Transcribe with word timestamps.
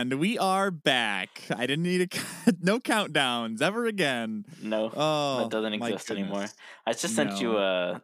And 0.00 0.14
we 0.14 0.38
are 0.38 0.70
back. 0.70 1.42
I 1.54 1.66
didn't 1.66 1.82
need 1.82 2.00
a 2.00 2.52
no 2.62 2.80
countdowns 2.80 3.60
ever 3.60 3.84
again. 3.84 4.46
No, 4.62 4.90
Oh, 4.96 5.40
that 5.40 5.50
doesn't 5.50 5.74
exist 5.74 6.10
anymore. 6.10 6.46
I 6.86 6.92
just 6.94 7.14
sent 7.14 7.38
you 7.38 7.58
a, 7.58 8.00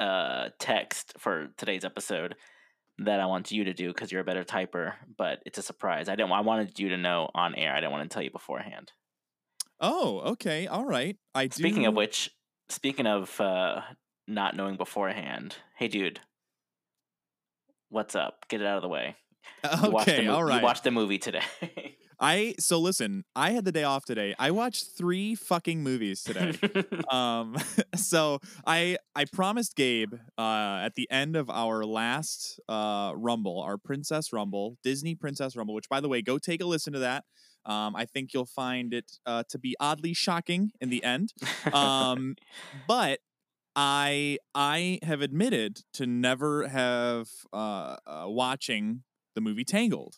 a 0.00 0.50
text 0.58 1.12
for 1.18 1.50
today's 1.56 1.84
episode 1.84 2.34
that 2.98 3.20
I 3.20 3.26
want 3.26 3.52
you 3.52 3.62
to 3.62 3.72
do 3.72 3.92
because 3.92 4.10
you're 4.10 4.22
a 4.22 4.24
better 4.24 4.42
typer, 4.42 4.94
but 5.16 5.40
it's 5.46 5.56
a 5.56 5.62
surprise. 5.62 6.08
I 6.08 6.16
didn't. 6.16 6.32
I 6.32 6.40
wanted 6.40 6.80
you 6.80 6.88
to 6.88 6.96
know 6.96 7.30
on 7.32 7.54
air. 7.54 7.72
I 7.72 7.76
didn't 7.78 7.92
want 7.92 8.10
to 8.10 8.12
tell 8.12 8.24
you 8.24 8.32
beforehand. 8.32 8.90
Oh, 9.78 10.18
okay. 10.32 10.66
All 10.66 10.84
right. 10.84 11.16
I 11.32 11.46
do. 11.46 11.54
Speaking 11.54 11.86
of 11.86 11.94
which, 11.94 12.28
speaking 12.68 13.06
of 13.06 13.40
uh, 13.40 13.82
not 14.26 14.56
knowing 14.56 14.76
beforehand, 14.76 15.58
hey 15.76 15.86
dude, 15.86 16.18
what's 17.88 18.16
up? 18.16 18.46
Get 18.48 18.60
it 18.60 18.66
out 18.66 18.78
of 18.78 18.82
the 18.82 18.88
way. 18.88 19.14
You 19.82 19.90
watched 19.90 20.06
the 20.06 20.12
Okay, 20.12 20.26
all 20.26 20.44
right. 20.44 20.56
You 20.56 20.62
watched 20.62 20.84
the 20.84 20.90
movie 20.90 21.18
today. 21.18 21.42
I 22.20 22.54
so 22.58 22.78
listen, 22.80 23.24
I 23.34 23.50
had 23.50 23.64
the 23.64 23.72
day 23.72 23.82
off 23.84 24.04
today. 24.04 24.34
I 24.38 24.50
watched 24.50 24.86
3 24.96 25.34
fucking 25.34 25.82
movies 25.82 26.22
today. 26.22 26.52
um 27.10 27.56
so 27.96 28.40
I 28.66 28.98
I 29.14 29.24
promised 29.26 29.74
Gabe 29.76 30.14
uh 30.38 30.80
at 30.84 30.94
the 30.94 31.10
end 31.10 31.36
of 31.36 31.50
our 31.50 31.84
last 31.84 32.60
uh 32.68 33.12
rumble, 33.16 33.60
our 33.60 33.78
Princess 33.78 34.32
Rumble, 34.32 34.78
Disney 34.82 35.14
Princess 35.14 35.56
Rumble, 35.56 35.74
which 35.74 35.88
by 35.88 36.00
the 36.00 36.08
way, 36.08 36.22
go 36.22 36.38
take 36.38 36.62
a 36.62 36.66
listen 36.66 36.92
to 36.92 37.00
that. 37.00 37.24
Um 37.66 37.96
I 37.96 38.04
think 38.04 38.32
you'll 38.32 38.46
find 38.46 38.94
it 38.94 39.18
uh 39.26 39.42
to 39.50 39.58
be 39.58 39.74
oddly 39.80 40.14
shocking 40.14 40.70
in 40.80 40.90
the 40.90 41.02
end. 41.02 41.32
Um 41.72 42.36
but 42.86 43.18
I 43.76 44.38
I 44.54 45.00
have 45.02 45.20
admitted 45.20 45.80
to 45.94 46.06
never 46.06 46.68
have 46.68 47.28
uh, 47.52 47.96
uh 48.06 48.24
watching 48.26 49.02
the 49.34 49.40
movie 49.40 49.64
Tangled. 49.64 50.16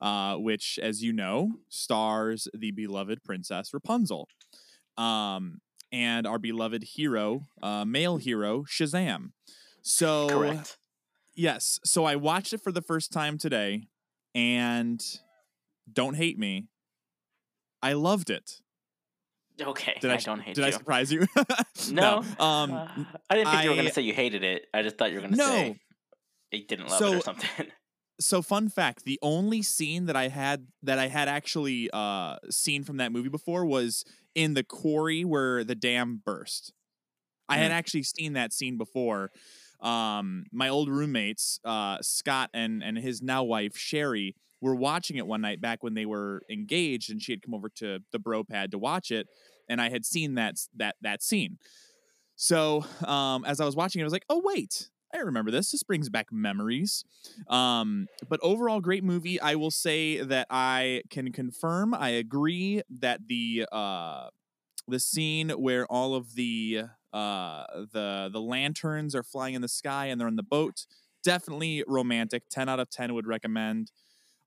Uh, 0.00 0.34
which, 0.36 0.80
as 0.82 1.00
you 1.00 1.12
know, 1.12 1.48
stars 1.68 2.48
the 2.52 2.72
beloved 2.72 3.22
princess 3.22 3.72
Rapunzel 3.72 4.26
um, 4.98 5.60
and 5.92 6.26
our 6.26 6.40
beloved 6.40 6.82
hero, 6.82 7.42
uh, 7.62 7.84
male 7.84 8.16
hero, 8.16 8.64
Shazam. 8.64 9.30
So, 9.82 10.28
Correct. 10.28 10.76
yes. 11.36 11.78
So 11.84 12.04
I 12.04 12.16
watched 12.16 12.52
it 12.52 12.60
for 12.64 12.72
the 12.72 12.82
first 12.82 13.12
time 13.12 13.38
today, 13.38 13.86
and 14.34 15.00
don't 15.92 16.14
hate 16.16 16.36
me. 16.36 16.66
I 17.80 17.92
loved 17.92 18.28
it. 18.28 18.60
Okay. 19.60 19.96
Did 20.00 20.10
I, 20.10 20.14
I, 20.14 20.16
don't 20.16 20.40
hate 20.40 20.56
did 20.56 20.62
you. 20.62 20.66
I 20.66 20.70
surprise 20.70 21.12
you? 21.12 21.26
No. 21.92 22.24
Um, 22.40 22.72
Uh, 22.72 22.88
I 23.30 23.36
didn't 23.36 23.50
think 23.50 23.62
you 23.64 23.70
were 23.70 23.76
going 23.76 23.86
to 23.88 23.92
say 23.94 24.02
you 24.02 24.14
hated 24.14 24.42
it. 24.42 24.66
I 24.74 24.82
just 24.82 24.98
thought 24.98 25.10
you 25.10 25.16
were 25.16 25.28
going 25.28 25.32
to 25.34 25.38
No. 25.38 25.46
say 25.46 25.78
you 26.50 26.66
didn't 26.66 26.88
love 26.88 27.02
it 27.02 27.14
or 27.18 27.20
something. 27.20 27.48
so 28.24 28.42
fun 28.42 28.68
fact 28.68 29.04
the 29.04 29.18
only 29.22 29.62
scene 29.62 30.06
that 30.06 30.16
i 30.16 30.28
had 30.28 30.66
that 30.82 30.98
i 30.98 31.08
had 31.08 31.28
actually 31.28 31.90
uh 31.92 32.36
seen 32.50 32.84
from 32.84 32.98
that 32.98 33.12
movie 33.12 33.28
before 33.28 33.64
was 33.66 34.04
in 34.34 34.54
the 34.54 34.64
quarry 34.64 35.24
where 35.24 35.62
the 35.64 35.74
dam 35.74 36.22
burst. 36.24 36.72
I 37.48 37.58
had 37.58 37.70
Mm. 37.70 37.74
actually 37.74 38.02
seen 38.04 38.32
that 38.34 38.52
scene 38.52 38.78
before. 38.78 39.30
Um 39.80 40.44
my 40.52 40.68
old 40.68 40.88
roommates 40.88 41.60
uh 41.64 41.98
scott 42.00 42.50
and 42.54 42.82
and 42.82 42.96
his 42.96 43.20
now 43.20 43.42
wife 43.44 43.76
sherry 43.76 44.36
were 44.60 44.76
watching 44.76 45.16
it 45.16 45.26
one 45.26 45.40
night 45.42 45.60
back 45.60 45.82
when 45.82 45.94
they 45.94 46.06
were 46.06 46.42
engaged 46.48 47.10
and 47.10 47.20
she 47.20 47.32
had 47.32 47.42
come 47.42 47.54
over 47.54 47.68
to 47.76 47.98
the 48.12 48.18
bro 48.18 48.44
pad 48.44 48.70
to 48.70 48.78
watch 48.78 49.10
it 49.10 49.26
and 49.68 49.80
i 49.82 49.88
had 49.90 50.04
seen 50.06 50.34
that 50.36 50.54
that 50.76 50.96
that 51.02 51.22
scene. 51.22 51.58
So 52.36 52.84
um 53.06 53.44
as 53.44 53.60
i 53.60 53.64
was 53.64 53.76
watching 53.76 54.00
it 54.00 54.04
i 54.04 54.06
was 54.06 54.12
like 54.12 54.26
oh 54.30 54.40
wait 54.44 54.88
i 55.14 55.18
remember 55.18 55.50
this 55.50 55.70
this 55.70 55.82
brings 55.82 56.08
back 56.08 56.32
memories 56.32 57.04
um, 57.48 58.06
but 58.28 58.40
overall, 58.42 58.80
great 58.80 59.04
movie. 59.04 59.40
I 59.40 59.54
will 59.54 59.70
say 59.70 60.22
that 60.22 60.46
I 60.50 61.02
can 61.10 61.32
confirm. 61.32 61.94
I 61.94 62.10
agree 62.10 62.82
that 62.90 63.28
the 63.28 63.66
uh, 63.70 64.28
the 64.88 65.00
scene 65.00 65.50
where 65.50 65.86
all 65.86 66.14
of 66.14 66.34
the 66.34 66.84
uh, 67.12 67.64
the 67.92 68.30
the 68.32 68.40
lanterns 68.40 69.14
are 69.14 69.22
flying 69.22 69.54
in 69.54 69.62
the 69.62 69.68
sky 69.68 70.06
and 70.06 70.20
they're 70.20 70.28
on 70.28 70.36
the 70.36 70.42
boat 70.42 70.86
definitely 71.22 71.84
romantic. 71.86 72.44
Ten 72.50 72.68
out 72.68 72.80
of 72.80 72.90
ten 72.90 73.14
would 73.14 73.26
recommend. 73.26 73.92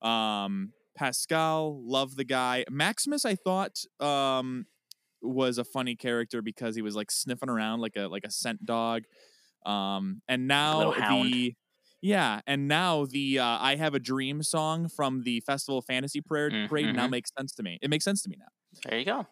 Um, 0.01 0.73
Pascal, 0.95 1.81
love 1.85 2.15
the 2.15 2.23
guy. 2.23 2.65
Maximus, 2.69 3.25
I 3.25 3.35
thought 3.35 3.79
um, 3.99 4.65
was 5.21 5.57
a 5.57 5.63
funny 5.63 5.95
character 5.95 6.41
because 6.41 6.75
he 6.75 6.81
was 6.81 6.95
like 6.95 7.11
sniffing 7.11 7.49
around 7.49 7.79
like 7.81 7.95
a 7.95 8.07
like 8.07 8.23
a 8.25 8.31
scent 8.31 8.65
dog. 8.65 9.03
Um, 9.65 10.21
and 10.27 10.47
now 10.47 10.93
the 10.97 11.55
yeah, 12.01 12.41
and 12.47 12.67
now 12.67 13.05
the 13.05 13.39
uh, 13.39 13.57
"I 13.61 13.75
Have 13.75 13.95
a 13.95 13.99
Dream" 13.99 14.43
song 14.43 14.89
from 14.89 15.23
the 15.23 15.39
Festival 15.41 15.79
of 15.79 15.85
Fantasy 15.85 16.21
Prayer 16.21 16.51
Mm, 16.51 16.67
parade 16.67 16.91
now 16.93 17.07
makes 17.07 17.31
sense 17.37 17.53
to 17.55 17.63
me. 17.63 17.79
It 17.81 17.89
makes 17.89 18.05
sense 18.05 18.21
to 18.23 18.29
me 18.29 18.37
now. 18.39 18.47
there 18.83 18.99
you 18.99 19.05
go. 19.05 19.27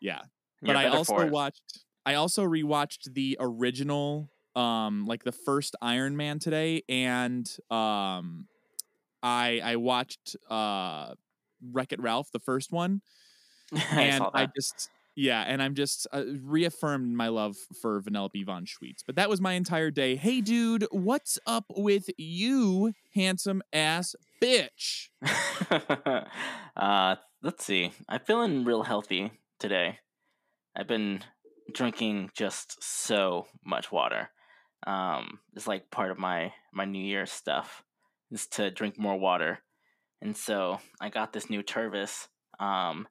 Yeah, 0.00 0.22
You're 0.60 0.74
but 0.74 0.76
I 0.76 0.86
also 0.86 1.24
watched. 1.24 1.84
I 2.04 2.14
also 2.14 2.44
rewatched 2.44 3.14
the 3.14 3.36
original, 3.40 4.30
um, 4.54 5.06
like 5.06 5.24
the 5.24 5.32
first 5.32 5.74
Iron 5.82 6.16
Man 6.16 6.38
today, 6.38 6.82
and 6.88 7.46
um, 7.70 8.48
I 9.22 9.60
I 9.64 9.76
watched 9.76 10.36
uh, 10.50 11.14
Wreck 11.62 11.92
It 11.92 12.00
Ralph, 12.00 12.30
the 12.32 12.40
first 12.40 12.72
one, 12.72 13.02
and 13.98 14.28
saw 14.30 14.30
I 14.34 14.46
just 14.56 14.90
yeah, 15.16 15.42
and 15.42 15.62
I'm 15.62 15.74
just 15.74 16.06
uh, 16.12 16.24
reaffirmed 16.42 17.16
my 17.16 17.28
love 17.28 17.56
for 17.80 18.02
Vanellope 18.02 18.44
von 18.44 18.66
Schweetz. 18.66 19.00
But 19.04 19.16
that 19.16 19.30
was 19.30 19.40
my 19.40 19.54
entire 19.54 19.90
day. 19.90 20.14
Hey, 20.14 20.42
dude, 20.42 20.86
what's 20.90 21.38
up 21.46 21.64
with 21.74 22.10
you, 22.18 22.92
handsome 23.14 23.62
ass 23.72 24.14
bitch? 24.42 25.08
uh, 26.76 27.16
let's 27.42 27.64
see. 27.64 27.92
I'm 28.08 28.20
feeling 28.20 28.64
real 28.64 28.82
healthy 28.82 29.32
today. 29.58 30.00
I've 30.76 30.86
been 30.86 31.22
drinking 31.72 32.30
just 32.34 32.82
so 32.82 33.46
much 33.64 33.90
water. 33.90 34.28
Um, 34.86 35.40
it's 35.54 35.66
like 35.66 35.90
part 35.90 36.10
of 36.10 36.18
my 36.18 36.52
my 36.74 36.84
New 36.84 37.02
Year's 37.02 37.32
stuff 37.32 37.82
is 38.30 38.46
to 38.48 38.70
drink 38.70 38.98
more 38.98 39.18
water, 39.18 39.60
and 40.20 40.36
so 40.36 40.78
I 41.00 41.08
got 41.08 41.32
this 41.32 41.48
new 41.48 41.62
Tervis. 41.62 42.28
Um, 42.60 43.08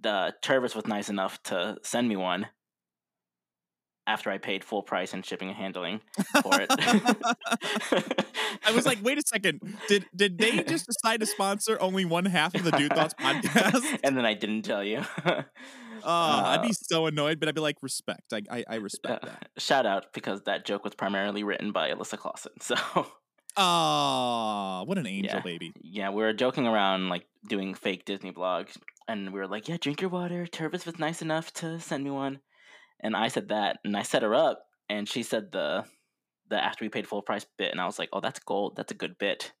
the 0.00 0.34
Tervis 0.42 0.74
was 0.74 0.86
nice 0.86 1.08
enough 1.08 1.42
to 1.44 1.76
send 1.82 2.08
me 2.08 2.16
one 2.16 2.46
after 4.08 4.30
I 4.30 4.38
paid 4.38 4.62
full 4.62 4.82
price 4.82 5.12
and 5.14 5.24
shipping 5.26 5.48
and 5.48 5.56
handling 5.56 6.00
for 6.42 6.60
it. 6.60 6.70
I 8.64 8.72
was 8.72 8.86
like, 8.86 8.98
wait 9.02 9.18
a 9.18 9.22
second. 9.26 9.60
Did 9.88 10.06
did 10.14 10.38
they 10.38 10.62
just 10.62 10.86
decide 10.86 11.20
to 11.20 11.26
sponsor 11.26 11.76
only 11.80 12.04
one 12.04 12.24
half 12.26 12.54
of 12.54 12.62
the 12.62 12.70
Dude 12.72 12.92
Thoughts 12.94 13.14
podcast? 13.20 13.98
and 14.04 14.16
then 14.16 14.24
I 14.24 14.34
didn't 14.34 14.62
tell 14.62 14.84
you. 14.84 15.02
I'd 16.04 16.58
Uh, 16.58 16.62
be 16.62 16.72
so 16.72 17.06
annoyed, 17.06 17.40
but 17.40 17.48
I'd 17.48 17.54
be 17.56 17.60
like, 17.60 17.78
respect. 17.82 18.32
I 18.32 18.42
I, 18.50 18.64
I 18.68 18.74
respect 18.76 19.24
Uh, 19.24 19.28
that. 19.28 19.48
shout 19.58 19.86
out 19.86 20.12
because 20.12 20.42
that 20.42 20.64
joke 20.64 20.84
was 20.84 20.94
primarily 20.94 21.42
written 21.42 21.72
by 21.72 21.90
Alyssa 21.90 22.16
Clausen. 22.18 22.52
So 22.60 22.76
Oh, 23.56 24.84
what 24.86 24.98
an 24.98 25.06
angel 25.06 25.36
Yeah. 25.36 25.40
baby. 25.40 25.72
yeah, 25.82 26.10
we 26.10 26.22
were 26.22 26.32
joking 26.34 26.66
around 26.68 27.08
like 27.08 27.26
doing 27.48 27.74
fake 27.74 28.04
Disney 28.04 28.30
blogs, 28.30 28.76
and 29.08 29.32
we 29.32 29.38
were 29.38 29.46
like, 29.46 29.68
"Yeah, 29.68 29.76
drink 29.80 30.00
your 30.00 30.10
water." 30.10 30.46
Tervis 30.46 30.86
was 30.86 30.98
nice 30.98 31.22
enough 31.22 31.52
to 31.54 31.80
send 31.80 32.04
me 32.04 32.10
one, 32.10 32.40
and 33.00 33.16
I 33.16 33.28
said 33.28 33.48
that, 33.48 33.78
and 33.84 33.96
I 33.96 34.02
set 34.02 34.22
her 34.22 34.34
up, 34.34 34.64
and 34.88 35.08
she 35.08 35.22
said 35.22 35.52
the 35.52 35.84
the 36.48 36.62
after 36.62 36.84
we 36.84 36.88
paid 36.88 37.06
full 37.08 37.22
price 37.22 37.46
bit, 37.58 37.72
and 37.72 37.80
I 37.80 37.86
was 37.86 37.98
like, 37.98 38.10
"Oh, 38.12 38.20
that's 38.20 38.40
gold. 38.40 38.76
That's 38.76 38.92
a 38.92 38.96
good 38.96 39.18
bit." 39.18 39.52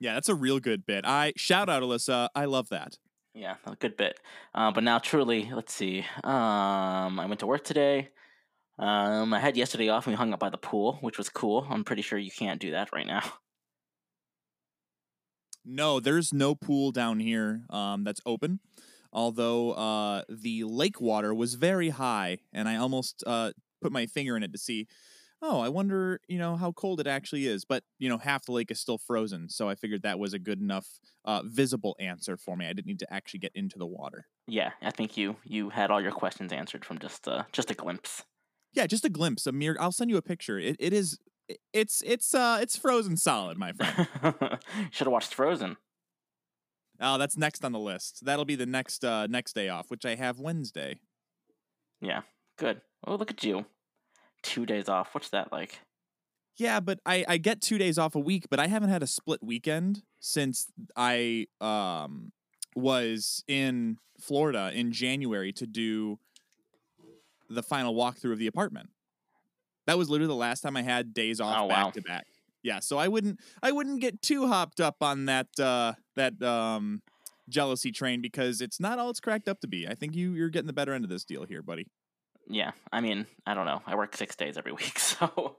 Yeah, 0.00 0.14
that's 0.14 0.30
a 0.30 0.34
real 0.34 0.60
good 0.60 0.86
bit. 0.86 1.04
I 1.06 1.32
shout 1.36 1.68
out 1.68 1.82
Alyssa. 1.82 2.28
I 2.34 2.46
love 2.46 2.70
that. 2.70 2.96
Yeah, 3.34 3.56
a 3.66 3.76
good 3.76 3.96
bit. 3.96 4.18
Uh, 4.54 4.72
but 4.72 4.82
now, 4.82 4.98
truly, 4.98 5.50
let's 5.54 5.72
see. 5.72 6.00
Um, 6.24 7.20
I 7.20 7.26
went 7.26 7.40
to 7.40 7.46
work 7.46 7.64
today. 7.64 8.08
Um, 8.78 9.34
I 9.34 9.40
had 9.40 9.56
yesterday 9.56 9.90
off 9.90 10.06
and 10.06 10.14
we 10.14 10.16
hung 10.16 10.32
out 10.32 10.40
by 10.40 10.50
the 10.50 10.56
pool, 10.56 10.98
which 11.02 11.18
was 11.18 11.28
cool. 11.28 11.66
I'm 11.68 11.84
pretty 11.84 12.02
sure 12.02 12.18
you 12.18 12.30
can't 12.30 12.60
do 12.60 12.70
that 12.72 12.92
right 12.92 13.06
now. 13.06 13.22
No, 15.62 16.00
there's 16.00 16.32
no 16.32 16.54
pool 16.54 16.90
down 16.90 17.20
here 17.20 17.64
um, 17.68 18.02
that's 18.02 18.22
open. 18.24 18.60
Although 19.12 19.72
uh, 19.72 20.22
the 20.28 20.64
lake 20.64 21.00
water 21.00 21.34
was 21.34 21.54
very 21.54 21.90
high, 21.90 22.38
and 22.52 22.68
I 22.68 22.76
almost 22.76 23.24
uh, 23.26 23.52
put 23.82 23.92
my 23.92 24.06
finger 24.06 24.36
in 24.36 24.42
it 24.42 24.52
to 24.52 24.58
see. 24.58 24.86
Oh, 25.42 25.60
I 25.60 25.70
wonder, 25.70 26.20
you 26.28 26.36
know, 26.36 26.56
how 26.56 26.70
cold 26.72 27.00
it 27.00 27.06
actually 27.06 27.46
is. 27.46 27.64
But 27.64 27.82
you 27.98 28.10
know, 28.10 28.18
half 28.18 28.44
the 28.44 28.52
lake 28.52 28.70
is 28.70 28.78
still 28.78 28.98
frozen, 28.98 29.48
so 29.48 29.70
I 29.70 29.74
figured 29.74 30.02
that 30.02 30.18
was 30.18 30.34
a 30.34 30.38
good 30.38 30.60
enough 30.60 30.86
uh, 31.24 31.42
visible 31.44 31.96
answer 31.98 32.36
for 32.36 32.56
me. 32.56 32.66
I 32.66 32.74
didn't 32.74 32.86
need 32.86 32.98
to 32.98 33.12
actually 33.12 33.40
get 33.40 33.52
into 33.54 33.78
the 33.78 33.86
water. 33.86 34.26
Yeah, 34.46 34.72
I 34.82 34.90
think 34.90 35.16
you 35.16 35.36
you 35.42 35.70
had 35.70 35.90
all 35.90 36.00
your 36.00 36.12
questions 36.12 36.52
answered 36.52 36.84
from 36.84 36.98
just 36.98 37.26
uh, 37.26 37.44
just 37.52 37.70
a 37.70 37.74
glimpse. 37.74 38.24
Yeah, 38.72 38.86
just 38.86 39.04
a 39.04 39.08
glimpse, 39.08 39.46
a 39.46 39.52
mere. 39.52 39.76
I'll 39.80 39.92
send 39.92 40.10
you 40.10 40.16
a 40.16 40.22
picture. 40.22 40.58
It, 40.58 40.76
it 40.78 40.92
is, 40.92 41.18
it's 41.72 42.02
it's 42.06 42.34
uh 42.34 42.58
it's 42.60 42.76
frozen 42.76 43.16
solid, 43.16 43.58
my 43.58 43.72
friend. 43.72 44.08
Should 44.90 45.06
have 45.06 45.12
watched 45.12 45.34
Frozen. 45.34 45.76
Oh, 47.00 47.18
that's 47.18 47.36
next 47.36 47.64
on 47.64 47.72
the 47.72 47.78
list. 47.78 48.24
That'll 48.24 48.44
be 48.44 48.56
the 48.56 48.66
next 48.66 49.04
uh 49.04 49.26
next 49.26 49.54
day 49.54 49.68
off, 49.68 49.90
which 49.90 50.04
I 50.04 50.14
have 50.14 50.38
Wednesday. 50.38 51.00
Yeah, 52.00 52.22
good. 52.58 52.80
Oh, 53.06 53.16
look 53.16 53.30
at 53.30 53.44
you. 53.44 53.66
Two 54.42 54.64
days 54.66 54.88
off. 54.88 55.14
What's 55.14 55.30
that 55.30 55.52
like? 55.52 55.80
Yeah, 56.56 56.80
but 56.80 56.98
I, 57.06 57.24
I 57.26 57.36
get 57.38 57.60
two 57.62 57.78
days 57.78 57.98
off 57.98 58.14
a 58.14 58.18
week, 58.20 58.46
but 58.50 58.58
I 58.60 58.66
haven't 58.66 58.90
had 58.90 59.02
a 59.02 59.06
split 59.06 59.42
weekend 59.42 60.02
since 60.18 60.66
I 60.96 61.46
um 61.60 62.32
was 62.76 63.42
in 63.48 63.96
Florida 64.20 64.70
in 64.74 64.92
January 64.92 65.52
to 65.54 65.66
do 65.66 66.18
the 67.48 67.62
final 67.62 67.94
walkthrough 67.94 68.32
of 68.32 68.38
the 68.38 68.46
apartment. 68.46 68.90
That 69.86 69.98
was 69.98 70.08
literally 70.08 70.28
the 70.28 70.34
last 70.36 70.60
time 70.60 70.76
I 70.76 70.82
had 70.82 71.12
days 71.12 71.40
off 71.40 71.56
Oh, 71.62 71.68
back 71.68 71.84
wow. 71.86 71.90
to 71.90 72.02
back. 72.02 72.26
Yeah, 72.62 72.80
so 72.80 72.98
I 72.98 73.08
wouldn't 73.08 73.40
I 73.62 73.72
wouldn't 73.72 74.00
get 74.00 74.20
too 74.22 74.46
hopped 74.46 74.80
up 74.80 74.96
on 75.02 75.24
that 75.26 75.48
uh 75.58 75.94
that 76.20 76.42
um 76.42 77.02
jealousy 77.48 77.90
train 77.90 78.20
because 78.20 78.60
it's 78.60 78.78
not 78.78 78.98
all 78.98 79.10
it's 79.10 79.20
cracked 79.20 79.48
up 79.48 79.60
to 79.60 79.68
be. 79.68 79.88
I 79.88 79.94
think 79.94 80.14
you 80.14 80.34
you're 80.34 80.50
getting 80.50 80.66
the 80.66 80.72
better 80.72 80.92
end 80.94 81.04
of 81.04 81.10
this 81.10 81.24
deal 81.24 81.44
here, 81.44 81.62
buddy. 81.62 81.86
Yeah, 82.48 82.72
I 82.92 83.00
mean, 83.00 83.26
I 83.46 83.54
don't 83.54 83.66
know. 83.66 83.82
I 83.86 83.94
work 83.94 84.16
six 84.16 84.36
days 84.36 84.56
every 84.56 84.72
week, 84.82 84.98
so. 84.98 85.56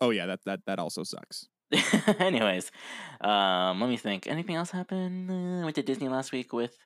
Oh 0.00 0.10
yeah, 0.10 0.26
that 0.26 0.40
that 0.46 0.60
that 0.66 0.78
also 0.78 1.02
sucks. 1.04 1.48
Anyways, 2.18 2.70
um, 3.22 3.80
let 3.80 3.88
me 3.88 3.96
think. 3.96 4.26
Anything 4.26 4.56
else 4.56 4.70
happen? 4.70 5.30
Uh, 5.30 5.60
I 5.60 5.64
went 5.64 5.76
to 5.76 5.82
Disney 5.82 6.08
last 6.08 6.32
week 6.32 6.52
with 6.52 6.76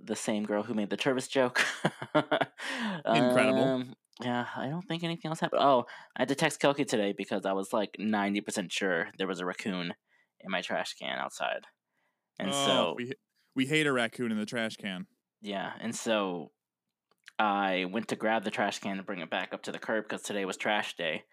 the 0.00 0.16
same 0.16 0.44
girl 0.44 0.62
who 0.62 0.74
made 0.74 0.90
the 0.90 0.96
Tervis 0.96 1.28
joke. 1.28 1.64
Incredible. 2.14 3.64
Um, 3.64 3.94
yeah, 4.22 4.46
I 4.56 4.68
don't 4.68 4.82
think 4.82 5.04
anything 5.04 5.28
else 5.28 5.40
happened. 5.40 5.62
Oh, 5.62 5.84
I 6.16 6.22
had 6.22 6.28
to 6.28 6.34
text 6.34 6.60
Kelky 6.60 6.86
today 6.86 7.14
because 7.16 7.46
I 7.46 7.52
was 7.52 7.72
like 7.72 7.96
ninety 7.98 8.40
percent 8.40 8.72
sure 8.72 9.08
there 9.18 9.28
was 9.28 9.40
a 9.40 9.46
raccoon 9.46 9.94
in 10.42 10.50
my 10.50 10.62
trash 10.62 10.94
can 10.94 11.18
outside, 11.18 11.66
and 12.38 12.54
Oh, 12.54 12.54
so 12.54 12.96
we 12.96 13.12
we 13.54 13.66
hate 13.66 13.86
a 13.86 13.92
raccoon 13.92 14.32
in 14.32 14.38
the 14.38 14.46
trash 14.46 14.76
can. 14.76 15.06
yeah, 15.40 15.72
and 15.80 15.94
so 15.94 16.52
I 17.38 17.86
went 17.86 18.08
to 18.08 18.16
grab 18.16 18.44
the 18.44 18.50
trash 18.52 18.80
can 18.80 18.98
and 18.98 19.06
bring 19.06 19.20
it 19.20 19.30
back 19.30 19.54
up 19.54 19.62
to 19.64 19.72
the 19.72 19.78
curb 19.78 20.04
because 20.06 20.22
today 20.22 20.44
was 20.44 20.56
trash 20.56 20.96
day, 20.96 21.24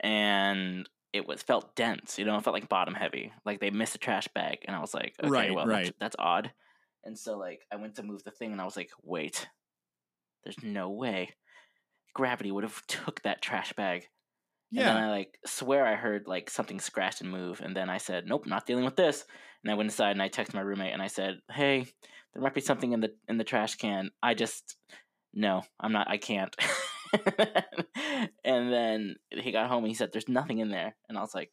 and 0.00 0.88
it 1.12 1.26
was 1.26 1.42
felt 1.42 1.74
dense. 1.76 2.18
You 2.18 2.24
know, 2.24 2.36
it 2.36 2.44
felt 2.44 2.54
like 2.54 2.68
bottom 2.68 2.94
heavy. 2.94 3.32
Like 3.44 3.60
they 3.60 3.70
missed 3.70 3.94
a 3.94 3.98
trash 3.98 4.28
bag, 4.28 4.58
and 4.66 4.76
I 4.76 4.80
was 4.80 4.94
like, 4.94 5.14
okay, 5.22 5.30
Right, 5.30 5.50
well, 5.50 5.66
right. 5.66 5.68
That's, 5.68 5.92
that's 5.98 6.16
odd. 6.18 6.52
And 7.04 7.18
so 7.18 7.38
like 7.38 7.66
I 7.72 7.76
went 7.76 7.94
to 7.96 8.02
move 8.02 8.24
the 8.24 8.30
thing, 8.30 8.52
and 8.52 8.60
I 8.60 8.64
was 8.64 8.76
like, 8.76 8.90
wait, 9.02 9.48
there's 10.44 10.62
no 10.62 10.90
way 10.90 11.36
gravity 12.14 12.52
would 12.52 12.64
have 12.64 12.86
took 12.88 13.22
that 13.22 13.42
trash 13.42 13.72
bag. 13.74 14.08
And 14.78 14.86
then 14.88 14.96
I 14.96 15.10
like 15.10 15.38
swear 15.46 15.86
I 15.86 15.94
heard 15.94 16.26
like 16.26 16.50
something 16.50 16.80
scratch 16.80 17.20
and 17.20 17.30
move, 17.30 17.60
and 17.60 17.74
then 17.76 17.88
I 17.90 17.98
said, 17.98 18.26
"Nope, 18.26 18.46
not 18.46 18.66
dealing 18.66 18.84
with 18.84 18.96
this." 18.96 19.24
And 19.64 19.70
I 19.72 19.74
went 19.74 19.88
inside 19.90 20.12
and 20.12 20.22
I 20.22 20.28
texted 20.28 20.54
my 20.54 20.60
roommate 20.60 20.92
and 20.92 21.02
I 21.02 21.06
said, 21.08 21.40
"Hey, 21.50 21.86
there 22.34 22.42
might 22.42 22.54
be 22.54 22.60
something 22.60 22.92
in 22.92 23.00
the 23.00 23.14
in 23.28 23.38
the 23.38 23.44
trash 23.44 23.76
can. 23.76 24.10
I 24.22 24.34
just 24.34 24.76
no, 25.34 25.62
I'm 25.80 25.92
not. 25.92 26.08
I 26.10 26.16
can't." 26.18 26.54
and 28.44 28.72
then 28.72 29.16
he 29.30 29.52
got 29.52 29.68
home 29.68 29.84
and 29.84 29.88
he 29.88 29.94
said, 29.94 30.10
"There's 30.12 30.28
nothing 30.28 30.58
in 30.58 30.70
there," 30.70 30.94
and 31.08 31.16
I 31.16 31.20
was 31.20 31.34
like, 31.34 31.52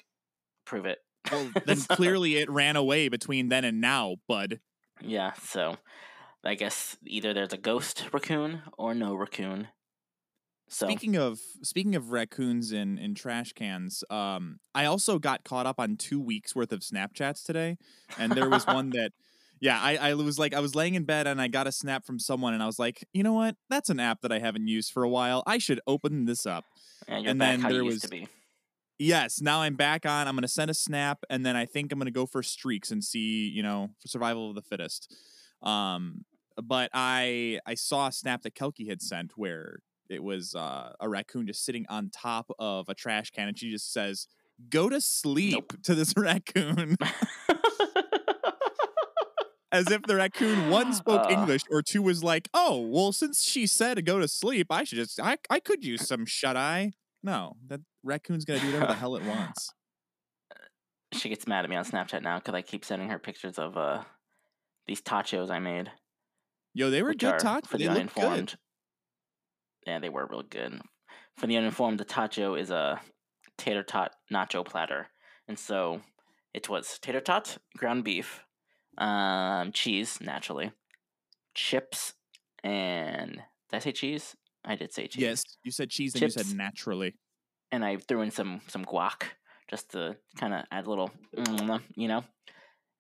"Prove 0.66 0.86
it." 0.86 1.00
Well, 1.32 1.50
then 1.66 1.78
So- 1.78 1.96
clearly 1.96 2.38
it 2.38 2.50
ran 2.50 2.76
away 2.76 3.08
between 3.10 3.50
then 3.50 3.64
and 3.66 3.80
now, 3.82 4.16
bud. 4.28 4.60
yeah. 5.02 5.34
So 5.44 5.78
I 6.44 6.56
guess 6.56 6.98
either 7.06 7.34
there's 7.34 7.54
a 7.54 7.58
ghost 7.58 8.06
raccoon 8.12 8.62
or 8.78 8.94
no 8.94 9.16
raccoon. 9.16 9.70
So 10.70 10.88
Speaking 10.88 11.18
of 11.18 11.40
speaking 11.62 11.96
of 11.96 12.12
raccoons 12.12 12.72
in 12.72 12.98
in 12.98 13.14
trash 13.14 13.54
cans, 13.54 14.04
um, 14.10 14.60
I 14.74 14.86
also 14.86 15.20
got 15.20 15.44
caught 15.44 15.66
up 15.68 15.80
on 15.80 15.98
two 15.98 16.20
weeks 16.20 16.56
worth 16.56 16.72
of 16.72 16.80
Snapchats 16.80 17.44
today, 17.44 17.78
and 18.18 18.32
there 18.32 18.50
was 18.50 18.66
one 18.66 18.90
that, 18.92 19.12
yeah, 19.60 19.80
I 19.80 19.98
I 19.98 20.14
was 20.16 20.40
like 20.40 20.54
I 20.56 20.60
was 20.62 20.74
laying 20.74 20.96
in 20.96 21.04
bed 21.04 21.28
and 21.28 21.40
I 21.40 21.48
got 21.48 21.68
a 21.68 21.72
snap 21.72 22.06
from 22.06 22.18
someone, 22.18 22.54
and 22.56 22.64
I 22.64 22.66
was 22.66 22.80
like, 22.80 23.06
you 23.14 23.22
know 23.22 23.34
what, 23.34 23.56
that's 23.70 23.90
an 23.90 24.00
app 24.00 24.22
that 24.22 24.32
I 24.32 24.40
haven't 24.40 24.68
used 24.68 24.92
for 24.92 25.04
a 25.04 25.10
while. 25.10 25.44
I 25.46 25.60
should 25.60 25.80
open 25.86 26.26
this 26.26 26.46
up. 26.48 26.66
you're 27.08 27.18
and 27.18 27.40
then 27.40 27.62
there 27.62 27.84
was- 27.84 28.02
to 28.02 28.08
be. 28.08 28.28
Yes, 29.00 29.42
now 29.42 29.62
I'm 29.62 29.76
back 29.76 30.06
on. 30.06 30.28
I'm 30.28 30.36
gonna 30.36 30.48
send 30.48 30.72
a 30.72 30.74
snap, 30.74 31.20
and 31.30 31.46
then 31.46 31.56
I 31.56 31.66
think 31.66 31.92
I'm 31.92 32.00
gonna 32.00 32.10
go 32.12 32.26
for 32.26 32.42
streaks 32.42 32.90
and 32.90 33.04
see, 33.04 33.48
you 33.50 33.62
know, 33.62 33.90
for 34.02 34.08
survival 34.08 34.50
of 34.50 34.56
the 34.56 34.62
fittest. 34.62 35.14
Um, 35.62 36.26
but 36.64 36.90
I 36.94 37.60
I 37.66 37.76
saw 37.76 38.08
a 38.08 38.12
snap 38.12 38.44
that 38.44 38.56
Kelky 38.56 38.88
had 38.88 39.02
sent 39.02 39.34
where 39.36 39.80
it 40.10 40.24
was 40.24 40.56
uh, 40.56 40.94
a 41.00 41.10
raccoon 41.10 41.48
just 41.48 41.66
sitting 41.66 41.86
on 41.90 42.10
top 42.10 42.50
of 42.60 42.90
a 42.90 42.94
trash 42.96 43.32
can, 43.32 43.48
and 43.48 43.58
she 43.58 43.70
just 43.70 43.92
says, 43.94 44.28
"Go 44.70 44.90
to 44.90 45.02
sleep" 45.02 45.82
to 45.84 45.96
this 45.96 46.14
raccoon, 46.18 46.98
as 49.72 49.90
if 49.90 50.04
the 50.04 50.16
raccoon 50.16 50.70
one 50.70 50.94
spoke 50.94 51.26
Uh. 51.26 51.30
English 51.30 51.64
or 51.70 51.82
two 51.82 52.02
was 52.02 52.24
like, 52.24 52.50
"Oh, 52.54 52.80
well, 52.80 53.12
since 53.12 53.44
she 53.44 53.66
said 53.66 53.96
to 53.96 54.02
go 54.02 54.20
to 54.20 54.28
sleep, 54.28 54.68
I 54.70 54.84
should 54.84 54.98
just 54.98 55.20
I 55.20 55.38
I 55.50 55.60
could 55.60 55.84
use 55.84 56.08
some 56.08 56.26
shut 56.26 56.56
eye." 56.58 56.94
No, 57.24 57.56
that 57.68 57.82
raccoon's 58.04 58.46
gonna 58.46 58.60
do 58.60 58.68
whatever 58.68 58.88
the 58.88 58.94
hell 58.96 59.16
it 59.16 59.24
wants. 59.24 59.72
she 61.14 61.30
gets 61.30 61.48
mad 61.48 61.64
at 61.64 61.70
me 61.70 61.76
on 61.76 61.86
Snapchat 61.86 62.22
now 62.22 62.40
because 62.40 62.54
I 62.54 62.62
keep 62.62 62.84
sending 62.84 63.10
her 63.10 63.20
pictures 63.20 63.58
of 63.58 63.78
uh 63.78 64.04
these 64.88 65.02
tachos 65.02 65.50
I 65.50 65.60
made. 65.60 65.92
Yo, 66.74 66.90
they 66.90 67.04
were 67.04 67.14
good 67.14 67.40
for 67.66 67.78
They 67.78 67.88
the 67.88 67.94
look 67.94 68.14
good. 68.16 68.56
Yeah, 69.86 70.00
they 70.00 70.10
were 70.10 70.26
real 70.26 70.44
good. 70.44 70.82
For 71.38 71.48
the 71.48 71.58
uninformed, 71.58 72.00
the 72.00 72.06
tacho 72.06 72.60
is 72.60 72.70
a 72.70 73.02
tater 73.58 73.84
tot 73.84 74.12
nacho 74.32 74.66
platter, 74.66 75.08
and 75.48 75.58
so 75.58 76.02
it 76.54 76.70
was 76.70 77.00
tater 77.00 77.20
tot, 77.22 77.58
ground 77.78 78.04
beef, 78.04 78.42
um, 78.98 79.72
cheese 79.72 80.20
naturally, 80.22 80.72
chips, 81.56 82.14
and 82.64 83.42
did 83.70 83.78
I 83.78 83.80
say 83.80 83.92
cheese? 83.92 84.36
I 84.66 84.76
did 84.76 84.94
say 84.94 85.08
cheese. 85.08 85.22
Yes, 85.22 85.44
you 85.66 85.72
said 85.72 85.90
cheese, 85.90 86.14
and 86.14 86.22
you 86.22 86.30
said 86.30 86.56
naturally. 86.56 87.16
and 87.72 87.84
I 87.84 87.98
threw 87.98 88.22
in 88.22 88.32
some 88.32 88.62
some 88.68 88.86
guac 88.86 89.24
just 89.70 89.92
to 89.92 90.16
kind 90.38 90.54
of 90.54 90.66
add 90.72 90.86
a 90.86 90.90
little, 90.90 91.12
you 91.96 92.08
know. 92.08 92.24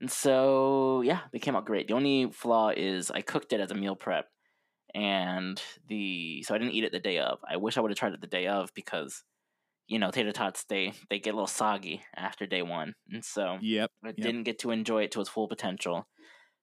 And 0.01 0.11
so 0.11 1.01
yeah, 1.05 1.21
they 1.31 1.39
came 1.39 1.55
out 1.55 1.65
great. 1.65 1.87
The 1.87 1.93
only 1.93 2.29
flaw 2.31 2.71
is 2.75 3.11
I 3.11 3.21
cooked 3.21 3.53
it 3.53 3.59
as 3.61 3.71
a 3.71 3.75
meal 3.75 3.95
prep, 3.95 4.25
and 4.93 5.61
the 5.87 6.43
so 6.43 6.55
I 6.55 6.57
didn't 6.57 6.73
eat 6.73 6.83
it 6.83 6.91
the 6.91 6.99
day 6.99 7.19
of. 7.19 7.39
I 7.47 7.57
wish 7.57 7.77
I 7.77 7.81
would 7.81 7.91
have 7.91 7.97
tried 7.97 8.13
it 8.13 8.21
the 8.21 8.27
day 8.27 8.47
of 8.47 8.73
because, 8.75 9.23
you 9.87 9.99
know, 9.99 10.11
tater 10.11 10.31
tots 10.33 10.65
they 10.65 10.93
they 11.09 11.19
get 11.19 11.31
a 11.31 11.37
little 11.37 11.47
soggy 11.47 12.03
after 12.15 12.45
day 12.47 12.61
one, 12.63 12.95
and 13.11 13.25
so 13.25 13.59
Yep. 13.59 13.91
I 14.05 14.13
Yep. 14.15 14.33
didn't 14.33 14.43
get 14.43 14.59
to 14.59 14.71
enjoy 14.71 15.03
it 15.05 15.11
to 15.13 15.21
its 15.21 15.29
full 15.29 15.47
potential. 15.47 16.07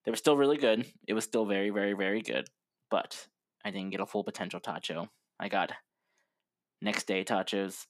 They 0.05 0.11
were 0.11 0.17
still 0.17 0.37
really 0.37 0.57
good. 0.57 0.85
It 1.07 1.13
was 1.15 1.25
still 1.25 1.45
very, 1.45 1.69
very, 1.71 1.93
very 1.93 2.21
good, 2.21 2.47
but 2.91 3.27
I 3.65 3.71
didn't 3.71 3.91
get 3.91 4.01
a 4.01 4.05
full 4.07 4.23
potential 4.23 4.59
tacho. 4.61 5.09
I 5.39 5.49
got 5.49 5.73
next 6.81 7.05
day 7.07 7.23
tachos. 7.23 7.87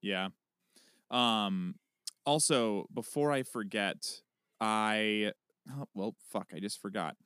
Yeah. 0.00 0.28
Um. 1.10 1.76
Also, 2.26 2.86
before 2.94 3.32
I 3.32 3.42
forget, 3.44 4.22
I 4.60 5.32
oh, 5.70 5.86
well, 5.94 6.16
fuck, 6.30 6.52
I 6.54 6.60
just 6.60 6.80
forgot. 6.80 7.16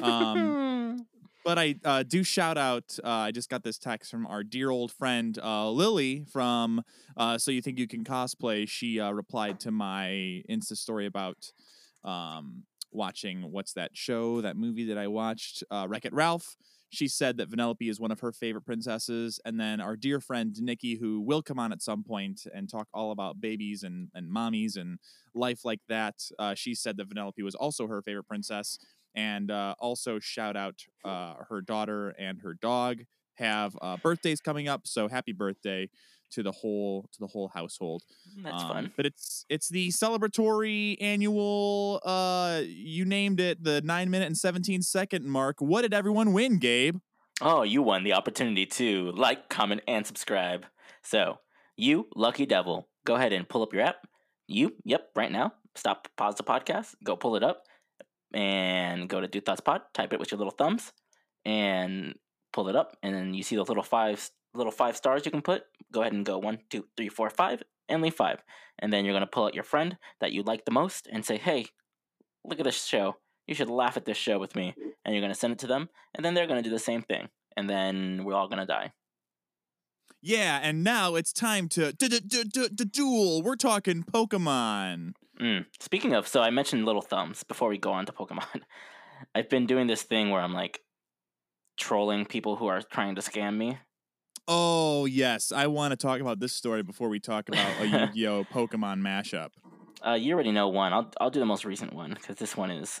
Um, 0.00 0.56
But 1.46 1.60
I 1.60 1.76
uh, 1.84 2.02
do 2.02 2.24
shout 2.24 2.58
out. 2.58 2.98
Uh, 3.04 3.08
I 3.08 3.30
just 3.30 3.48
got 3.48 3.62
this 3.62 3.78
text 3.78 4.10
from 4.10 4.26
our 4.26 4.42
dear 4.42 4.68
old 4.68 4.90
friend 4.90 5.38
uh, 5.40 5.70
Lily 5.70 6.24
from 6.32 6.82
uh, 7.16 7.38
So 7.38 7.52
You 7.52 7.62
Think 7.62 7.78
You 7.78 7.86
Can 7.86 8.02
Cosplay. 8.02 8.68
She 8.68 8.98
uh, 8.98 9.12
replied 9.12 9.60
to 9.60 9.70
my 9.70 10.42
Insta 10.50 10.76
story 10.76 11.06
about 11.06 11.52
um, 12.02 12.64
watching 12.90 13.42
what's 13.52 13.74
that 13.74 13.92
show, 13.96 14.40
that 14.40 14.56
movie 14.56 14.86
that 14.86 14.98
I 14.98 15.06
watched, 15.06 15.62
uh, 15.70 15.86
Wreck 15.88 16.04
It 16.04 16.12
Ralph. 16.12 16.56
She 16.90 17.06
said 17.06 17.36
that 17.36 17.48
Vanellope 17.48 17.88
is 17.88 18.00
one 18.00 18.10
of 18.10 18.18
her 18.20 18.32
favorite 18.32 18.66
princesses. 18.66 19.38
And 19.44 19.60
then 19.60 19.80
our 19.80 19.94
dear 19.94 20.20
friend 20.20 20.52
Nikki, 20.60 20.96
who 20.96 21.20
will 21.20 21.42
come 21.42 21.60
on 21.60 21.70
at 21.70 21.80
some 21.80 22.02
point 22.02 22.40
and 22.52 22.68
talk 22.68 22.88
all 22.92 23.12
about 23.12 23.40
babies 23.40 23.84
and, 23.84 24.08
and 24.16 24.28
mommies 24.28 24.76
and 24.76 24.98
life 25.32 25.64
like 25.64 25.80
that, 25.88 26.14
uh, 26.40 26.54
she 26.54 26.74
said 26.74 26.96
that 26.96 27.08
Vanellope 27.08 27.40
was 27.44 27.54
also 27.54 27.86
her 27.86 28.02
favorite 28.02 28.26
princess 28.26 28.78
and 29.16 29.50
uh, 29.50 29.74
also 29.80 30.20
shout 30.20 30.56
out 30.56 30.84
uh, 31.04 31.34
her 31.48 31.60
daughter 31.60 32.10
and 32.18 32.42
her 32.42 32.54
dog 32.54 32.98
have 33.34 33.76
uh, 33.82 33.96
birthdays 33.96 34.40
coming 34.40 34.68
up. 34.68 34.82
So 34.84 35.08
happy 35.08 35.32
birthday 35.32 35.88
to 36.32 36.42
the 36.42 36.52
whole 36.52 37.08
to 37.12 37.18
the 37.20 37.26
whole 37.26 37.48
household. 37.48 38.02
That's 38.42 38.62
Um, 38.62 38.68
fun. 38.68 38.92
But 38.96 39.06
it's 39.06 39.44
it's 39.48 39.68
the 39.68 39.88
celebratory 39.88 40.96
annual. 41.00 42.00
Uh, 42.04 42.62
you 42.64 43.04
named 43.04 43.40
it 43.40 43.64
the 43.64 43.80
nine 43.82 44.10
minute 44.10 44.26
and 44.26 44.36
seventeen 44.36 44.82
second 44.82 45.24
mark. 45.24 45.56
What 45.60 45.82
did 45.82 45.94
everyone 45.94 46.32
win, 46.32 46.58
Gabe? 46.58 46.98
Oh, 47.40 47.62
you 47.62 47.82
won 47.82 48.04
the 48.04 48.14
opportunity 48.14 48.64
to 48.66 49.12
like, 49.12 49.48
comment, 49.48 49.82
and 49.86 50.06
subscribe. 50.06 50.64
So, 51.02 51.38
you, 51.76 52.08
lucky 52.16 52.46
devil, 52.46 52.88
go 53.04 53.14
ahead 53.14 53.32
and 53.32 53.48
pull 53.48 53.62
up 53.62 53.72
your 53.74 53.82
app. 53.82 54.06
You, 54.48 54.74
yep, 54.84 55.10
right 55.14 55.30
now. 55.30 55.52
Stop, 55.74 56.08
pause 56.16 56.36
the 56.36 56.42
podcast, 56.42 56.94
go 57.04 57.14
pull 57.14 57.36
it 57.36 57.42
up, 57.42 57.64
and 58.36 59.08
go 59.08 59.18
to 59.18 59.26
Dude 59.26 59.46
Thoughts 59.46 59.62
Pod. 59.62 59.80
Type 59.94 60.12
it 60.12 60.20
with 60.20 60.30
your 60.30 60.36
little 60.36 60.52
thumbs, 60.52 60.92
and 61.46 62.14
pull 62.52 62.68
it 62.68 62.76
up. 62.76 62.96
And 63.02 63.14
then 63.14 63.34
you 63.34 63.42
see 63.42 63.56
those 63.56 63.68
little 63.68 63.82
five 63.82 64.30
little 64.54 64.72
five 64.72 64.96
stars 64.96 65.24
you 65.24 65.30
can 65.30 65.42
put. 65.42 65.64
Go 65.90 66.02
ahead 66.02 66.12
and 66.12 66.24
go 66.24 66.38
one, 66.38 66.58
two, 66.70 66.86
three, 66.96 67.08
four, 67.08 67.30
five, 67.30 67.62
and 67.88 68.02
leave 68.02 68.14
five. 68.14 68.44
And 68.78 68.92
then 68.92 69.04
you're 69.04 69.14
gonna 69.14 69.26
pull 69.26 69.46
out 69.46 69.54
your 69.54 69.64
friend 69.64 69.96
that 70.20 70.32
you 70.32 70.42
like 70.42 70.66
the 70.66 70.70
most 70.70 71.08
and 71.10 71.24
say, 71.24 71.38
"Hey, 71.38 71.66
look 72.44 72.60
at 72.60 72.64
this 72.64 72.84
show. 72.84 73.16
You 73.46 73.54
should 73.54 73.70
laugh 73.70 73.96
at 73.96 74.04
this 74.04 74.18
show 74.18 74.38
with 74.38 74.54
me." 74.54 74.74
And 75.04 75.14
you're 75.14 75.22
gonna 75.22 75.34
send 75.34 75.54
it 75.54 75.58
to 75.60 75.66
them, 75.66 75.88
and 76.14 76.22
then 76.22 76.34
they're 76.34 76.46
gonna 76.46 76.62
do 76.62 76.70
the 76.70 76.78
same 76.78 77.02
thing, 77.02 77.30
and 77.56 77.70
then 77.70 78.22
we're 78.24 78.34
all 78.34 78.48
gonna 78.48 78.66
die. 78.66 78.92
Yeah, 80.22 80.58
and 80.62 80.82
now 80.82 81.14
it's 81.14 81.32
time 81.32 81.68
to 81.70 81.92
duel. 81.92 83.42
We're 83.42 83.56
talking 83.56 84.02
Pokemon. 84.02 85.12
Mm. 85.40 85.66
Speaking 85.80 86.14
of, 86.14 86.26
so 86.26 86.40
I 86.40 86.50
mentioned 86.50 86.84
little 86.84 87.02
thumbs 87.02 87.44
before 87.44 87.68
we 87.68 87.78
go 87.78 87.92
on 87.92 88.06
to 88.06 88.12
Pokemon. 88.12 88.62
I've 89.34 89.48
been 89.48 89.66
doing 89.66 89.86
this 89.86 90.02
thing 90.02 90.30
where 90.30 90.40
I'm 90.40 90.54
like 90.54 90.80
trolling 91.76 92.24
people 92.24 92.56
who 92.56 92.66
are 92.66 92.82
trying 92.82 93.14
to 93.16 93.20
scam 93.20 93.56
me. 93.56 93.78
Oh 94.48 95.06
yes, 95.06 95.52
I 95.52 95.66
want 95.66 95.92
to 95.92 95.96
talk 95.96 96.20
about 96.20 96.40
this 96.40 96.52
story 96.52 96.82
before 96.82 97.08
we 97.08 97.18
talk 97.18 97.48
about 97.48 97.80
a 97.80 97.86
Yu-Gi-Oh 97.86 98.46
Pokemon 98.52 99.00
mashup. 99.00 99.50
Uh, 100.06 100.12
you 100.12 100.34
already 100.34 100.52
know 100.52 100.68
one. 100.68 100.92
I'll 100.92 101.10
I'll 101.20 101.30
do 101.30 101.40
the 101.40 101.46
most 101.46 101.64
recent 101.64 101.92
one 101.92 102.10
because 102.10 102.36
this 102.36 102.56
one 102.56 102.70
is 102.70 103.00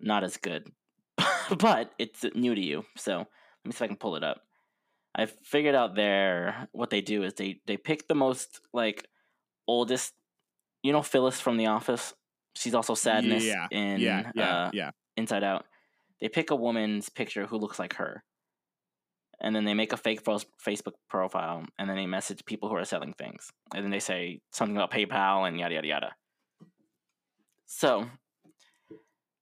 not 0.00 0.24
as 0.24 0.36
good, 0.36 0.70
but 1.58 1.92
it's 1.98 2.24
new 2.34 2.54
to 2.54 2.60
you. 2.60 2.84
So 2.96 3.18
let 3.18 3.26
me 3.64 3.72
see 3.72 3.76
if 3.76 3.82
I 3.82 3.86
can 3.86 3.96
pull 3.96 4.16
it 4.16 4.24
up. 4.24 4.42
I 5.16 5.26
figured 5.26 5.74
out 5.74 5.94
there 5.94 6.68
what 6.72 6.90
they 6.90 7.00
do 7.00 7.22
is 7.22 7.34
they 7.34 7.60
they 7.66 7.78
pick 7.78 8.06
the 8.06 8.14
most 8.14 8.60
like 8.72 9.08
oldest. 9.66 10.12
You 10.82 10.92
know 10.92 11.02
Phyllis 11.02 11.40
from 11.40 11.56
The 11.56 11.66
Office. 11.66 12.14
She's 12.54 12.74
also 12.74 12.94
Sadness 12.94 13.44
yeah, 13.44 13.66
in 13.70 14.00
yeah, 14.00 14.30
yeah, 14.34 14.56
uh, 14.56 14.70
yeah. 14.72 14.90
Inside 15.16 15.42
Out. 15.42 15.64
They 16.20 16.28
pick 16.28 16.50
a 16.50 16.56
woman's 16.56 17.08
picture 17.08 17.46
who 17.46 17.56
looks 17.56 17.78
like 17.78 17.94
her, 17.94 18.22
and 19.40 19.56
then 19.56 19.64
they 19.64 19.74
make 19.74 19.92
a 19.92 19.96
fake 19.96 20.22
Facebook 20.24 20.92
profile, 21.08 21.64
and 21.78 21.88
then 21.88 21.96
they 21.96 22.06
message 22.06 22.44
people 22.44 22.68
who 22.68 22.76
are 22.76 22.84
selling 22.84 23.14
things, 23.14 23.50
and 23.74 23.84
then 23.84 23.90
they 23.90 24.00
say 24.00 24.40
something 24.52 24.76
about 24.76 24.92
PayPal 24.92 25.48
and 25.48 25.58
yada 25.58 25.74
yada 25.74 25.88
yada. 25.88 26.14
So, 27.66 28.06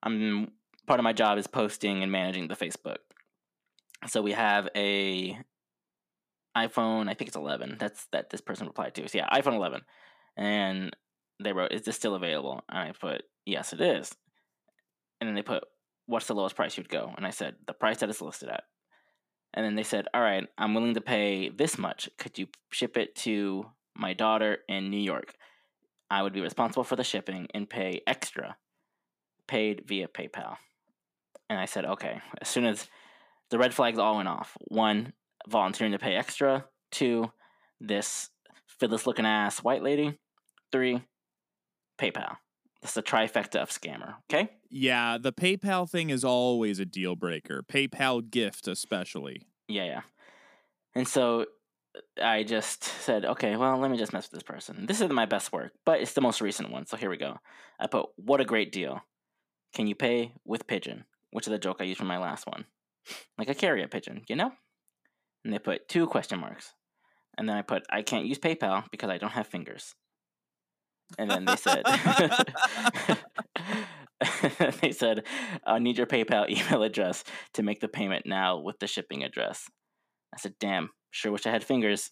I'm 0.02 0.52
part 0.86 1.00
of 1.00 1.04
my 1.04 1.12
job 1.12 1.38
is 1.38 1.46
posting 1.46 2.02
and 2.02 2.12
managing 2.12 2.48
the 2.48 2.56
Facebook. 2.56 2.98
So 4.06 4.22
we 4.22 4.32
have 4.32 4.68
a 4.76 5.38
iPhone, 6.56 7.08
I 7.08 7.14
think 7.14 7.28
it's 7.28 7.36
11. 7.36 7.76
That's 7.78 8.06
that 8.12 8.30
this 8.30 8.40
person 8.40 8.66
replied 8.66 8.94
to. 8.94 9.08
So 9.08 9.18
yeah, 9.18 9.28
iPhone 9.30 9.54
11, 9.54 9.82
and 10.36 10.96
they 11.42 11.52
wrote, 11.52 11.72
"Is 11.72 11.82
this 11.82 11.96
still 11.96 12.14
available?" 12.14 12.62
And 12.68 12.78
I 12.78 12.92
put, 12.92 13.24
"Yes, 13.44 13.72
it 13.72 13.80
is." 13.80 14.14
And 15.20 15.28
then 15.28 15.34
they 15.34 15.42
put, 15.42 15.64
"What's 16.06 16.26
the 16.26 16.34
lowest 16.34 16.56
price 16.56 16.76
you'd 16.76 16.88
go?" 16.88 17.12
And 17.16 17.26
I 17.26 17.30
said, 17.30 17.56
"The 17.66 17.74
price 17.74 17.98
that 17.98 18.08
it's 18.08 18.20
listed 18.20 18.48
at." 18.48 18.64
And 19.52 19.64
then 19.64 19.74
they 19.74 19.82
said, 19.82 20.08
"All 20.14 20.20
right, 20.20 20.46
I'm 20.58 20.74
willing 20.74 20.94
to 20.94 21.00
pay 21.00 21.48
this 21.48 21.78
much. 21.78 22.08
Could 22.18 22.38
you 22.38 22.48
ship 22.70 22.96
it 22.96 23.14
to 23.16 23.70
my 23.94 24.12
daughter 24.12 24.64
in 24.68 24.90
New 24.90 25.00
York? 25.00 25.36
I 26.10 26.22
would 26.22 26.32
be 26.32 26.40
responsible 26.40 26.84
for 26.84 26.96
the 26.96 27.04
shipping 27.04 27.48
and 27.54 27.70
pay 27.70 28.02
extra, 28.06 28.56
paid 29.46 29.86
via 29.86 30.08
PayPal." 30.08 30.58
And 31.48 31.58
I 31.58 31.64
said, 31.64 31.84
"Okay." 31.84 32.20
As 32.40 32.48
soon 32.48 32.64
as 32.64 32.88
the 33.50 33.58
red 33.58 33.74
flags 33.74 33.98
all 33.98 34.16
went 34.16 34.28
off. 34.28 34.56
One, 34.68 35.12
volunteering 35.48 35.92
to 35.92 35.98
pay 35.98 36.14
extra. 36.14 36.66
Two, 36.90 37.32
this 37.80 38.30
Phyllis 38.66 39.06
looking 39.06 39.26
ass 39.26 39.62
white 39.62 39.82
lady. 39.82 40.18
Three, 40.72 41.02
PayPal. 41.98 42.36
That's 42.82 42.94
the 42.94 43.02
trifecta 43.02 43.56
of 43.56 43.70
scammer. 43.70 44.16
Okay. 44.30 44.50
Yeah, 44.68 45.16
the 45.18 45.32
PayPal 45.32 45.88
thing 45.88 46.10
is 46.10 46.24
always 46.24 46.78
a 46.78 46.84
deal 46.84 47.16
breaker. 47.16 47.62
PayPal 47.62 48.28
gift, 48.28 48.68
especially. 48.68 49.46
Yeah, 49.68 49.84
yeah. 49.84 50.00
And 50.94 51.08
so 51.08 51.46
uh, 51.96 52.22
I 52.22 52.42
just 52.42 52.84
said, 52.84 53.24
okay, 53.24 53.56
well, 53.56 53.78
let 53.78 53.90
me 53.90 53.96
just 53.96 54.12
mess 54.12 54.28
with 54.30 54.32
this 54.32 54.42
person. 54.42 54.86
This 54.86 55.00
is 55.00 55.08
my 55.10 55.24
best 55.24 55.52
work, 55.52 55.72
but 55.86 56.00
it's 56.00 56.12
the 56.12 56.20
most 56.20 56.40
recent 56.40 56.70
one. 56.70 56.86
So 56.86 56.96
here 56.96 57.08
we 57.08 57.16
go. 57.16 57.38
I 57.80 57.86
put, 57.86 58.10
what 58.16 58.40
a 58.40 58.44
great 58.44 58.70
deal. 58.72 59.00
Can 59.74 59.86
you 59.86 59.94
pay 59.94 60.32
with 60.44 60.66
Pigeon? 60.66 61.04
Which 61.30 61.46
is 61.46 61.50
the 61.50 61.58
joke 61.58 61.78
I 61.80 61.84
used 61.84 61.98
for 61.98 62.04
my 62.04 62.18
last 62.18 62.46
one. 62.46 62.66
Like 63.38 63.48
I 63.48 63.54
carry 63.54 63.82
a 63.82 63.86
carrier 63.86 63.88
pigeon, 63.88 64.22
you 64.28 64.36
know? 64.36 64.52
And 65.44 65.52
they 65.52 65.58
put 65.58 65.88
two 65.88 66.06
question 66.06 66.40
marks. 66.40 66.72
And 67.36 67.48
then 67.48 67.56
I 67.56 67.62
put, 67.62 67.82
I 67.90 68.02
can't 68.02 68.26
use 68.26 68.38
PayPal 68.38 68.84
because 68.90 69.10
I 69.10 69.18
don't 69.18 69.32
have 69.32 69.46
fingers. 69.46 69.94
And 71.18 71.30
then 71.30 71.44
they 71.44 71.56
said, 71.56 71.82
they 74.80 74.92
said, 74.92 75.24
I 75.66 75.78
need 75.78 75.98
your 75.98 76.06
PayPal 76.06 76.48
email 76.48 76.82
address 76.82 77.24
to 77.54 77.62
make 77.62 77.80
the 77.80 77.88
payment 77.88 78.26
now 78.26 78.58
with 78.58 78.78
the 78.78 78.86
shipping 78.86 79.24
address. 79.24 79.68
I 80.34 80.38
said, 80.38 80.54
damn, 80.58 80.90
sure 81.10 81.32
wish 81.32 81.46
I 81.46 81.50
had 81.50 81.64
fingers. 81.64 82.10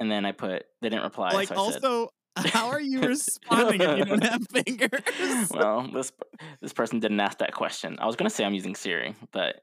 And 0.00 0.10
then 0.10 0.24
I 0.24 0.32
put, 0.32 0.64
they 0.80 0.88
didn't 0.88 1.04
reply. 1.04 1.32
like, 1.32 1.48
so 1.48 1.54
I 1.54 1.70
said, 1.70 1.84
also, 1.84 2.10
how 2.46 2.68
are 2.68 2.80
you 2.80 3.00
responding 3.00 3.80
if 3.80 3.98
you 3.98 4.04
don't 4.04 4.24
have 4.24 4.46
fingers? 4.52 5.50
well, 5.50 5.88
this 5.92 6.12
this 6.60 6.72
person 6.72 7.00
didn't 7.00 7.20
ask 7.20 7.38
that 7.38 7.52
question. 7.52 7.98
I 8.00 8.06
was 8.06 8.16
gonna 8.16 8.30
say 8.30 8.44
I'm 8.44 8.54
using 8.54 8.74
Siri, 8.74 9.14
but 9.32 9.56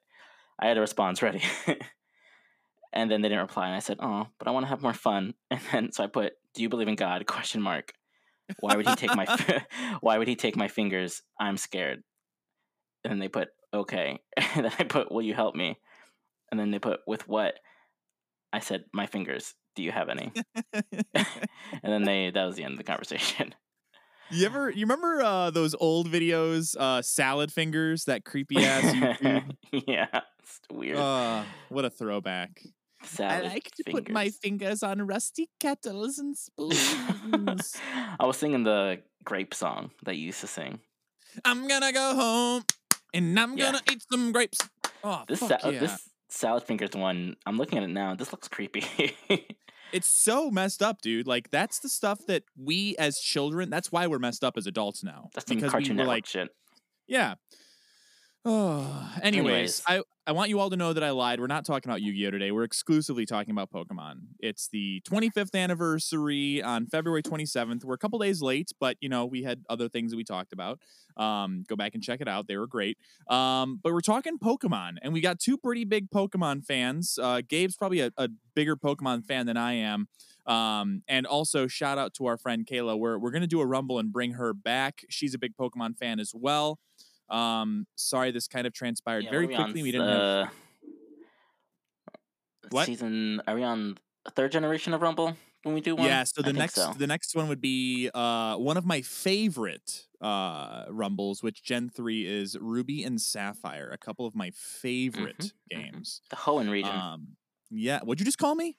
I 0.59 0.67
had 0.67 0.77
a 0.77 0.81
response 0.81 1.21
ready. 1.21 1.41
and 2.95 3.11
then 3.11 3.21
they 3.21 3.29
didn't 3.29 3.41
reply, 3.43 3.67
and 3.67 3.75
I 3.75 3.79
said, 3.79 3.97
"Oh, 4.01 4.27
but 4.39 4.47
I 4.47 4.51
want 4.51 4.63
to 4.65 4.69
have 4.69 4.81
more 4.81 4.93
fun." 4.93 5.33
And 5.51 5.61
then 5.71 5.91
so 5.91 6.03
I 6.03 6.07
put, 6.07 6.33
"Do 6.53 6.61
you 6.61 6.69
believe 6.69 6.87
in 6.87 6.95
God?" 6.95 7.25
Question 7.27 7.61
mark. 7.61 7.93
Why 8.59 8.75
would 8.75 8.87
he 8.87 8.95
take 8.95 9.15
my 9.15 9.25
Why 10.01 10.17
would 10.17 10.27
he 10.27 10.35
take 10.35 10.55
my 10.55 10.67
fingers? 10.67 11.21
I'm 11.39 11.57
scared. 11.57 12.03
And 13.03 13.11
then 13.11 13.19
they 13.19 13.27
put, 13.27 13.49
"Okay." 13.73 14.19
And 14.55 14.65
then 14.65 14.71
I 14.79 14.83
put, 14.83 15.11
"Will 15.11 15.21
you 15.21 15.33
help 15.33 15.55
me?" 15.55 15.77
And 16.51 16.59
then 16.59 16.71
they 16.71 16.79
put, 16.79 17.01
"With 17.05 17.27
what?" 17.27 17.55
I 18.53 18.59
said, 18.59 18.85
"My 18.93 19.05
fingers. 19.05 19.53
Do 19.75 19.83
you 19.83 19.91
have 19.91 20.07
any?" 20.07 20.31
and 20.73 20.83
then 21.83 22.03
they 22.03 22.31
that 22.31 22.45
was 22.45 22.55
the 22.55 22.63
end 22.63 22.73
of 22.73 22.77
the 22.77 22.83
conversation. 22.85 23.53
You 24.31 24.45
ever 24.47 24.71
you 24.71 24.85
remember 24.85 25.21
uh, 25.21 25.51
those 25.51 25.75
old 25.79 26.07
videos, 26.09 26.75
uh, 26.77 27.01
salad 27.01 27.51
fingers, 27.51 28.05
that 28.05 28.25
creepy 28.25 28.57
ass 28.57 28.83
YouTube? 28.83 29.51
yeah, 29.87 30.07
it's 30.39 30.59
weird. 30.71 30.97
uh, 30.97 31.43
what 31.69 31.85
a 31.85 31.89
throwback. 31.89 32.61
I 33.19 33.41
like 33.41 33.71
to 33.75 33.83
put 33.91 34.09
my 34.09 34.25
fingers. 34.29 34.37
fingers 34.79 34.83
on 34.83 35.01
rusty 35.07 35.49
kettles 35.59 36.17
and 36.19 36.35
spoons. 36.37 37.75
I 38.19 38.25
was 38.25 38.37
singing 38.37 38.63
the 38.63 39.01
grape 39.23 39.53
song 39.53 39.91
that 40.03 40.15
you 40.15 40.27
used 40.27 40.41
to 40.41 40.47
sing. 40.47 40.79
I'm 41.43 41.67
gonna 41.67 41.91
go 41.91 42.15
home 42.15 42.63
and 43.13 43.39
I'm 43.39 43.57
Yeah. 43.57 43.65
gonna 43.71 43.81
eat 43.91 44.03
some 44.11 44.31
grapes. 44.31 44.57
Oh, 45.03 45.23
This 45.27 45.39
fuck 45.39 45.61
sa- 45.61 45.69
yeah. 45.69 45.79
this 45.79 46.09
salad 46.29 46.63
fingers 46.63 46.91
one. 46.93 47.35
I'm 47.45 47.57
looking 47.57 47.77
at 47.77 47.83
it 47.83 47.89
now. 47.89 48.15
This 48.15 48.31
looks 48.31 48.47
creepy. 48.47 49.15
It's 49.93 50.09
so 50.23 50.49
messed 50.51 50.81
up, 50.81 50.99
dude. 51.01 51.25
Like 51.27 51.51
that's 51.51 51.79
the 51.79 51.87
stuff 51.87 52.19
that 52.27 52.43
we 52.57 52.97
as 52.97 53.15
children. 53.17 53.69
That's 53.69 53.91
why 53.93 54.07
we're 54.07 54.19
messed 54.19 54.43
up 54.43 54.57
as 54.57 54.67
adults 54.67 55.03
now. 55.03 55.29
That's 55.33 55.45
because 55.47 55.71
Cartoon 55.71 55.95
we 55.95 56.01
were 56.01 56.07
Network 56.07 56.15
like, 56.15 56.25
shit. 56.25 56.49
yeah. 57.07 57.35
Oh, 58.43 59.11
anyways, 59.21 59.81
Anyways. 59.81 59.83
I, 59.87 60.01
I 60.27 60.31
want 60.31 60.49
you 60.49 60.59
all 60.59 60.71
to 60.71 60.75
know 60.75 60.91
that 60.91 61.03
I 61.03 61.11
lied. 61.11 61.39
We're 61.39 61.45
not 61.45 61.65
talking 61.65 61.87
about 61.87 62.01
Yu 62.01 62.11
Gi 62.11 62.25
Oh 62.25 62.31
today. 62.31 62.51
We're 62.51 62.63
exclusively 62.63 63.27
talking 63.27 63.51
about 63.51 63.69
Pokemon. 63.71 64.21
It's 64.39 64.67
the 64.67 65.03
25th 65.07 65.53
anniversary 65.53 66.63
on 66.63 66.87
February 66.87 67.21
27th. 67.21 67.83
We're 67.83 67.93
a 67.93 67.99
couple 67.99 68.17
days 68.17 68.41
late, 68.41 68.71
but 68.79 68.97
you 69.01 69.07
know 69.07 69.27
we 69.27 69.43
had 69.43 69.63
other 69.69 69.87
things 69.87 70.09
that 70.09 70.17
we 70.17 70.23
talked 70.23 70.51
about. 70.51 70.79
Um, 71.15 71.63
go 71.67 71.75
back 71.75 71.93
and 71.93 72.01
check 72.01 72.21
it 72.21 72.27
out. 72.27 72.47
They 72.47 72.57
were 72.57 72.65
great. 72.65 72.97
Um, 73.29 73.79
but 73.83 73.93
we're 73.93 74.01
talking 74.01 74.39
Pokemon, 74.39 74.95
and 75.03 75.13
we 75.13 75.21
got 75.21 75.39
two 75.39 75.59
pretty 75.59 75.85
big 75.85 76.09
Pokemon 76.09 76.65
fans. 76.65 77.19
Uh, 77.21 77.41
Gabe's 77.47 77.75
probably 77.75 77.99
a, 77.99 78.11
a 78.17 78.29
bigger 78.55 78.75
Pokemon 78.75 79.25
fan 79.25 79.45
than 79.45 79.57
I 79.57 79.73
am. 79.73 80.07
Um, 80.47 81.03
and 81.07 81.27
also 81.27 81.67
shout 81.67 81.99
out 81.99 82.15
to 82.15 82.25
our 82.25 82.37
friend 82.37 82.65
Kayla. 82.65 82.97
We're 82.97 83.19
we're 83.19 83.31
gonna 83.31 83.45
do 83.45 83.61
a 83.61 83.65
rumble 83.67 83.99
and 83.99 84.11
bring 84.11 84.31
her 84.33 84.55
back. 84.55 85.01
She's 85.07 85.35
a 85.35 85.39
big 85.39 85.55
Pokemon 85.55 85.97
fan 85.97 86.19
as 86.19 86.31
well. 86.33 86.79
Um, 87.29 87.87
sorry, 87.95 88.31
this 88.31 88.47
kind 88.47 88.67
of 88.67 88.73
transpired 88.73 89.23
Yeah, 89.25 89.31
very 89.31 89.47
quickly. 89.47 89.83
We 89.83 89.91
didn't 89.91 90.07
have 90.07 90.21
uh, 90.21 90.45
What? 92.69 92.85
season? 92.85 93.41
Are 93.47 93.55
we 93.55 93.63
on 93.63 93.97
third 94.31 94.51
generation 94.51 94.93
of 94.93 95.01
Rumble 95.01 95.35
when 95.63 95.75
we 95.75 95.81
do 95.81 95.95
one? 95.95 96.05
Yeah, 96.05 96.23
so 96.23 96.41
the 96.41 96.47
think 96.47 96.57
next 96.57 96.75
so. 96.75 96.93
the 96.97 97.07
next 97.07 97.35
one 97.35 97.47
would 97.47 97.61
be 97.61 98.09
uh 98.13 98.55
one 98.57 98.77
of 98.77 98.85
my 98.85 99.01
favorite 99.01 100.07
uh 100.21 100.85
rumbles, 100.89 101.43
which 101.43 101.63
Gen 101.63 101.89
3 101.89 102.25
is 102.25 102.57
Ruby 102.59 103.03
and 103.03 103.21
Sapphire, 103.21 103.89
a 103.91 103.97
couple 103.97 104.25
of 104.25 104.35
my 104.35 104.51
favorite 104.51 105.37
mhm. 105.39 105.51
games. 105.69 106.21
the 106.29 106.35
Hoenn 106.35 106.69
region. 106.71 106.95
Um 106.95 107.37
yeah, 107.71 107.99
what'd 108.01 108.19
you 108.19 108.25
just 108.25 108.37
call 108.37 108.55
me? 108.55 108.77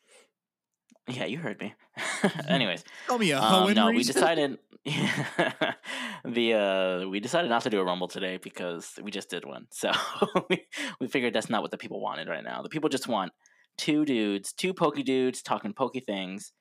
Yeah, 1.08 1.24
you 1.24 1.38
heard 1.38 1.60
me. 1.60 1.74
Anyways, 2.48 2.84
Call 3.06 3.18
me 3.18 3.30
a 3.30 3.40
um, 3.40 3.72
no, 3.74 3.90
we 3.90 4.02
decided 4.02 4.58
the 6.24 6.54
uh 6.54 7.08
we 7.08 7.20
decided 7.20 7.48
not 7.48 7.62
to 7.62 7.70
do 7.70 7.80
a 7.80 7.84
rumble 7.84 8.08
today 8.08 8.38
because 8.42 8.92
we 9.02 9.10
just 9.10 9.30
did 9.30 9.44
one. 9.44 9.66
So 9.70 9.92
we, 10.50 10.64
we 11.00 11.06
figured 11.06 11.32
that's 11.32 11.50
not 11.50 11.62
what 11.62 11.70
the 11.70 11.78
people 11.78 12.00
wanted 12.00 12.28
right 12.28 12.44
now. 12.44 12.62
The 12.62 12.68
people 12.68 12.88
just 12.88 13.08
want 13.08 13.32
two 13.76 14.04
dudes, 14.04 14.52
two 14.52 14.74
pokey 14.74 15.02
dudes 15.02 15.42
talking 15.42 15.72
pokey 15.72 16.00
things. 16.00 16.52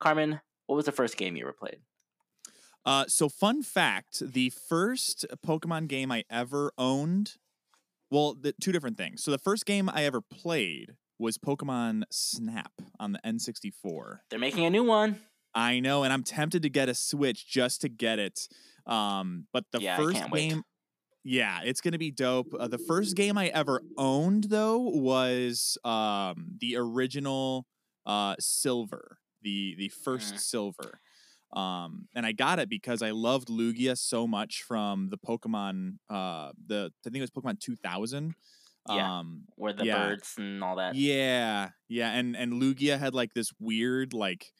Carmen, 0.00 0.40
what 0.66 0.76
was 0.76 0.86
the 0.86 0.92
first 0.92 1.16
game 1.16 1.36
you 1.36 1.44
ever 1.44 1.52
played? 1.52 1.78
Uh, 2.84 3.04
so 3.08 3.28
fun 3.28 3.62
fact: 3.62 4.20
the 4.20 4.50
first 4.50 5.24
Pokemon 5.46 5.88
game 5.88 6.12
I 6.12 6.24
ever 6.28 6.72
owned, 6.76 7.34
well, 8.10 8.34
the, 8.34 8.54
two 8.60 8.72
different 8.72 8.98
things. 8.98 9.22
So 9.24 9.30
the 9.30 9.38
first 9.38 9.64
game 9.64 9.88
I 9.88 10.04
ever 10.04 10.20
played 10.20 10.94
was 11.18 11.38
Pokemon 11.38 12.02
Snap 12.10 12.72
on 12.98 13.12
the 13.12 13.20
N64. 13.24 14.18
They're 14.30 14.38
making 14.38 14.64
a 14.64 14.70
new 14.70 14.84
one. 14.84 15.20
I 15.54 15.78
know, 15.80 16.02
and 16.02 16.12
I'm 16.12 16.24
tempted 16.24 16.62
to 16.62 16.68
get 16.68 16.88
a 16.88 16.94
Switch 16.94 17.46
just 17.48 17.82
to 17.82 17.88
get 17.88 18.18
it. 18.18 18.48
Um, 18.86 19.46
but 19.52 19.64
the 19.72 19.80
Yeah, 19.80 19.96
first 19.96 20.18
can't 20.18 20.32
wait. 20.32 20.48
game, 20.50 20.62
Yeah, 21.22 21.60
it's 21.64 21.80
gonna 21.80 21.98
be 21.98 22.10
dope. 22.10 22.52
Uh, 22.58 22.68
the 22.68 22.78
first 22.78 23.16
game 23.16 23.38
I 23.38 23.48
ever 23.48 23.82
owned 23.96 24.44
though 24.44 24.78
was 24.80 25.78
um, 25.84 26.48
the 26.60 26.76
original 26.76 27.66
uh, 28.04 28.34
Silver, 28.40 29.18
the 29.42 29.74
the 29.78 29.88
first 29.88 30.34
Mm. 30.34 30.40
Silver, 30.40 31.00
um, 31.54 32.08
and 32.14 32.26
I 32.26 32.32
got 32.32 32.58
it 32.58 32.68
because 32.68 33.00
I 33.00 33.12
loved 33.12 33.48
Lugia 33.48 33.96
so 33.96 34.26
much 34.26 34.62
from 34.64 35.08
the 35.10 35.16
Pokemon. 35.18 35.98
Uh, 36.10 36.50
the 36.66 36.90
I 37.06 37.10
think 37.10 37.16
it 37.16 37.20
was 37.22 37.30
Pokemon 37.30 37.60
two 37.60 37.76
thousand. 37.76 38.34
Yeah. 38.88 39.18
Um, 39.18 39.44
Where 39.56 39.72
the 39.72 39.84
Yeah. 39.84 40.08
birds 40.08 40.34
and 40.36 40.62
all 40.62 40.76
that. 40.76 40.94
yeah, 40.94 41.70
yeah, 41.88 42.10
and 42.12 42.36
and 42.36 42.54
Lugia 42.54 42.98
had 42.98 43.14
like 43.14 43.32
this 43.34 43.50
weird 43.58 44.12
like 44.12 44.52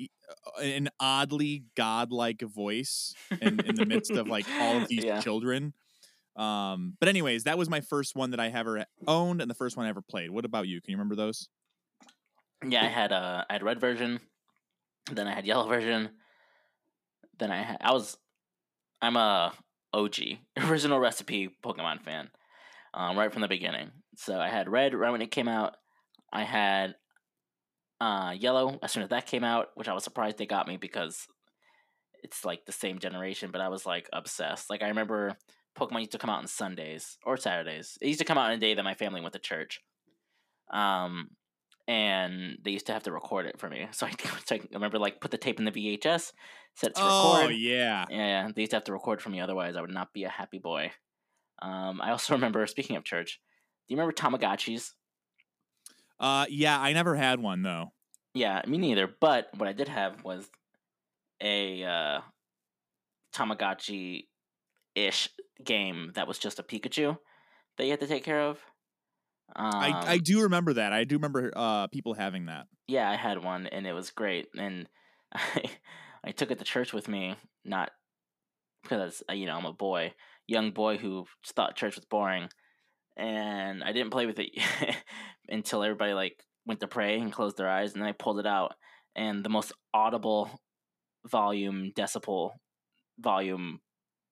uh, 0.00 0.60
an 0.62 0.88
oddly 0.98 1.64
godlike 1.76 2.42
voice 2.42 3.14
in, 3.40 3.60
in 3.66 3.74
the 3.76 3.86
midst 3.86 4.10
of 4.16 4.28
like 4.28 4.46
all 4.60 4.76
of 4.76 4.88
these 4.88 5.04
Yeah. 5.04 5.20
children. 5.20 5.72
Um, 6.36 6.96
but 7.00 7.08
anyways, 7.08 7.44
that 7.44 7.58
was 7.58 7.68
my 7.68 7.80
first 7.80 8.16
one 8.16 8.30
that 8.30 8.40
I 8.40 8.48
ever 8.48 8.86
owned 9.06 9.40
and 9.42 9.50
the 9.50 9.54
first 9.54 9.76
one 9.76 9.86
I 9.86 9.88
ever 9.88 10.02
played. 10.02 10.30
What 10.30 10.44
about 10.44 10.68
you? 10.68 10.80
Can 10.80 10.92
you 10.92 10.96
remember 10.96 11.16
those? 11.16 11.48
Yeah, 12.66 12.84
I 12.84 12.88
had 12.88 13.12
uh, 13.12 13.44
I 13.48 13.52
had 13.54 13.62
red 13.62 13.80
version, 13.80 14.20
then 15.10 15.26
I 15.26 15.34
had 15.34 15.46
yellow 15.46 15.68
version, 15.68 16.10
then 17.38 17.50
I 17.50 17.62
had 17.62 17.78
I 17.80 17.92
was 17.92 18.16
I'm 19.02 19.16
a 19.16 19.52
OG 19.92 20.14
original 20.68 20.98
recipe 21.00 21.48
Pokemon 21.62 22.02
fan, 22.02 22.30
um, 22.94 23.18
right 23.18 23.32
from 23.32 23.42
the 23.42 23.48
beginning. 23.48 23.90
So 24.16 24.38
I 24.38 24.48
had 24.48 24.68
red 24.68 24.94
right 24.94 25.10
when 25.10 25.22
it 25.22 25.30
came 25.30 25.48
out. 25.48 25.76
I 26.32 26.44
had 26.44 26.94
uh, 28.00 28.34
yellow 28.36 28.78
as 28.82 28.92
soon 28.92 29.02
as 29.02 29.10
that 29.10 29.26
came 29.26 29.44
out, 29.44 29.68
which 29.74 29.88
I 29.88 29.92
was 29.94 30.04
surprised 30.04 30.38
they 30.38 30.46
got 30.46 30.68
me 30.68 30.76
because 30.76 31.26
it's 32.22 32.44
like 32.44 32.64
the 32.66 32.72
same 32.72 32.98
generation. 32.98 33.50
But 33.52 33.60
I 33.60 33.68
was 33.68 33.86
like 33.86 34.08
obsessed. 34.12 34.70
Like 34.70 34.82
I 34.82 34.88
remember 34.88 35.36
Pokemon 35.78 36.00
used 36.00 36.12
to 36.12 36.18
come 36.18 36.30
out 36.30 36.38
on 36.38 36.46
Sundays 36.46 37.18
or 37.24 37.36
Saturdays. 37.36 37.98
It 38.00 38.08
used 38.08 38.20
to 38.20 38.24
come 38.26 38.38
out 38.38 38.46
on 38.46 38.52
a 38.52 38.58
day 38.58 38.74
that 38.74 38.82
my 38.84 38.94
family 38.94 39.20
went 39.20 39.32
to 39.34 39.38
church. 39.38 39.80
Um, 40.72 41.30
and 41.88 42.58
they 42.64 42.70
used 42.70 42.86
to 42.86 42.92
have 42.92 43.02
to 43.04 43.12
record 43.12 43.46
it 43.46 43.58
for 43.58 43.68
me. 43.68 43.88
So 43.92 44.06
I, 44.06 44.12
so 44.44 44.54
I 44.56 44.60
remember 44.72 44.98
like 44.98 45.20
put 45.20 45.30
the 45.30 45.38
tape 45.38 45.58
in 45.58 45.64
the 45.64 45.72
VHS, 45.72 46.32
set 46.74 46.90
it 46.90 46.94
to 46.96 47.02
Oh 47.02 47.38
record. 47.40 47.56
yeah. 47.56 48.04
Yeah, 48.08 48.16
yeah, 48.16 48.48
they 48.54 48.62
used 48.62 48.70
to 48.70 48.76
have 48.76 48.84
to 48.84 48.92
record 48.92 49.20
for 49.20 49.30
me, 49.30 49.40
otherwise 49.40 49.76
I 49.76 49.80
would 49.80 49.90
not 49.92 50.12
be 50.12 50.24
a 50.24 50.28
happy 50.28 50.58
boy. 50.58 50.92
Um, 51.62 52.00
I 52.00 52.10
also 52.10 52.34
remember 52.36 52.66
speaking 52.66 52.96
of 52.96 53.04
church. 53.04 53.40
Do 53.88 53.94
you 53.94 53.96
remember 54.00 54.12
Tamagotchis? 54.14 54.90
Uh 56.18 56.46
yeah, 56.48 56.78
I 56.80 56.92
never 56.92 57.16
had 57.16 57.40
one 57.40 57.62
though. 57.62 57.92
Yeah, 58.34 58.62
me 58.66 58.78
neither. 58.78 59.06
But 59.08 59.48
what 59.56 59.68
I 59.68 59.72
did 59.72 59.88
have 59.88 60.22
was 60.24 60.48
a 61.40 61.82
uh, 61.84 62.20
Tamagotchi 63.32 64.28
ish 64.94 65.28
game 65.64 66.12
that 66.14 66.26
was 66.28 66.38
just 66.38 66.58
a 66.58 66.62
Pikachu 66.62 67.18
that 67.76 67.84
you 67.84 67.90
had 67.90 68.00
to 68.00 68.06
take 68.06 68.24
care 68.24 68.40
of. 68.42 68.60
Um, 69.56 69.72
I, 69.74 70.12
I 70.14 70.18
do 70.18 70.42
remember 70.42 70.74
that. 70.74 70.92
I 70.92 71.04
do 71.04 71.16
remember 71.16 71.52
uh 71.54 71.86
people 71.88 72.14
having 72.14 72.46
that. 72.46 72.66
yeah, 72.86 73.10
I 73.10 73.16
had 73.16 73.42
one 73.42 73.66
and 73.66 73.86
it 73.86 73.92
was 73.92 74.10
great. 74.10 74.48
And 74.56 74.88
I 75.32 75.64
I 76.24 76.32
took 76.32 76.50
it 76.50 76.58
to 76.58 76.64
church 76.64 76.92
with 76.92 77.08
me, 77.08 77.36
not 77.64 77.90
because 78.82 79.22
uh, 79.30 79.32
you 79.34 79.46
know 79.46 79.56
I'm 79.56 79.66
a 79.66 79.72
boy, 79.72 80.14
young 80.50 80.72
boy 80.72 80.98
who 80.98 81.24
thought 81.46 81.76
church 81.76 81.94
was 81.96 82.04
boring, 82.04 82.48
and 83.16 83.82
I 83.84 83.92
didn't 83.92 84.10
play 84.10 84.26
with 84.26 84.38
it 84.40 84.50
until 85.48 85.82
everybody 85.84 86.12
like 86.12 86.44
went 86.66 86.80
to 86.80 86.88
pray 86.88 87.18
and 87.20 87.32
closed 87.32 87.56
their 87.56 87.70
eyes, 87.70 87.92
and 87.92 88.02
then 88.02 88.08
I 88.08 88.12
pulled 88.12 88.40
it 88.40 88.46
out, 88.46 88.74
and 89.14 89.44
the 89.44 89.48
most 89.48 89.72
audible 89.94 90.60
volume 91.26 91.92
decibel 91.96 92.52
volume 93.18 93.80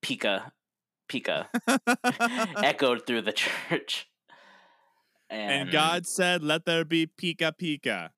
pika 0.03 0.51
pika 1.09 1.47
echoed 2.65 3.07
through 3.07 3.23
the 3.23 3.33
church. 3.33 4.09
and 5.31 5.71
God 5.71 6.07
said, 6.07 6.43
"Let 6.43 6.65
there 6.65 6.85
be 6.85 7.07
Pika 7.07 7.53
Pika." 7.61 8.11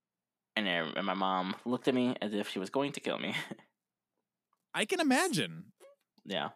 and, 0.57 0.69
I- 0.69 0.93
and 0.97 1.07
my 1.07 1.15
mom 1.15 1.55
looked 1.65 1.89
at 1.89 1.95
me 1.95 2.17
as 2.23 2.33
if 2.35 2.49
she 2.49 2.59
was 2.59 2.71
going 2.71 2.93
to 2.93 3.01
kill 3.01 3.19
me. 3.19 3.35
I 4.75 4.85
can 4.85 5.01
imagine. 5.01 5.73
yeah, 6.25 6.51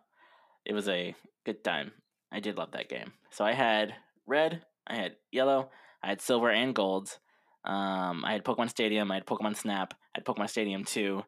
it 0.65 0.73
was 0.73 0.89
a 0.89 1.15
good 1.45 1.63
time. 1.65 1.93
I 2.33 2.41
did 2.41 2.57
love 2.57 2.73
that 2.73 2.89
game. 2.89 3.13
So 3.31 3.45
I 3.45 3.53
had 3.53 3.95
red, 4.27 4.63
I 4.87 4.97
had 4.97 5.17
yellow, 5.33 5.71
I 6.03 6.09
had 6.09 6.21
silver 6.21 6.51
and 6.51 6.75
gold. 6.75 7.19
Um, 7.65 8.25
I 8.25 8.33
had 8.33 8.45
Pokemon 8.45 8.69
Stadium, 8.71 9.11
I 9.11 9.15
had 9.15 9.27
Pokemon 9.27 9.57
Snap, 9.57 9.95
I 10.15 10.19
had 10.19 10.25
Pokemon 10.25 10.51
Stadium 10.51 10.85
2. 10.85 11.23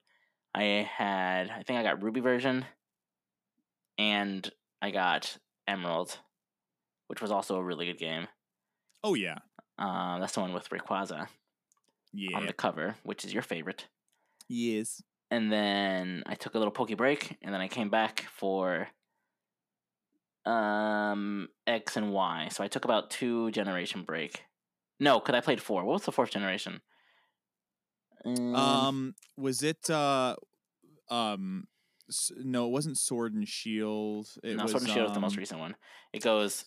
I 0.54 0.62
had, 0.90 1.50
I 1.50 1.62
think 1.62 1.78
I 1.78 1.82
got 1.82 2.02
Ruby 2.02 2.20
version, 2.20 2.64
and 3.98 4.50
I 4.82 4.90
got 4.90 5.36
Emerald, 5.66 6.18
which 7.08 7.20
was 7.20 7.30
also 7.30 7.56
a 7.56 7.62
really 7.64 7.86
good 7.86 7.98
game. 7.98 8.26
Oh 9.02 9.14
yeah, 9.14 9.38
Um, 9.78 10.20
that's 10.20 10.32
the 10.34 10.40
one 10.40 10.52
with 10.52 10.68
Rayquaza 10.70 11.28
yeah, 12.12 12.36
on 12.36 12.46
the 12.46 12.52
cover, 12.52 12.96
which 13.02 13.24
is 13.24 13.32
your 13.32 13.42
favorite. 13.42 13.86
yes. 14.48 15.02
and 15.30 15.50
then 15.52 16.22
I 16.26 16.34
took 16.34 16.54
a 16.54 16.58
little 16.58 16.72
pokey 16.72 16.94
break, 16.94 17.36
and 17.42 17.52
then 17.54 17.60
I 17.60 17.68
came 17.68 17.90
back 17.90 18.26
for 18.36 18.88
um 20.46 21.48
X 21.66 21.96
and 21.96 22.12
Y. 22.12 22.48
So 22.50 22.64
I 22.64 22.68
took 22.68 22.84
about 22.84 23.10
two 23.10 23.50
generation 23.50 24.02
break. 24.02 24.44
No, 24.98 25.18
because 25.18 25.34
I 25.34 25.40
played 25.40 25.60
four. 25.60 25.84
What 25.84 25.94
was 25.94 26.04
the 26.04 26.12
fourth 26.12 26.30
generation? 26.30 26.80
Um, 28.24 28.54
Um, 28.54 29.14
was 29.36 29.62
it 29.62 29.90
uh, 29.90 30.36
um, 31.10 31.66
no, 32.36 32.66
it 32.66 32.70
wasn't 32.70 32.98
Sword 32.98 33.34
and 33.34 33.46
Shield. 33.46 34.28
It 34.42 34.56
no, 34.56 34.62
was 34.62 34.72
Sword 34.72 34.84
and 34.84 34.92
Shield 34.92 35.08
is 35.08 35.14
the 35.14 35.20
most 35.20 35.34
um, 35.34 35.38
recent 35.38 35.60
one. 35.60 35.76
It 36.12 36.22
goes 36.22 36.64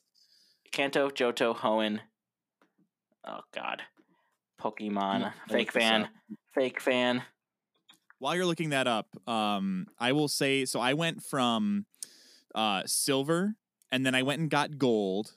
Kanto, 0.71 1.09
Johto, 1.09 1.55
Hoenn. 1.55 2.01
Oh 3.25 3.41
God, 3.53 3.81
Pokemon. 4.61 5.33
Fake 5.49 5.71
fan. 5.71 6.09
Fake 6.53 6.79
fan. 6.79 7.23
While 8.19 8.35
you're 8.35 8.45
looking 8.45 8.69
that 8.71 8.87
up, 8.87 9.07
um, 9.27 9.87
I 9.97 10.11
will 10.11 10.27
say 10.27 10.65
so. 10.65 10.79
I 10.79 10.93
went 10.93 11.23
from 11.23 11.85
uh 12.53 12.83
silver, 12.85 13.55
and 13.91 14.05
then 14.05 14.15
I 14.15 14.23
went 14.23 14.41
and 14.41 14.49
got 14.49 14.77
gold 14.77 15.35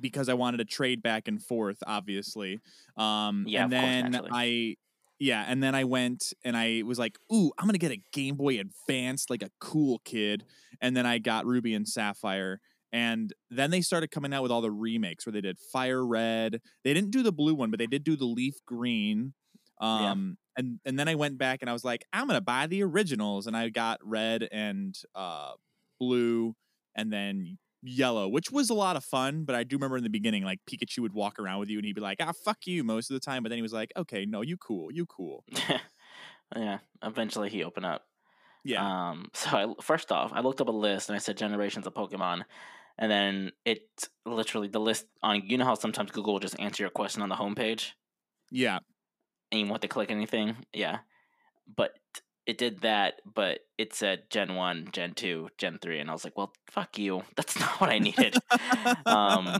because 0.00 0.28
I 0.28 0.34
wanted 0.34 0.58
to 0.58 0.64
trade 0.64 1.02
back 1.02 1.28
and 1.28 1.42
forth, 1.42 1.78
obviously. 1.86 2.60
Um, 2.96 3.44
Yeah, 3.46 3.64
and 3.64 3.66
of 3.66 3.72
course, 3.72 3.82
then 3.84 4.10
naturally. 4.10 4.30
I. 4.32 4.76
Yeah, 5.18 5.44
and 5.46 5.62
then 5.62 5.74
I 5.74 5.84
went 5.84 6.32
and 6.44 6.56
I 6.56 6.82
was 6.86 6.98
like, 6.98 7.18
"Ooh, 7.30 7.52
I'm 7.58 7.66
gonna 7.66 7.76
get 7.78 7.92
a 7.92 8.02
Game 8.12 8.36
Boy 8.36 8.58
Advance, 8.58 9.26
like 9.28 9.42
a 9.42 9.50
cool 9.60 9.98
kid." 10.04 10.44
And 10.80 10.96
then 10.96 11.04
I 11.04 11.18
got 11.18 11.44
Ruby 11.44 11.74
and 11.74 11.86
Sapphire, 11.86 12.60
and 12.90 13.30
then 13.50 13.70
they 13.70 13.82
started 13.82 14.10
coming 14.10 14.32
out 14.32 14.42
with 14.42 14.50
all 14.50 14.62
the 14.62 14.70
remakes 14.70 15.26
where 15.26 15.32
they 15.34 15.42
did 15.42 15.58
Fire 15.58 16.06
Red. 16.06 16.62
They 16.84 16.94
didn't 16.94 17.10
do 17.10 17.22
the 17.22 17.32
blue 17.32 17.54
one, 17.54 17.70
but 17.70 17.78
they 17.78 17.86
did 17.86 18.02
do 18.02 18.16
the 18.16 18.24
Leaf 18.24 18.54
Green. 18.66 19.34
Yeah. 19.82 20.12
Um, 20.12 20.38
and 20.56 20.80
and 20.86 20.98
then 20.98 21.08
I 21.08 21.14
went 21.16 21.36
back 21.38 21.58
and 21.62 21.68
I 21.68 21.72
was 21.74 21.84
like, 21.84 22.04
I'm 22.14 22.26
gonna 22.26 22.40
buy 22.40 22.66
the 22.66 22.82
originals, 22.82 23.46
and 23.46 23.54
I 23.56 23.68
got 23.68 24.00
red 24.02 24.48
and 24.50 24.94
uh 25.14 25.52
blue, 25.98 26.54
and 26.96 27.12
then 27.12 27.58
yellow, 27.82 28.28
which 28.28 28.50
was 28.50 28.70
a 28.70 28.74
lot 28.74 28.96
of 28.96 29.04
fun. 29.04 29.44
But 29.44 29.54
I 29.54 29.64
do 29.64 29.76
remember 29.76 29.96
in 29.96 30.04
the 30.04 30.10
beginning, 30.10 30.44
like 30.44 30.60
Pikachu 30.70 31.00
would 31.00 31.12
walk 31.12 31.38
around 31.38 31.60
with 31.60 31.68
you, 31.68 31.78
and 31.78 31.84
he'd 31.84 31.94
be 31.94 32.00
like, 32.00 32.18
"Ah, 32.20 32.32
fuck 32.44 32.66
you," 32.66 32.84
most 32.84 33.10
of 33.10 33.14
the 33.14 33.20
time. 33.20 33.42
But 33.42 33.50
then 33.50 33.58
he 33.58 33.62
was 33.62 33.72
like, 33.72 33.92
"Okay, 33.96 34.26
no, 34.26 34.42
you 34.42 34.56
cool, 34.56 34.92
you 34.92 35.06
cool." 35.06 35.44
yeah. 36.56 36.78
Eventually, 37.02 37.48
he 37.50 37.64
opened 37.64 37.86
up. 37.86 38.02
Yeah, 38.62 38.84
Um, 38.84 39.30
so 39.32 39.50
I, 39.50 39.82
first 39.82 40.12
off, 40.12 40.32
I 40.34 40.40
looked 40.40 40.60
up 40.60 40.68
a 40.68 40.72
list 40.72 41.08
and 41.08 41.16
I 41.16 41.18
said 41.18 41.38
generations 41.38 41.86
of 41.86 41.94
Pokemon, 41.94 42.44
and 42.98 43.10
then 43.10 43.52
it 43.64 43.88
literally 44.26 44.68
the 44.68 44.80
list 44.80 45.06
on 45.22 45.42
you 45.46 45.56
know 45.56 45.64
how 45.64 45.74
sometimes 45.74 46.10
Google 46.10 46.34
will 46.34 46.40
just 46.40 46.60
answer 46.60 46.82
your 46.82 46.90
question 46.90 47.22
on 47.22 47.30
the 47.30 47.36
homepage 47.36 47.92
yeah. 48.50 48.78
and 49.50 49.60
you 49.60 49.66
want 49.66 49.82
to 49.82 49.88
click 49.88 50.10
anything, 50.10 50.56
yeah. 50.72 50.98
But 51.74 51.92
it 52.50 52.58
did 52.58 52.80
that, 52.80 53.20
but 53.32 53.60
it 53.78 53.94
said 53.94 54.24
Gen 54.28 54.54
One, 54.56 54.88
Gen 54.92 55.14
Two, 55.14 55.48
Gen 55.56 55.78
Three, 55.80 56.00
and 56.00 56.10
I 56.10 56.12
was 56.12 56.24
like, 56.24 56.36
well, 56.36 56.52
fuck 56.70 56.98
you. 56.98 57.22
That's 57.36 57.58
not 57.58 57.80
what 57.80 57.90
I 57.90 57.98
needed. 57.98 58.34
um, 59.06 59.58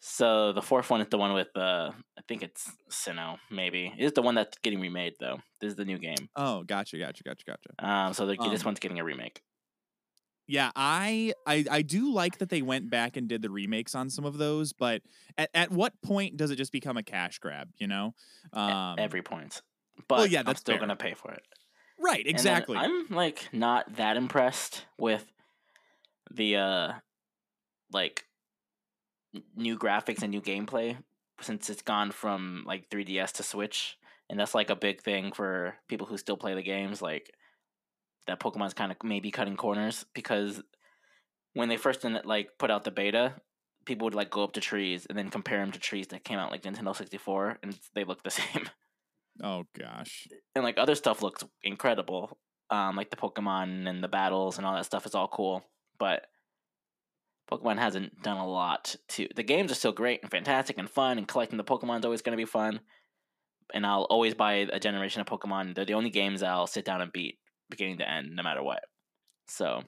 so 0.00 0.52
the 0.52 0.62
fourth 0.62 0.88
one 0.88 1.00
is 1.00 1.08
the 1.10 1.18
one 1.18 1.34
with 1.34 1.54
uh, 1.56 1.90
I 2.18 2.22
think 2.28 2.42
it's 2.42 2.70
Sinnoh, 2.90 3.36
maybe. 3.50 3.92
It's 3.98 4.14
the 4.14 4.22
one 4.22 4.34
that's 4.34 4.56
getting 4.58 4.80
remade 4.80 5.14
though. 5.20 5.40
This 5.60 5.70
is 5.70 5.76
the 5.76 5.84
new 5.84 5.98
game. 5.98 6.28
oh, 6.36 6.62
gotcha, 6.62 6.96
gotcha, 6.98 7.22
gotcha, 7.24 7.44
gotcha. 7.44 7.70
Um, 7.86 8.12
so 8.14 8.24
the, 8.26 8.36
this 8.50 8.62
Um, 8.62 8.66
one's 8.66 8.78
getting 8.80 8.98
a 9.00 9.04
remake. 9.04 9.42
Yeah, 10.48 10.70
I, 10.76 11.32
I 11.44 11.64
I 11.68 11.82
do 11.82 12.12
like 12.12 12.38
that 12.38 12.50
they 12.50 12.62
went 12.62 12.88
back 12.88 13.16
and 13.16 13.28
did 13.28 13.42
the 13.42 13.50
remakes 13.50 13.96
on 13.96 14.08
some 14.08 14.24
of 14.24 14.38
those, 14.38 14.72
but 14.72 15.02
at, 15.36 15.50
at 15.54 15.70
what 15.72 15.92
point 16.02 16.36
does 16.36 16.52
it 16.52 16.56
just 16.56 16.70
become 16.70 16.96
a 16.96 17.02
cash 17.02 17.40
grab? 17.40 17.68
You 17.78 17.88
know, 17.88 18.14
um, 18.52 18.94
every 18.96 19.22
point. 19.22 19.60
But 20.06 20.30
yeah, 20.30 20.40
I'm 20.40 20.44
that's 20.46 20.60
still 20.60 20.78
gonna 20.78 20.94
pay 20.94 21.14
for 21.14 21.32
it. 21.32 21.42
Right, 21.98 22.26
exactly. 22.26 22.76
I'm 22.76 23.08
like 23.10 23.48
not 23.52 23.96
that 23.96 24.16
impressed 24.16 24.84
with 24.98 25.24
the 26.30 26.56
uh 26.56 26.92
like 27.92 28.24
new 29.54 29.78
graphics 29.78 30.22
and 30.22 30.30
new 30.30 30.40
gameplay 30.40 30.96
since 31.40 31.68
it's 31.68 31.82
gone 31.82 32.10
from 32.10 32.64
like 32.66 32.88
3DS 32.88 33.32
to 33.32 33.42
Switch, 33.42 33.98
and 34.30 34.38
that's 34.40 34.54
like 34.54 34.70
a 34.70 34.76
big 34.76 35.02
thing 35.02 35.32
for 35.32 35.74
people 35.88 36.06
who 36.06 36.16
still 36.16 36.36
play 36.36 36.54
the 36.54 36.62
games. 36.62 37.02
Like 37.02 37.32
that 38.26 38.40
Pokemon's 38.40 38.74
kind 38.74 38.90
of 38.90 38.98
maybe 39.04 39.30
cutting 39.30 39.56
corners 39.56 40.04
because 40.14 40.62
when 41.54 41.68
they 41.68 41.76
first 41.76 42.04
like 42.24 42.58
put 42.58 42.70
out 42.70 42.84
the 42.84 42.90
beta, 42.90 43.34
people 43.84 44.04
would 44.06 44.14
like 44.14 44.30
go 44.30 44.44
up 44.44 44.52
to 44.52 44.60
trees 44.60 45.06
and 45.06 45.16
then 45.16 45.30
compare 45.30 45.60
them 45.60 45.72
to 45.72 45.78
trees 45.78 46.08
that 46.08 46.24
came 46.24 46.38
out 46.38 46.50
like 46.50 46.62
Nintendo 46.62 46.94
64 46.94 47.58
and 47.62 47.78
they 47.94 48.04
look 48.04 48.22
the 48.22 48.30
same. 48.42 48.68
Oh 49.42 49.64
gosh. 49.78 50.28
And 50.54 50.64
like 50.64 50.78
other 50.78 50.94
stuff 50.94 51.22
looks 51.22 51.44
incredible. 51.62 52.38
Um 52.70 52.96
like 52.96 53.10
the 53.10 53.16
Pokemon 53.16 53.88
and 53.88 54.02
the 54.02 54.08
battles 54.08 54.58
and 54.58 54.66
all 54.66 54.74
that 54.74 54.86
stuff 54.86 55.06
is 55.06 55.14
all 55.14 55.28
cool, 55.28 55.62
but 55.98 56.26
Pokemon 57.50 57.78
hasn't 57.78 58.22
done 58.22 58.38
a 58.38 58.46
lot 58.46 58.96
to 59.08 59.28
the 59.36 59.42
games 59.42 59.70
are 59.70 59.76
still 59.76 59.92
great 59.92 60.20
and 60.22 60.30
fantastic 60.30 60.78
and 60.78 60.90
fun 60.90 61.16
and 61.18 61.28
collecting 61.28 61.56
the 61.58 61.64
Pokemon's 61.64 62.04
always 62.04 62.22
going 62.22 62.36
to 62.36 62.42
be 62.42 62.44
fun. 62.50 62.80
And 63.74 63.86
I'll 63.86 64.04
always 64.04 64.34
buy 64.34 64.54
a 64.54 64.80
generation 64.80 65.20
of 65.20 65.28
Pokemon. 65.28 65.74
They're 65.74 65.84
the 65.84 65.94
only 65.94 66.10
games 66.10 66.42
I'll 66.42 66.66
sit 66.68 66.84
down 66.84 67.02
and 67.02 67.12
beat 67.12 67.38
beginning 67.70 67.98
to 67.98 68.08
end 68.10 68.34
no 68.36 68.42
matter 68.42 68.62
what. 68.62 68.84
So 69.48 69.82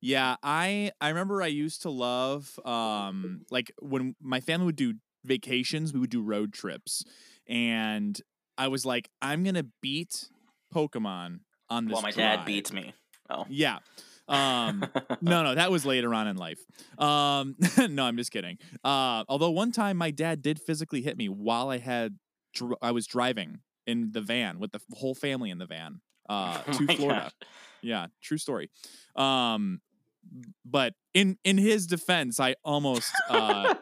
Yeah, 0.00 0.36
I 0.42 0.92
I 1.00 1.08
remember 1.08 1.42
I 1.42 1.46
used 1.46 1.82
to 1.82 1.90
love 1.90 2.58
um 2.64 3.42
like 3.50 3.72
when 3.80 4.14
my 4.20 4.40
family 4.40 4.66
would 4.66 4.76
do 4.76 4.94
vacations, 5.24 5.92
we 5.92 6.00
would 6.00 6.10
do 6.10 6.22
road 6.22 6.52
trips. 6.52 7.04
And 7.48 8.18
I 8.58 8.68
was 8.68 8.84
like, 8.86 9.08
I'm 9.20 9.42
gonna 9.44 9.66
beat 9.82 10.28
Pokemon 10.74 11.40
on 11.70 11.86
this. 11.86 11.92
well, 11.94 12.02
my 12.02 12.10
drive. 12.10 12.38
dad 12.40 12.44
beats 12.46 12.72
me. 12.72 12.92
Oh. 13.30 13.44
Yeah. 13.48 13.78
Um 14.28 14.84
no, 15.20 15.42
no, 15.42 15.54
that 15.54 15.70
was 15.70 15.84
later 15.84 16.14
on 16.14 16.26
in 16.28 16.36
life. 16.36 16.60
Um 16.98 17.56
no, 17.90 18.04
I'm 18.04 18.16
just 18.16 18.30
kidding. 18.30 18.58
Uh 18.82 19.24
although 19.28 19.50
one 19.50 19.72
time 19.72 19.96
my 19.96 20.10
dad 20.10 20.42
did 20.42 20.60
physically 20.60 21.02
hit 21.02 21.16
me 21.16 21.28
while 21.28 21.68
I 21.70 21.78
had 21.78 22.16
dr- 22.54 22.78
I 22.80 22.90
was 22.92 23.06
driving 23.06 23.60
in 23.86 24.12
the 24.12 24.20
van 24.22 24.58
with 24.58 24.72
the 24.72 24.80
whole 24.94 25.14
family 25.14 25.50
in 25.50 25.58
the 25.58 25.66
van 25.66 26.00
uh 26.28 26.62
Oh 26.66 26.72
to 26.72 26.96
Florida. 26.96 27.20
gosh. 27.24 27.48
Yeah, 27.82 28.06
true 28.22 28.38
story. 28.38 28.70
Um 29.14 29.80
but 30.64 30.94
in 31.12 31.36
in 31.44 31.58
his 31.58 31.86
defense, 31.86 32.40
I 32.40 32.54
almost 32.64 33.12
uh 33.28 33.74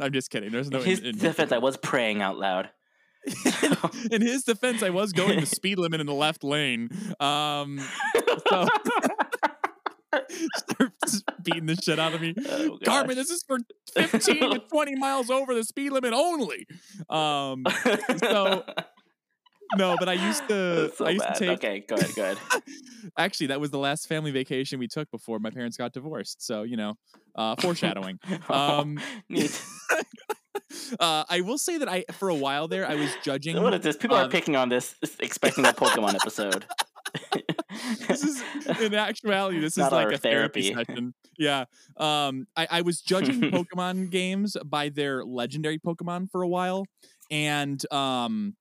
I'm 0.00 0.12
just 0.12 0.30
kidding. 0.30 0.50
There's 0.52 0.70
no 0.70 0.78
In 0.80 0.84
his 0.84 0.98
in, 1.00 1.06
in- 1.06 1.18
defense, 1.18 1.52
I 1.52 1.58
was 1.68 1.76
praying 1.76 2.22
out 2.22 2.38
loud. 2.38 2.70
in 4.12 4.22
his 4.22 4.44
defense, 4.44 4.82
I 4.84 4.90
was 4.90 5.12
going 5.12 5.40
the 5.40 5.46
speed 5.56 5.78
limit 5.78 6.00
in 6.00 6.06
the 6.06 6.14
left 6.14 6.44
lane. 6.44 6.88
Um 7.18 7.78
so 8.48 8.68
beating 11.42 11.66
the 11.66 11.76
shit 11.82 11.98
out 11.98 12.14
of 12.14 12.20
me. 12.20 12.34
Oh, 12.48 12.78
Carmen, 12.84 13.16
this 13.16 13.30
is 13.30 13.42
for 13.46 13.58
15 13.94 14.50
to 14.52 14.58
20 14.60 14.94
miles 14.96 15.30
over 15.30 15.54
the 15.54 15.64
speed 15.64 15.90
limit 15.92 16.12
only. 16.14 16.66
Um 17.10 17.64
so 18.18 18.64
no, 19.74 19.96
but 19.98 20.08
I 20.08 20.14
used 20.14 20.42
to 20.48 20.92
so 20.96 21.06
I 21.06 21.10
used 21.10 21.24
bad. 21.24 21.34
to 21.34 21.40
take 21.40 21.58
Okay, 21.58 21.84
go 21.88 21.96
ahead, 21.96 22.14
go 22.14 22.22
ahead. 22.22 22.38
actually 23.18 23.46
that 23.48 23.60
was 23.60 23.70
the 23.70 23.78
last 23.78 24.08
family 24.08 24.30
vacation 24.30 24.78
we 24.78 24.88
took 24.88 25.10
before 25.10 25.38
my 25.38 25.50
parents 25.50 25.76
got 25.76 25.92
divorced. 25.92 26.44
So, 26.44 26.62
you 26.62 26.76
know, 26.76 26.94
uh 27.34 27.56
foreshadowing. 27.56 28.18
Um 28.50 28.98
Neat. 29.28 29.60
uh 31.00 31.24
I 31.28 31.40
will 31.42 31.58
say 31.58 31.78
that 31.78 31.88
I 31.88 32.04
for 32.12 32.28
a 32.28 32.34
while 32.34 32.68
there 32.68 32.86
I 32.86 32.94
was 32.94 33.14
judging 33.24 33.54
So 33.56 33.62
what 33.62 33.74
is 33.74 33.80
this? 33.80 33.96
People 33.96 34.16
are 34.16 34.24
um, 34.24 34.30
picking 34.30 34.56
on 34.56 34.68
this, 34.68 34.94
expecting 35.20 35.64
a 35.66 35.72
Pokemon 35.72 36.14
episode. 36.14 36.64
this 38.08 38.22
is 38.22 38.42
in 38.80 38.94
actuality 38.94 39.58
this 39.60 39.76
is 39.76 39.90
like 39.90 40.12
a 40.12 40.18
therapy, 40.18 40.70
therapy. 40.70 40.84
session 40.84 41.14
yeah 41.38 41.64
um 41.98 42.46
I, 42.56 42.66
I 42.70 42.80
was 42.82 43.00
judging 43.00 43.42
pokemon 43.42 44.10
games 44.10 44.56
by 44.64 44.88
their 44.88 45.24
legendary 45.24 45.78
pokemon 45.78 46.30
for 46.30 46.42
a 46.42 46.48
while 46.48 46.86
and 47.30 47.80
um 47.92 48.54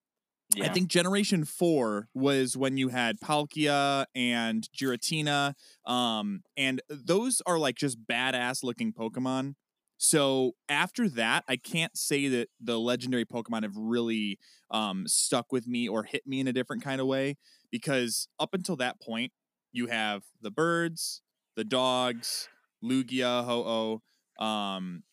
yeah. 0.54 0.66
i 0.66 0.70
think 0.70 0.88
generation 0.88 1.44
four 1.44 2.08
was 2.14 2.56
when 2.56 2.78
you 2.78 2.90
had 2.90 3.20
palkia 3.20 4.06
and 4.16 4.68
giratina 4.78 5.54
um 5.86 6.42
and 6.58 6.82
those 6.90 7.42
are 7.46 7.58
like 7.58 7.76
just 7.76 8.06
badass 8.06 8.64
looking 8.64 8.94
pokemon 8.94 9.56
so 9.98 10.52
after 10.70 11.10
that 11.10 11.44
i 11.48 11.56
can't 11.56 11.98
say 11.98 12.28
that 12.28 12.50
the 12.60 12.80
legendary 12.80 13.26
pokemon 13.26 13.64
have 13.64 13.78
really 13.78 14.38
um 14.72 15.08
stuck 15.08 15.52
with 15.52 15.68
me 15.68 15.88
or 15.88 16.04
hit 16.04 16.26
me 16.28 16.40
in 16.40 16.48
a 16.48 16.54
different 16.54 16.84
kind 16.84 17.02
of 17.02 17.08
way 17.08 17.36
because 17.72 18.28
up 18.40 18.54
until 18.54 18.76
that 18.76 19.02
point 19.02 19.32
you 19.72 19.88
have 19.88 20.24
the 20.42 20.52
birds 20.52 21.22
the 21.56 21.64
dogs 21.64 22.50
lugia 22.84 23.44
ho-oh 23.46 24.46
um 24.46 25.04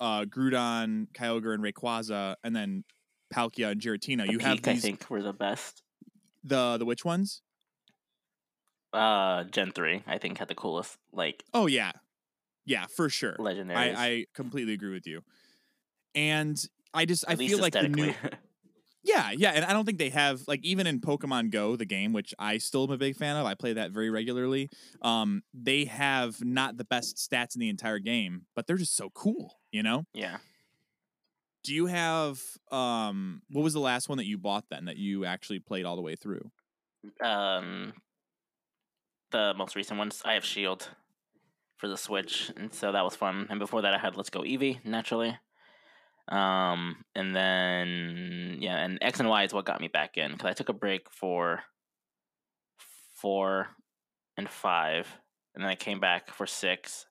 uh 0.00 0.24
groudon 0.24 1.06
kyogre 1.14 1.54
and 1.54 1.62
rayquaza 1.62 2.34
and 2.42 2.54
then 2.54 2.84
palkia 3.32 3.70
and 3.72 3.80
giratina 3.80 4.26
The 4.26 4.32
you 4.32 4.38
have 4.40 4.56
Peak, 4.58 4.68
I 4.68 4.76
think 4.76 5.10
were 5.10 5.22
the 5.22 5.32
best. 5.32 5.82
the 6.44 6.76
the 6.78 6.84
which 6.84 7.04
ones 7.04 7.42
Uh, 8.92 9.44
Gen 9.44 9.72
three, 9.72 10.02
I 10.06 10.18
think, 10.18 10.36
had 10.38 10.48
the 10.48 10.54
coolest 10.54 10.98
like 11.12 11.44
oh 11.54 11.66
yeah 11.66 11.92
yeah 12.66 12.86
for 12.94 13.08
sure 13.08 13.36
Legendary. 13.38 13.94
I, 13.94 14.06
I 14.06 14.26
completely 14.34 14.74
agree 14.74 14.92
with 14.92 15.06
you 15.06 15.22
and 16.14 16.62
i 16.94 17.04
just 17.06 17.24
i 17.26 17.32
At 17.32 17.38
least 17.38 17.54
feel 17.54 17.62
like 17.62 17.72
the 17.72 17.88
new. 17.88 18.12
Yeah, 19.04 19.32
yeah, 19.32 19.50
and 19.50 19.64
I 19.64 19.72
don't 19.72 19.84
think 19.84 19.98
they 19.98 20.10
have 20.10 20.42
like 20.46 20.60
even 20.62 20.86
in 20.86 21.00
Pokemon 21.00 21.50
Go, 21.50 21.74
the 21.74 21.84
game, 21.84 22.12
which 22.12 22.32
I 22.38 22.58
still 22.58 22.84
am 22.84 22.90
a 22.92 22.96
big 22.96 23.16
fan 23.16 23.36
of. 23.36 23.44
I 23.44 23.54
play 23.54 23.72
that 23.72 23.90
very 23.90 24.10
regularly. 24.10 24.70
Um, 25.00 25.42
they 25.52 25.86
have 25.86 26.40
not 26.44 26.76
the 26.76 26.84
best 26.84 27.16
stats 27.16 27.56
in 27.56 27.60
the 27.60 27.68
entire 27.68 27.98
game, 27.98 28.42
but 28.54 28.68
they're 28.68 28.76
just 28.76 28.94
so 28.96 29.10
cool, 29.10 29.58
you 29.72 29.82
know? 29.82 30.04
yeah. 30.14 30.36
Do 31.64 31.74
you 31.74 31.86
have 31.86 32.40
um 32.70 33.42
what 33.50 33.62
was 33.62 33.72
the 33.72 33.80
last 33.80 34.08
one 34.08 34.18
that 34.18 34.26
you 34.26 34.38
bought 34.38 34.64
then 34.70 34.86
that 34.86 34.96
you 34.96 35.24
actually 35.24 35.60
played 35.60 35.84
all 35.84 35.96
the 35.96 36.02
way 36.02 36.16
through? 36.16 36.50
Um, 37.22 37.94
the 39.30 39.54
most 39.56 39.74
recent 39.76 39.98
ones, 39.98 40.22
I 40.24 40.34
have 40.34 40.44
Shield 40.44 40.88
for 41.76 41.88
the 41.88 41.96
Switch, 41.96 42.52
and 42.56 42.72
so 42.72 42.92
that 42.92 43.04
was 43.04 43.16
fun. 43.16 43.46
And 43.50 43.58
before 43.58 43.82
that, 43.82 43.94
I 43.94 43.98
had 43.98 44.16
Let's 44.16 44.30
Go 44.30 44.40
Eevee, 44.40 44.84
naturally. 44.84 45.36
Um, 46.28 47.04
and 47.14 47.34
then 47.34 48.58
yeah, 48.60 48.78
and 48.78 48.98
X 49.02 49.18
and 49.18 49.28
Y 49.28 49.42
is 49.44 49.52
what 49.52 49.64
got 49.64 49.80
me 49.80 49.88
back 49.88 50.16
in 50.16 50.32
because 50.32 50.46
I 50.46 50.52
took 50.52 50.68
a 50.68 50.72
break 50.72 51.10
for 51.10 51.62
four 53.14 53.68
and 54.36 54.48
five, 54.48 55.08
and 55.54 55.62
then 55.62 55.70
I 55.70 55.74
came 55.74 56.00
back 56.00 56.30
for 56.30 56.46
six. 56.46 57.06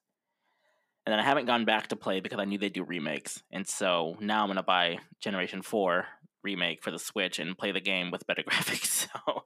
And 1.04 1.12
then 1.12 1.18
I 1.18 1.24
haven't 1.24 1.46
gone 1.46 1.64
back 1.64 1.88
to 1.88 1.96
play 1.96 2.20
because 2.20 2.38
I 2.38 2.44
knew 2.44 2.58
they 2.58 2.68
do 2.68 2.84
remakes, 2.84 3.42
and 3.50 3.66
so 3.66 4.16
now 4.20 4.42
I'm 4.42 4.48
gonna 4.48 4.62
buy 4.62 4.98
Generation 5.20 5.62
Four 5.62 6.06
remake 6.44 6.82
for 6.82 6.90
the 6.92 6.98
Switch 6.98 7.38
and 7.38 7.56
play 7.58 7.72
the 7.72 7.80
game 7.80 8.10
with 8.10 8.26
better 8.26 8.42
graphics. 8.48 9.08
So 9.08 9.44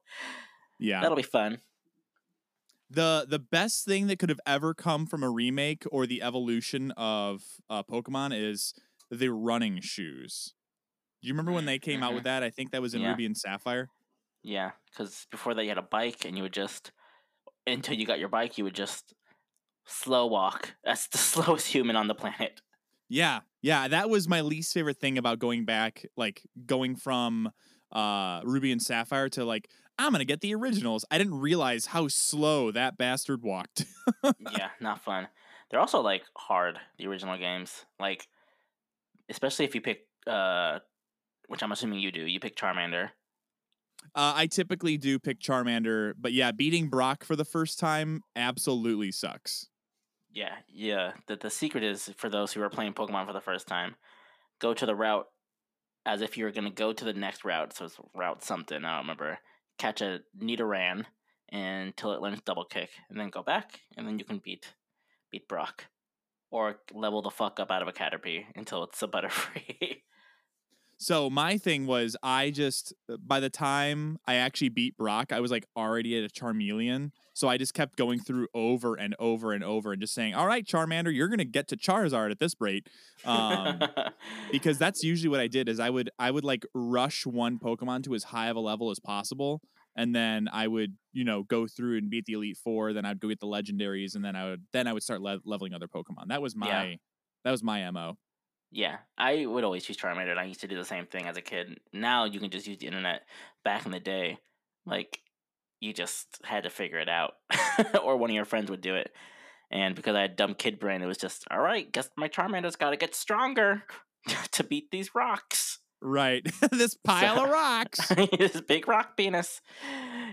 Yeah. 0.79 1.01
that'll 1.01 1.17
be 1.17 1.23
fun. 1.23 1.61
the 2.91 3.27
the 3.29 3.39
best 3.39 3.85
thing 3.85 4.07
that 4.07 4.19
could 4.19 4.29
have 4.29 4.41
ever 4.47 4.73
come 4.75 5.07
from 5.07 5.23
a 5.23 5.31
remake 5.31 5.85
or 5.91 6.07
the 6.07 6.23
evolution 6.23 6.93
of 6.93 7.43
uh, 7.69 7.83
Pokemon 7.83 8.31
is 8.39 8.75
the 9.11 9.29
running 9.33 9.81
shoes. 9.81 10.55
Do 11.23 11.29
you 11.29 11.33
remember 11.35 11.53
when 11.53 11.65
they 11.65 11.79
came 11.79 12.03
out 12.03 12.15
with 12.15 12.25
that? 12.25 12.43
I 12.43 12.51
think 12.51 12.71
that 12.73 12.83
was 12.83 12.95
in 12.95 13.01
Yeah. 13.01 13.11
Ruby 13.11 13.27
and 13.27 13.37
Sapphire. 13.37 13.89
Yeah, 14.43 14.73
because 14.91 15.27
before 15.31 15.55
that 15.55 15.63
you 15.65 15.71
had 15.71 15.79
a 15.79 15.83
bike, 15.83 16.25
and 16.25 16.37
you 16.37 16.43
would 16.45 16.53
just 16.53 16.93
until 17.67 17.97
you 17.97 18.07
got 18.07 18.21
your 18.21 18.29
bike, 18.29 18.59
you 18.59 18.65
would 18.65 18.75
just 18.75 19.13
slow 19.87 20.27
walk. 20.27 20.75
That's 20.85 21.09
the 21.09 21.19
slowest 21.33 21.69
human 21.69 21.97
on 21.97 22.09
the 22.09 22.15
planet. 22.15 22.61
Yeah, 23.09 23.41
yeah, 23.63 23.89
that 23.89 24.11
was 24.11 24.29
my 24.29 24.41
least 24.41 24.75
favorite 24.75 24.99
thing 24.99 25.17
about 25.19 25.39
going 25.39 25.65
back, 25.65 26.07
like 26.17 26.43
going 26.67 26.97
from 26.97 27.51
uh 27.93 28.41
Ruby 28.45 28.73
and 28.73 28.83
Sapphire 28.83 29.29
to 29.31 29.45
like 29.45 29.69
I'm 29.99 30.13
gonna 30.13 30.25
get 30.25 30.41
the 30.41 30.55
originals. 30.55 31.05
I 31.11 31.19
didn't 31.19 31.39
realize 31.39 31.87
how 31.87 32.09
slow 32.09 32.71
that 32.73 32.99
bastard 32.99 33.43
walked. 33.43 33.85
yeah, 34.41 34.71
not 34.81 35.01
fun. 35.03 35.29
They're 35.71 35.81
also 35.81 36.01
like 36.01 36.23
hard. 36.37 36.79
The 36.99 37.07
original 37.07 37.39
games, 37.39 37.85
like 38.01 38.27
especially 39.29 39.65
if 39.65 39.75
you 39.75 39.81
pick, 39.81 40.07
uh, 40.27 40.81
which 41.49 41.63
I'm 41.63 41.73
assuming 41.73 42.01
you 42.01 42.13
do. 42.13 42.23
You 42.27 42.41
pick 42.41 42.57
Charmander. 42.57 43.11
uh, 44.15 44.33
I 44.35 44.47
typically 44.47 44.97
do 44.99 45.19
pick 45.19 45.41
Charmander, 45.41 46.15
but 46.19 46.33
yeah, 46.33 46.53
beating 46.53 46.89
Brock 46.89 47.25
for 47.25 47.37
the 47.37 47.45
first 47.45 47.79
time 47.79 48.23
absolutely 48.35 49.13
sucks. 49.13 49.69
Yeah, 50.37 50.53
yeah. 50.69 51.13
The 51.29 51.37
the 51.37 51.49
secret 51.49 51.83
is 51.83 52.11
for 52.19 52.29
those 52.29 52.53
who 52.53 52.61
are 52.61 52.69
playing 52.69 52.93
Pokemon 52.93 53.27
for 53.27 53.33
the 53.33 53.41
first 53.41 53.67
time, 53.67 53.95
go 54.59 54.75
to 54.75 54.85
the 54.85 54.95
route 54.95 55.27
as 56.05 56.21
if 56.21 56.37
you're 56.37 56.53
gonna 56.53 56.71
go 56.71 56.93
to 56.93 57.05
the 57.07 57.15
next 57.15 57.43
route. 57.43 57.75
So 57.75 57.87
it's 57.87 57.97
route 58.15 58.45
something. 58.45 58.85
I 58.85 58.97
don't 58.97 59.05
remember. 59.07 59.39
Catch 59.79 60.03
a 60.03 60.21
Nidoran 60.39 61.07
until 61.51 62.13
it 62.13 62.21
learns 62.21 62.43
double 62.43 62.67
kick, 62.67 62.91
and 63.09 63.19
then 63.19 63.31
go 63.31 63.43
back, 63.43 63.81
and 63.97 64.07
then 64.07 64.19
you 64.19 64.27
can 64.27 64.37
beat 64.45 64.75
beat 65.31 65.49
Brock, 65.49 65.87
or 66.51 66.81
level 66.93 67.23
the 67.23 67.31
fuck 67.31 67.59
up 67.59 67.71
out 67.71 67.81
of 67.81 67.89
a 67.89 67.93
Caterpie 67.93 68.45
until 68.55 68.85
it's 68.85 69.03
a 69.03 69.09
Butterfree. 69.09 70.03
So 70.99 71.31
my 71.31 71.57
thing 71.57 71.87
was, 71.87 72.15
I 72.23 72.51
just 72.51 72.93
by 73.09 73.41
the 73.41 73.51
time 73.51 74.19
I 74.27 74.35
actually 74.35 74.69
beat 74.69 74.99
Brock, 74.99 75.33
I 75.33 75.41
was 75.41 75.51
like 75.51 75.65
already 75.75 76.23
at 76.23 76.31
a 76.31 76.33
Charmeleon. 76.33 77.13
So 77.37 77.49
I 77.51 77.59
just 77.59 77.75
kept 77.75 77.97
going 77.97 78.19
through 78.19 78.49
over 78.55 78.95
and 78.95 79.15
over 79.19 79.53
and 79.53 79.63
over 79.63 79.93
and 79.93 80.01
just 80.01 80.15
saying, 80.15 80.35
"All 80.35 80.47
right, 80.47 80.65
Charmander, 80.67 81.15
you're 81.15 81.29
gonna 81.29 81.45
get 81.45 81.69
to 81.69 81.77
Charizard 81.77 82.31
at 82.31 82.39
this 82.39 82.55
rate," 82.59 82.89
um, 83.27 83.79
because 84.51 84.79
that's 84.79 85.05
usually 85.05 85.29
what 85.29 85.39
I 85.39 85.47
did. 85.47 85.69
Is 85.69 85.79
I 85.79 85.91
would 85.91 86.09
I 86.19 86.31
would 86.31 86.45
like 86.45 86.65
rush 86.73 87.27
one 87.27 87.59
Pokemon 87.59 88.05
to 88.05 88.15
as 88.15 88.25
high 88.25 88.49
of 88.49 88.57
a 88.57 88.61
level 88.61 88.91
as 88.91 88.99
possible, 89.01 89.61
and 89.95 90.15
then 90.15 90.49
I 90.51 90.67
would, 90.67 90.97
you 91.13 91.25
know, 91.25 91.43
go 91.43 91.67
through 91.67 91.99
and 91.99 92.09
beat 92.09 92.25
the 92.25 92.33
Elite 92.33 92.57
Four. 92.57 92.95
Then 92.95 93.05
I'd 93.05 93.21
go 93.21 93.29
get 93.29 93.41
the 93.41 93.47
legendaries, 93.47 94.15
and 94.15 94.25
then 94.25 94.35
I 94.35 94.49
would 94.49 94.65
then 94.73 94.87
I 94.87 94.95
would 94.95 95.03
start 95.03 95.21
le- 95.21 95.43
leveling 95.45 95.75
other 95.75 95.89
Pokemon. 95.89 96.29
That 96.29 96.41
was 96.41 96.57
my 96.57 96.67
Yeah. 96.67 96.97
that 97.45 97.51
was 97.51 97.63
my 97.63 97.91
mo. 97.91 98.17
Yeah, 98.71 98.97
I 99.19 99.45
would 99.45 99.63
always 99.63 99.85
choose 99.85 99.99
Charmander, 99.99 100.31
and 100.31 100.41
I 100.41 100.45
used 100.45 100.61
to 100.63 100.69
do 100.69 100.77
the 100.77 100.85
same 100.87 101.07
thing 101.07 101.27
as 101.27 101.37
a 101.37 101.43
kid. 101.43 101.81
Now 101.93 102.25
you 102.25 102.41
can 102.41 102.51
just 102.51 102.67
use 102.67 102.79
the 102.79 102.87
internet. 102.87 103.27
Back 103.63 103.85
in 103.85 103.93
the 103.93 104.01
day, 104.01 104.39
like 104.87 105.21
you 105.81 105.93
just 105.93 106.27
had 106.45 106.65
to 106.65 106.71
figure 106.71 106.99
it 106.99 107.09
out, 107.09 107.35
or 108.03 108.17
one 108.17 108.31
of 108.31 108.35
your 108.37 108.45
friends 108.45 108.71
would 108.71 108.81
do 108.81 108.95
it. 108.95 109.13
And 109.71 109.95
because 109.95 110.15
I 110.15 110.21
had 110.21 110.37
dumb 110.37 110.55
kid 110.55 110.79
brain, 110.79 111.03
it 111.03 111.07
was 111.07 111.19
just 111.19 111.45
all 111.51 111.61
right. 111.61 111.91
Guess 111.91 112.11
my 112.17 112.29
Charmander's 112.29 112.77
got 112.77 112.91
to 112.91 112.97
get 112.97 113.15
stronger 113.15 113.83
to 114.53 114.65
beat 114.65 114.91
these 114.91 115.15
rocks. 115.15 115.79
Right, 116.03 116.47
this 116.73 116.95
pile 116.95 117.43
of 117.43 117.51
rocks. 117.51 118.09
this 118.39 118.61
big 118.61 118.87
rock 118.87 119.17
penis 119.17 119.63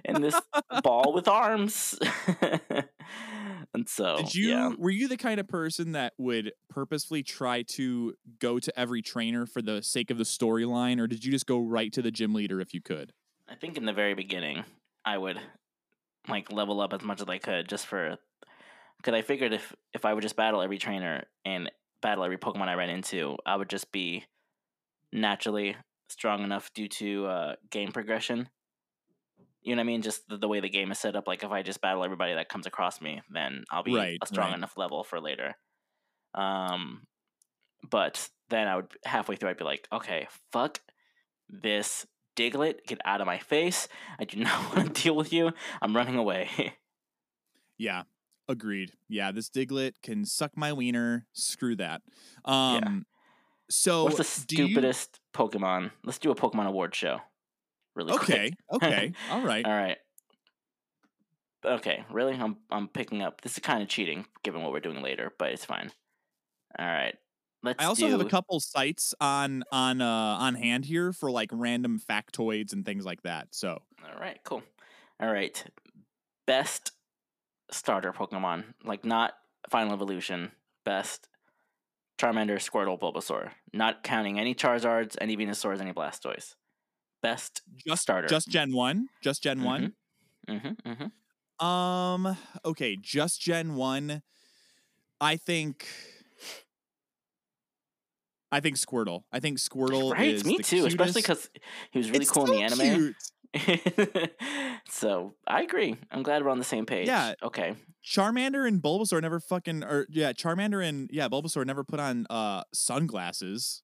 and 0.03 0.21
this 0.21 0.39
ball 0.83 1.13
with 1.13 1.27
arms. 1.29 1.97
and 3.73 3.87
so, 3.87 4.17
Did 4.17 4.35
you 4.35 4.49
yeah. 4.49 4.71
were 4.77 4.89
you 4.89 5.07
the 5.07 5.17
kind 5.17 5.39
of 5.39 5.47
person 5.47 5.93
that 5.93 6.13
would 6.17 6.51
purposefully 6.69 7.23
try 7.23 7.63
to 7.69 8.13
go 8.39 8.59
to 8.59 8.77
every 8.77 9.01
trainer 9.01 9.45
for 9.45 9.61
the 9.61 9.81
sake 9.81 10.11
of 10.11 10.17
the 10.17 10.25
storyline, 10.25 10.99
or 10.99 11.07
did 11.07 11.23
you 11.23 11.31
just 11.31 11.47
go 11.47 11.59
right 11.59 11.93
to 11.93 12.01
the 12.01 12.11
gym 12.11 12.33
leader 12.33 12.59
if 12.59 12.73
you 12.73 12.81
could? 12.81 13.13
I 13.47 13.55
think 13.55 13.77
in 13.77 13.85
the 13.85 13.93
very 13.93 14.13
beginning, 14.15 14.65
I 15.05 15.17
would 15.17 15.39
like 16.27 16.51
level 16.51 16.81
up 16.81 16.93
as 16.93 17.01
much 17.01 17.21
as 17.21 17.27
I 17.29 17.37
could 17.37 17.67
just 17.67 17.85
for 17.87 18.17
because 18.97 19.13
I 19.13 19.21
figured 19.21 19.53
if 19.53 19.75
if 19.93 20.05
I 20.05 20.13
would 20.13 20.21
just 20.23 20.35
battle 20.35 20.61
every 20.61 20.77
trainer 20.77 21.25
and 21.45 21.71
battle 22.01 22.23
every 22.23 22.37
Pokemon 22.37 22.67
I 22.67 22.75
ran 22.75 22.89
into, 22.89 23.37
I 23.45 23.55
would 23.55 23.69
just 23.69 23.91
be 23.91 24.25
naturally 25.11 25.75
strong 26.09 26.43
enough 26.43 26.73
due 26.73 26.87
to 26.89 27.27
uh, 27.27 27.55
game 27.69 27.91
progression. 27.91 28.49
You 29.61 29.75
know 29.75 29.79
what 29.79 29.83
I 29.85 29.87
mean? 29.87 30.01
Just 30.01 30.27
the, 30.27 30.37
the 30.37 30.47
way 30.47 30.59
the 30.59 30.69
game 30.69 30.91
is 30.91 30.99
set 30.99 31.15
up. 31.15 31.27
Like 31.27 31.43
if 31.43 31.51
I 31.51 31.61
just 31.63 31.81
battle 31.81 32.03
everybody 32.03 32.33
that 32.33 32.49
comes 32.49 32.65
across 32.67 32.99
me, 33.01 33.21
then 33.29 33.63
I'll 33.71 33.83
be 33.83 33.95
Right, 33.95 34.19
a 34.21 34.25
strong 34.27 34.51
right. 34.51 34.53
enough 34.53 34.77
level 34.77 35.03
for 35.03 35.21
later. 35.21 35.55
Um, 36.33 37.07
but 37.89 38.29
then 38.49 38.67
I 38.67 38.77
would 38.77 38.91
halfway 39.05 39.35
through, 39.35 39.49
I'd 39.49 39.57
be 39.57 39.63
like, 39.63 39.87
okay, 39.91 40.27
fuck 40.51 40.81
this 41.49 42.05
Diglett, 42.35 42.85
get 42.87 42.99
out 43.05 43.21
of 43.21 43.27
my 43.27 43.37
face. 43.37 43.87
I 44.19 44.25
do 44.25 44.37
not 44.43 44.75
want 44.75 44.95
to 44.95 45.01
deal 45.03 45.15
with 45.15 45.31
you. 45.33 45.51
I'm 45.81 45.95
running 45.95 46.15
away. 46.15 46.49
Yeah, 47.75 48.03
agreed. 48.47 48.91
Yeah, 49.09 49.31
this 49.31 49.49
Diglett 49.49 49.93
can 50.03 50.25
suck 50.25 50.55
my 50.55 50.71
wiener. 50.73 51.25
Screw 51.33 51.75
that. 51.77 52.03
Um, 52.45 53.05
so 53.69 54.03
What's 54.05 54.17
the 54.17 54.45
do 54.45 54.55
you- 54.61 54.67
stupidest 54.67 55.19
Pokemon? 55.35 55.89
Let's 56.05 56.19
do 56.19 56.29
a 56.31 56.35
Pokemon 56.35 56.67
award 56.67 56.93
show. 56.93 57.19
Really 57.95 58.15
quick. 58.15 58.29
Okay, 58.29 58.51
okay, 58.73 59.13
all 59.31 59.41
right. 59.43 59.65
All 59.65 59.71
right. 59.73 59.97
Okay, 61.65 62.05
really? 62.11 62.33
I'm 62.35 62.57
I'm 62.69 62.87
picking 62.87 63.21
up. 63.23 63.41
This 63.41 63.53
is 63.53 63.59
kind 63.59 63.81
of 63.81 63.89
cheating, 63.89 64.25
given 64.43 64.61
what 64.61 64.71
we're 64.71 64.79
doing 64.79 65.01
later, 65.01 65.33
but 65.39 65.51
it's 65.51 65.65
fine. 65.65 65.91
All 66.77 66.85
right. 66.85 67.15
Let's. 67.63 67.81
I 67.81 67.87
also 67.87 68.05
do, 68.05 68.11
have 68.11 68.21
a 68.21 68.25
couple 68.25 68.59
sites 68.59 69.15
on 69.21 69.63
on 69.71 70.01
uh 70.01 70.05
on 70.05 70.55
hand 70.55 70.85
here 70.85 71.13
for 71.13 71.31
like 71.31 71.49
random 71.53 71.99
factoids 71.99 72.73
and 72.73 72.85
things 72.85 73.05
like 73.05 73.23
that. 73.23 73.47
So 73.51 73.81
All 74.05 74.19
right, 74.19 74.37
cool. 74.43 74.61
All 75.19 75.31
right. 75.31 75.63
Best 76.45 76.91
starter 77.71 78.11
Pokemon, 78.11 78.65
like 78.83 79.05
not 79.05 79.33
Final 79.69 79.93
Evolution. 79.93 80.51
Best 80.83 81.29
Charmander, 82.19 82.57
Squirtle, 82.57 82.99
Bulbasaur. 82.99 83.51
Not 83.71 84.03
counting 84.03 84.39
any 84.39 84.53
Charizards, 84.53 85.15
any 85.21 85.37
Venusaurs, 85.37 85.79
any 85.79 85.93
Blastoise. 85.93 86.55
Best 87.21 87.61
just 87.87 88.01
starter. 88.01 88.27
just 88.27 88.49
Gen 88.49 88.73
one, 88.73 89.07
just 89.21 89.41
Gen 89.41 89.63
one. 89.63 89.93
Mm-hmm, 90.49 90.89
mm-hmm. 90.91 91.65
Um. 91.65 92.37
Okay, 92.65 92.97
just 93.01 93.39
Gen 93.39 93.75
one. 93.75 94.21
I 95.21 95.37
think. 95.37 95.87
I 98.53 98.59
think 98.59 98.77
Squirtle. 98.77 99.23
I 99.31 99.39
think 99.39 99.57
Squirtle 99.57 100.13
Right, 100.13 100.33
is 100.33 100.45
me 100.45 100.59
too. 100.59 100.85
Especially 100.85 101.23
because 101.23 101.49
he 101.91 101.97
was 101.97 102.11
really 102.11 102.21
It's 102.23 102.31
cool 102.31 102.45
so 102.45 102.53
in 102.53 102.59
the 102.59 102.63
anime. 102.63 103.15
so 104.89 105.33
I 105.47 105.63
agree. 105.63 105.97
I'm 106.11 106.21
glad 106.21 106.43
we're 106.43 106.51
on 106.51 106.59
the 106.59 106.63
same 106.63 106.85
page. 106.85 107.07
Yeah. 107.07 107.33
Okay. 107.41 107.75
Charmander 108.05 108.67
and 108.67 108.81
Bulbasaur 108.81 109.21
never 109.21 109.39
fucking 109.39 109.83
or 109.83 110.05
yeah, 110.09 110.33
Charmander 110.33 110.87
and 110.87 111.09
yeah, 111.11 111.29
Bulbasaur 111.29 111.65
never 111.65 111.83
put 111.83 111.99
on 111.99 112.27
uh 112.29 112.63
sunglasses. 112.73 113.81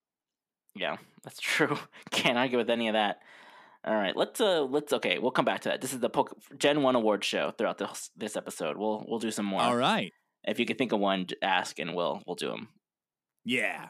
Yeah, 0.76 0.98
that's 1.24 1.40
true. 1.40 1.78
Can't 2.12 2.38
argue 2.38 2.58
with 2.58 2.70
any 2.70 2.90
of 2.90 2.94
that. 2.94 3.20
All 3.86 3.96
right, 3.96 4.16
let's 4.16 4.40
uh, 4.42 4.64
let's 4.64 4.92
okay. 4.94 5.18
We'll 5.20 5.32
come 5.32 5.46
back 5.46 5.62
to 5.62 5.70
that. 5.70 5.82
This 5.82 5.94
is 5.94 6.00
the 6.00 6.10
Poke- 6.10 6.38
Gen 6.58 6.84
One 6.84 6.96
award 6.96 7.24
show 7.24 7.52
throughout 7.58 7.78
this 7.78 8.12
this 8.16 8.36
episode. 8.36 8.78
We'll 8.78 9.04
we'll 9.08 9.20
do 9.20 9.32
some 9.32 9.46
more. 9.46 9.62
All 9.62 9.76
right. 9.76 10.12
If 10.46 10.60
you 10.60 10.66
can 10.66 10.76
think 10.76 10.92
of 10.92 11.00
one, 11.00 11.28
ask 11.42 11.80
and 11.80 11.96
we'll 11.96 12.22
we'll 12.28 12.36
do 12.36 12.50
them. 12.50 12.68
Yeah. 13.46 13.88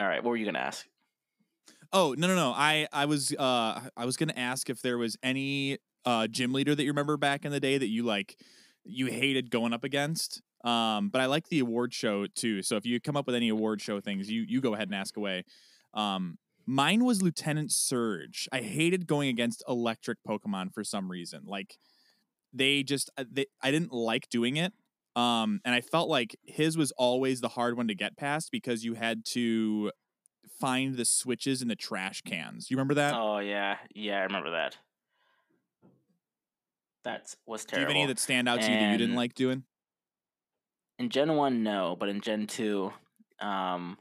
All 0.00 0.06
right, 0.08 0.22
what 0.22 0.30
were 0.30 0.36
you 0.36 0.44
gonna 0.44 0.58
ask? 0.58 0.86
Oh, 1.92 2.14
no 2.18 2.26
no 2.26 2.34
no. 2.34 2.52
I 2.52 2.88
I 2.92 3.06
was 3.06 3.32
uh 3.38 3.88
I 3.96 4.04
was 4.04 4.16
going 4.16 4.28
to 4.28 4.38
ask 4.38 4.68
if 4.68 4.82
there 4.82 4.98
was 4.98 5.16
any 5.22 5.78
uh 6.04 6.26
gym 6.26 6.52
leader 6.52 6.74
that 6.74 6.82
you 6.82 6.90
remember 6.90 7.16
back 7.16 7.44
in 7.44 7.52
the 7.52 7.60
day 7.60 7.78
that 7.78 7.88
you 7.88 8.02
like 8.02 8.36
you 8.84 9.06
hated 9.06 9.50
going 9.50 9.72
up 9.72 9.84
against. 9.84 10.42
Um 10.64 11.10
but 11.10 11.20
I 11.20 11.26
like 11.26 11.48
the 11.48 11.60
award 11.60 11.94
show 11.94 12.26
too. 12.26 12.62
So 12.62 12.76
if 12.76 12.86
you 12.86 13.00
come 13.00 13.16
up 13.16 13.26
with 13.26 13.36
any 13.36 13.48
award 13.48 13.80
show 13.80 14.00
things, 14.00 14.30
you 14.30 14.42
you 14.42 14.60
go 14.60 14.74
ahead 14.74 14.88
and 14.88 14.94
ask 14.94 15.16
away. 15.16 15.44
Um 15.92 16.38
mine 16.66 17.04
was 17.04 17.22
Lieutenant 17.22 17.70
Surge. 17.72 18.48
I 18.52 18.60
hated 18.60 19.06
going 19.06 19.28
against 19.28 19.62
electric 19.68 20.18
Pokemon 20.26 20.74
for 20.74 20.82
some 20.82 21.10
reason. 21.10 21.42
Like 21.46 21.76
they 22.52 22.82
just 22.82 23.10
uh, 23.16 23.24
they, 23.30 23.46
I 23.62 23.70
didn't 23.70 23.92
like 23.92 24.28
doing 24.30 24.56
it. 24.56 24.72
Um 25.16 25.60
and 25.64 25.74
I 25.74 25.80
felt 25.80 26.08
like 26.08 26.36
his 26.44 26.76
was 26.76 26.92
always 26.92 27.40
the 27.40 27.48
hard 27.48 27.76
one 27.76 27.88
to 27.88 27.94
get 27.94 28.16
past 28.16 28.50
because 28.50 28.84
you 28.84 28.94
had 28.94 29.24
to 29.26 29.92
find 30.60 30.96
the 30.96 31.04
switches 31.04 31.62
in 31.62 31.68
the 31.68 31.76
trash 31.76 32.22
cans. 32.22 32.70
You 32.70 32.76
remember 32.76 32.94
that? 32.94 33.14
Oh 33.14 33.38
yeah, 33.38 33.76
yeah, 33.94 34.18
I 34.18 34.22
remember 34.22 34.50
that. 34.52 34.76
That 37.04 37.34
was 37.46 37.64
terrible. 37.64 37.92
Do 37.92 37.92
you 37.92 37.98
have 37.98 38.04
any 38.04 38.12
that 38.12 38.18
stand 38.18 38.48
out 38.48 38.60
to 38.62 38.70
you 38.70 38.78
that 38.78 38.92
you 38.92 38.98
didn't 38.98 39.16
like 39.16 39.34
doing? 39.34 39.64
in 40.98 41.08
Gen 41.10 41.34
One, 41.36 41.62
no, 41.62 41.96
but 41.98 42.08
in 42.08 42.20
Gen 42.20 42.46
Two, 42.46 42.92
um, 43.40 43.98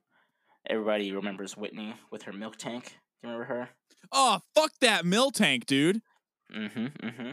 everybody 0.67 1.11
remembers 1.11 1.57
Whitney 1.57 1.95
with 2.11 2.23
her 2.23 2.33
milk 2.33 2.55
tank. 2.57 2.83
Do 2.85 2.91
you 3.27 3.33
remember 3.33 3.45
her? 3.45 3.69
Oh, 4.11 4.39
fuck 4.53 4.71
that 4.81 5.05
milk 5.05 5.33
tank, 5.33 5.65
dude. 5.65 6.01
Mm-hmm. 6.55 6.85
Mm-hmm. 6.85 7.31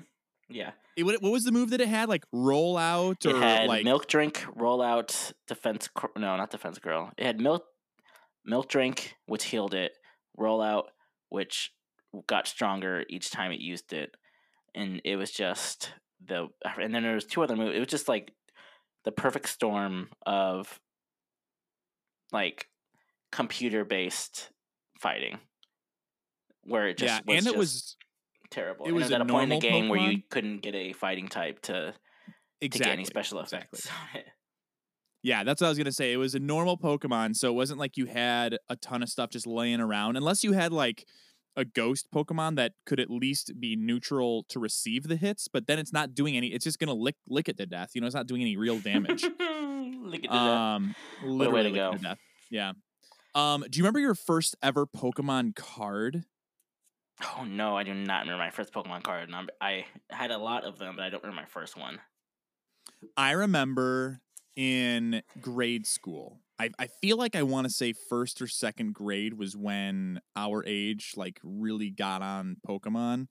Yeah. 0.50 0.72
It, 0.96 1.04
what, 1.04 1.22
what 1.22 1.32
was 1.32 1.44
the 1.44 1.52
move 1.52 1.70
that 1.70 1.80
it 1.80 1.88
had? 1.88 2.08
Like 2.08 2.24
roll 2.32 2.76
out 2.76 3.24
or 3.24 3.30
it 3.30 3.36
had 3.36 3.68
like 3.68 3.84
milk 3.84 4.06
drink, 4.06 4.44
rollout, 4.56 5.32
defense. 5.46 5.88
No, 6.16 6.36
not 6.36 6.50
defense 6.50 6.78
girl. 6.78 7.12
It 7.16 7.24
had 7.24 7.40
milk, 7.40 7.64
milk 8.44 8.68
drink, 8.68 9.16
which 9.26 9.44
healed 9.44 9.74
it. 9.74 9.92
Rollout, 10.38 10.84
which 11.28 11.72
got 12.26 12.46
stronger 12.46 13.04
each 13.08 13.30
time 13.30 13.52
it 13.52 13.60
used 13.60 13.92
it, 13.92 14.14
and 14.74 15.00
it 15.04 15.16
was 15.16 15.30
just 15.30 15.92
the. 16.24 16.48
And 16.78 16.94
then 16.94 17.02
there 17.02 17.14
was 17.14 17.24
two 17.24 17.42
other 17.42 17.56
moves. 17.56 17.76
It 17.76 17.80
was 17.80 17.88
just 17.88 18.08
like 18.08 18.32
the 19.04 19.12
perfect 19.12 19.48
storm 19.48 20.08
of 20.26 20.80
like 22.32 22.68
computer 23.32 23.84
based 23.84 24.50
fighting, 25.00 25.38
where 26.64 26.88
it 26.88 26.98
just 26.98 27.14
yeah, 27.14 27.20
was 27.26 27.38
and 27.38 27.46
it 27.46 27.50
just 27.50 27.56
was 27.56 27.96
terrible. 28.50 28.84
it 28.86 28.88
And 28.90 28.96
was 28.96 29.10
at 29.12 29.20
a 29.20 29.24
point 29.24 29.52
in 29.52 29.58
the 29.58 29.66
game 29.68 29.88
where 29.88 30.00
you 30.00 30.22
couldn't 30.30 30.58
get 30.62 30.74
a 30.74 30.92
fighting 30.92 31.28
type 31.28 31.60
to 31.62 31.94
exactly 32.60 32.68
to 32.68 32.78
get 32.78 32.92
any 32.92 33.04
special 33.04 33.40
effects. 33.40 33.80
exactly. 33.86 34.22
Yeah, 35.22 35.44
that's 35.44 35.60
what 35.60 35.66
I 35.66 35.70
was 35.70 35.76
gonna 35.76 35.92
say. 35.92 36.14
It 36.14 36.16
was 36.16 36.34
a 36.34 36.38
normal 36.38 36.78
Pokemon, 36.78 37.36
so 37.36 37.50
it 37.50 37.54
wasn't 37.54 37.78
like 37.78 37.98
you 37.98 38.06
had 38.06 38.56
a 38.70 38.76
ton 38.76 39.02
of 39.02 39.10
stuff 39.10 39.28
just 39.28 39.46
laying 39.46 39.78
around, 39.78 40.16
unless 40.16 40.42
you 40.42 40.52
had 40.52 40.72
like 40.72 41.04
a 41.56 41.64
ghost 41.66 42.06
Pokemon 42.10 42.56
that 42.56 42.72
could 42.86 42.98
at 43.00 43.10
least 43.10 43.52
be 43.60 43.76
neutral 43.76 44.46
to 44.48 44.58
receive 44.58 45.02
the 45.08 45.16
hits. 45.16 45.46
But 45.46 45.66
then 45.66 45.78
it's 45.78 45.92
not 45.92 46.14
doing 46.14 46.38
any. 46.38 46.46
It's 46.46 46.64
just 46.64 46.78
gonna 46.78 46.94
lick 46.94 47.16
lick 47.28 47.50
it 47.50 47.58
to 47.58 47.66
death. 47.66 47.90
You 47.94 48.00
know, 48.00 48.06
it's 48.06 48.16
not 48.16 48.28
doing 48.28 48.40
any 48.40 48.56
real 48.56 48.78
damage. 48.78 49.22
Look 49.24 50.24
at 50.24 50.30
that. 50.30 50.32
um, 50.32 50.94
way 51.22 51.28
literally 51.30 51.62
to 51.64 51.70
go. 51.76 51.92
to 51.92 51.98
death. 51.98 52.18
Yeah. 52.50 52.72
Um, 53.34 53.62
do 53.68 53.76
you 53.78 53.82
remember 53.84 54.00
your 54.00 54.14
first 54.14 54.56
ever 54.62 54.86
Pokemon 54.86 55.54
card? 55.54 56.24
Oh 57.22 57.44
no, 57.44 57.76
I 57.76 57.82
do 57.82 57.94
not 57.94 58.22
remember 58.22 58.42
my 58.42 58.50
first 58.50 58.72
Pokemon 58.72 59.02
card. 59.02 59.30
I 59.60 59.84
had 60.10 60.30
a 60.30 60.38
lot 60.38 60.64
of 60.64 60.78
them, 60.78 60.96
but 60.96 61.04
I 61.04 61.10
don't 61.10 61.22
remember 61.22 61.42
my 61.42 61.48
first 61.48 61.76
one. 61.76 62.00
I 63.16 63.32
remember 63.32 64.20
in 64.56 65.22
grade 65.40 65.86
school. 65.86 66.40
I, 66.58 66.70
I 66.78 66.88
feel 66.88 67.16
like 67.16 67.34
I 67.34 67.42
want 67.42 67.66
to 67.66 67.72
say 67.72 67.92
first 67.92 68.42
or 68.42 68.46
second 68.46 68.94
grade 68.94 69.34
was 69.34 69.56
when 69.56 70.20
our 70.36 70.62
age 70.66 71.14
like 71.16 71.40
really 71.42 71.90
got 71.90 72.20
on 72.20 72.56
Pokemon. 72.68 73.28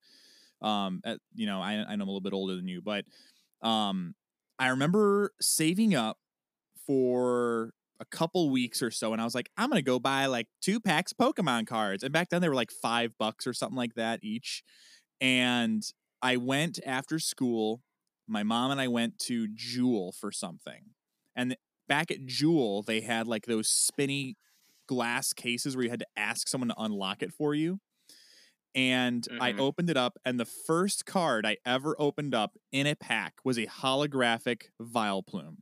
Um, 0.61 1.01
at, 1.05 1.19
you 1.35 1.45
know, 1.45 1.61
I, 1.61 1.73
I 1.73 1.95
know 1.95 2.01
I'm 2.01 2.01
a 2.01 2.05
little 2.05 2.21
bit 2.21 2.33
older 2.33 2.55
than 2.55 2.67
you, 2.67 2.81
but 2.81 3.05
um, 3.61 4.15
I 4.57 4.69
remember 4.69 5.31
saving 5.39 5.93
up 5.93 6.17
for 6.87 7.73
a 7.99 8.05
couple 8.05 8.49
weeks 8.49 8.81
or 8.81 8.91
so, 8.91 9.13
and 9.13 9.21
I 9.21 9.25
was 9.25 9.35
like, 9.35 9.49
I'm 9.57 9.69
gonna 9.69 9.81
go 9.81 9.99
buy 9.99 10.25
like 10.27 10.47
two 10.61 10.79
packs 10.79 11.11
of 11.11 11.17
Pokemon 11.17 11.67
cards. 11.67 12.03
And 12.03 12.13
back 12.13 12.29
then 12.29 12.41
they 12.41 12.49
were 12.49 12.55
like 12.55 12.71
five 12.71 13.13
bucks 13.19 13.47
or 13.47 13.53
something 13.53 13.77
like 13.77 13.95
that 13.95 14.19
each. 14.23 14.63
and 15.21 15.83
I 16.21 16.37
went 16.37 16.79
after 16.85 17.19
school. 17.19 17.81
My 18.27 18.43
mom 18.43 18.71
and 18.71 18.81
I 18.81 18.87
went 18.89 19.19
to 19.27 19.47
Jewel 19.55 20.11
for 20.11 20.31
something, 20.31 20.91
and 21.35 21.55
back 21.87 22.11
at 22.11 22.25
Jewel 22.25 22.83
they 22.83 23.01
had 23.01 23.27
like 23.27 23.45
those 23.45 23.69
spinny 23.69 24.37
glass 24.87 25.33
cases 25.33 25.75
where 25.75 25.83
you 25.85 25.89
had 25.91 25.99
to 26.01 26.07
ask 26.17 26.47
someone 26.47 26.69
to 26.69 26.75
unlock 26.81 27.23
it 27.23 27.33
for 27.33 27.55
you. 27.55 27.79
And 28.75 29.27
I 29.39 29.53
Mhm. 29.53 29.57
opened 29.57 29.89
it 29.89 29.97
up, 29.97 30.17
and 30.25 30.39
the 30.39 30.45
first 30.45 31.05
card 31.05 31.45
I 31.45 31.57
ever 31.65 31.95
opened 31.99 32.35
up 32.35 32.55
in 32.71 32.85
a 32.87 32.95
pack 32.95 33.35
was 33.43 33.57
a 33.57 33.65
holographic 33.67 34.67
Vileplume. 34.79 35.57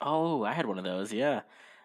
Oh, 0.00 0.44
I 0.44 0.52
had 0.52 0.66
one 0.66 0.78
of 0.78 0.84
those. 0.84 1.12
Yeah, 1.12 1.40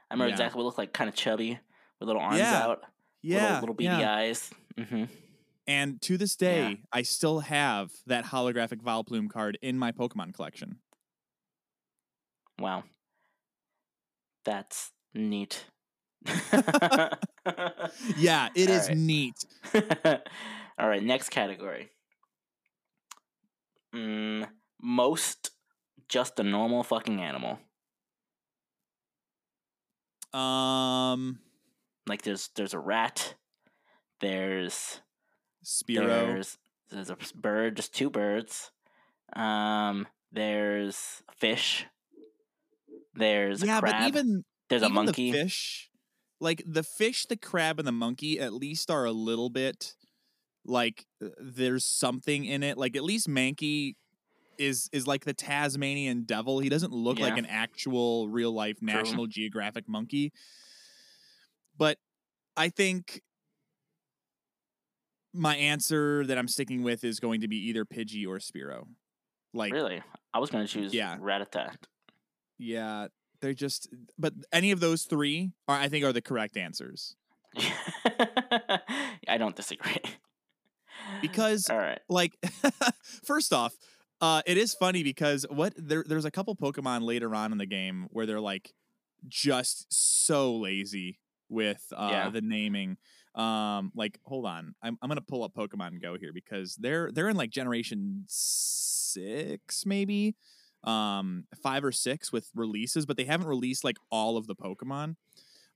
I 0.09 0.13
remember 0.13 0.27
Yeah. 0.29 0.33
exactly 0.33 0.57
what 0.57 0.63
it 0.63 0.65
looked 0.65 0.77
like. 0.77 0.93
Kind 0.93 1.09
of 1.09 1.15
chubby 1.15 1.59
with 1.99 2.07
little 2.07 2.21
arms 2.21 2.37
Yeah. 2.39 2.63
out, 2.63 2.83
Yeah, 3.21 3.41
little, 3.41 3.59
little 3.61 3.75
beady 3.75 3.89
yeah. 3.99 4.15
eyes. 4.15 4.51
hmm 4.77 5.05
And 5.67 6.01
to 6.03 6.17
this 6.17 6.35
day, 6.35 6.81
I 6.91 7.01
still 7.01 7.39
have 7.41 7.91
that 8.05 8.25
holographic 8.25 8.81
Vileplume 8.81 9.29
card 9.29 9.57
in 9.61 9.77
my 9.77 9.91
Pokemon 9.91 10.33
collection. 10.33 10.79
Wow, 12.59 12.83
that's 14.43 14.91
neat. 15.13 15.65
Yeah, 18.17 18.49
it 18.55 18.69
is 18.69 18.89
Alright. 18.89 18.97
neat. 18.97 19.45
All 20.79 20.87
right, 20.89 21.03
next 21.03 21.29
category. 21.29 21.89
Mm, 23.93 24.47
most 24.81 25.51
just 26.09 26.39
a 26.39 26.43
normal 26.43 26.83
fucking 26.83 27.21
animal. 27.21 27.59
Um, 30.35 31.39
Like 32.07 32.21
there's 32.21 32.49
there's 32.55 32.73
a 32.73 32.79
rat, 32.79 33.35
there's 34.19 35.01
Spearow. 35.63 36.07
there's 36.07 36.57
there's 36.91 37.09
a 37.09 37.17
bird, 37.35 37.75
just 37.77 37.93
two 37.93 38.09
birds. 38.09 38.71
Um, 39.33 40.07
there's 40.31 41.23
fish. 41.37 41.85
There's 43.13 43.63
a 43.63 43.67
yeah, 43.67 43.81
but 43.81 44.01
even 44.03 44.43
there's 44.69 44.83
a 44.83 44.89
monkey. 44.89 45.31
The 45.31 45.43
fish, 45.43 45.89
like 46.39 46.63
the 46.65 46.83
fish, 46.83 47.25
the 47.25 47.37
crab, 47.37 47.79
and 47.79 47.87
the 47.87 47.91
monkey, 47.91 48.39
at 48.39 48.53
least 48.53 48.91
are 48.91 49.05
a 49.05 49.11
little 49.11 49.49
bit 49.49 49.95
like 50.65 51.05
there's 51.39 51.85
something 51.85 52.45
in 52.45 52.63
it. 52.63 52.77
Like 52.77 52.95
at 52.95 53.03
least 53.03 53.27
Mankey 53.27 53.95
is 54.57 54.89
is 54.91 55.07
like 55.07 55.25
the 55.25 55.33
Tasmanian 55.33 56.23
devil. 56.23 56.59
He 56.59 56.69
doesn't 56.69 56.91
look 56.93 57.19
like 57.19 57.37
an 57.37 57.45
actual 57.45 58.29
real 58.29 58.53
life 58.53 58.77
True. 58.79 58.87
National 58.87 59.27
Geographic 59.27 59.87
monkey. 59.87 60.31
But 61.77 61.97
I 62.55 62.69
think 62.69 63.21
my 65.33 65.55
answer 65.57 66.25
that 66.25 66.37
I'm 66.37 66.47
sticking 66.47 66.83
with 66.83 67.03
is 67.03 67.19
going 67.19 67.41
to 67.41 67.47
be 67.47 67.57
either 67.67 67.83
Pidgey 67.85 68.25
or 68.25 68.37
Spearow. 68.37 68.87
Like 69.53 69.73
Really, 69.73 70.01
I 70.33 70.39
was 70.39 70.49
gonna 70.49 70.67
choose 70.67 70.93
Yeah. 70.93 71.17
Rattata. 71.17 71.75
yeah, 72.57 73.07
they're 73.41 73.53
just 73.53 73.89
but 74.17 74.33
any 74.51 74.71
of 74.71 74.79
those 74.79 75.03
three 75.03 75.51
are 75.67 75.77
I 75.77 75.87
think 75.89 76.05
are 76.05 76.13
the 76.13 76.21
correct 76.21 76.57
answers. 76.57 77.15
I 79.27 79.37
don't 79.37 79.55
disagree. 79.55 80.01
Because 81.21 81.69
all 81.69 81.77
right, 81.77 81.99
like 82.09 82.33
first 83.25 83.53
off, 83.53 83.73
uh 84.21 84.41
it 84.45 84.57
is 84.57 84.73
funny 84.73 85.03
because 85.03 85.45
what 85.49 85.73
there 85.77 86.03
there's 86.07 86.25
a 86.25 86.31
couple 86.31 86.55
Pokemon 86.55 87.01
later 87.03 87.33
on 87.35 87.51
in 87.51 87.57
the 87.57 87.65
game 87.65 88.07
where 88.11 88.25
they're 88.25 88.39
like 88.39 88.73
just 89.27 89.87
so 89.89 90.55
lazy 90.55 91.19
with 91.49 91.83
uh 91.95 92.11
Yeah. 92.11 92.29
the 92.29 92.41
naming. 92.41 92.97
Um 93.35 93.91
like 93.95 94.19
hold 94.25 94.45
on. 94.45 94.75
I'm 94.81 94.97
I'm 95.01 95.09
going 95.09 95.17
to 95.17 95.25
pull 95.25 95.43
up 95.43 95.53
Pokemon 95.53 96.01
Go 96.01 96.17
here 96.17 96.31
because 96.33 96.75
they're 96.75 97.11
they're 97.11 97.29
in 97.29 97.37
like 97.37 97.49
generation 97.49 98.23
6 98.27 99.85
maybe. 99.85 100.35
Um 100.83 101.45
5 101.61 101.83
or 101.85 101.91
6 101.91 102.31
with 102.31 102.49
releases, 102.55 103.05
but 103.05 103.17
they 103.17 103.25
haven't 103.25 103.47
released 103.47 103.83
like 103.83 103.97
all 104.11 104.37
of 104.37 104.47
the 104.47 104.55
Pokemon. 104.55 105.15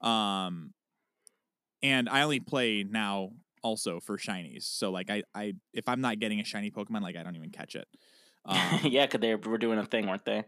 Um 0.01 0.73
and 1.81 2.09
I 2.09 2.21
only 2.23 2.39
play 2.39 2.83
now 2.83 3.31
also 3.63 3.99
for 3.99 4.17
shinies. 4.17 4.63
So 4.63 4.91
like 4.91 5.09
I 5.09 5.23
I 5.35 5.53
if 5.73 5.87
I'm 5.87 6.01
not 6.01 6.19
getting 6.19 6.39
a 6.39 6.43
shiny 6.43 6.71
Pokemon, 6.71 7.01
like 7.01 7.15
I 7.15 7.23
don't 7.23 7.35
even 7.35 7.51
catch 7.51 7.75
it. 7.75 7.87
Um, 8.49 8.79
yeah, 8.83 9.05
because 9.05 9.21
they 9.21 9.35
were 9.35 9.57
doing 9.57 9.79
a 9.79 9.85
thing, 9.85 10.07
weren't 10.07 10.25
they? 10.25 10.43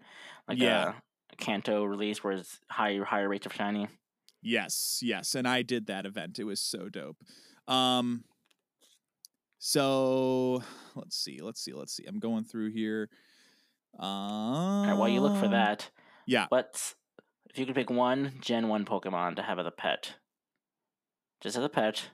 Like 0.48 0.58
Yeah. 0.60 0.90
a, 0.90 1.34
a 1.34 1.36
Kanto 1.38 1.84
release 1.84 2.24
where 2.24 2.34
it's 2.34 2.60
higher 2.70 3.06
higher 3.06 3.30
rates 3.30 3.46
of 3.46 3.54
shiny. 3.54 3.88
yes, 4.42 5.00
yes, 5.04 5.36
and 5.36 5.48
I 5.48 5.62
did 5.62 5.86
that 5.88 6.06
event. 6.06 6.40
It 6.40 6.46
was 6.46 6.60
so 6.60 6.90
dope. 6.90 7.18
Um 7.68 8.24
so 9.60 10.64
let's 10.96 11.16
see, 11.16 11.40
let's 11.42 11.62
see, 11.62 11.74
let's 11.74 11.94
see. 11.94 12.06
I'm 12.08 12.20
going 12.20 12.44
through 12.44 12.72
here. 12.72 13.10
Um 14.00 14.08
All 14.10 14.86
right, 14.88 14.94
while 14.98 15.10
you 15.10 15.22
look 15.22 15.38
for 15.38 15.48
that, 15.50 15.90
yeah. 16.26 16.48
What's 16.50 16.96
if 17.50 17.60
you 17.60 17.66
could 17.66 17.76
pick 17.76 17.90
one 17.90 18.34
Gen 18.42 18.68
One 18.70 18.86
Pokemon 18.86 19.36
to 19.36 19.42
have 19.44 19.60
as 19.60 19.66
a 19.66 19.72
pet? 19.72 20.16
Just 21.42 21.58
as 21.58 21.64
a 21.64 21.70
pet, 21.70 22.10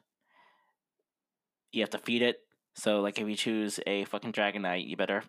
you 1.71 1.81
have 1.81 1.89
to 1.91 1.97
feed 1.99 2.21
it. 2.23 2.37
So, 2.75 3.01
like, 3.01 3.19
if 3.19 3.27
you 3.27 3.35
choose 3.35 3.79
a 3.85 4.05
fucking 4.05 4.31
Dragonite, 4.33 4.87
you 4.87 4.95
better 4.95 5.23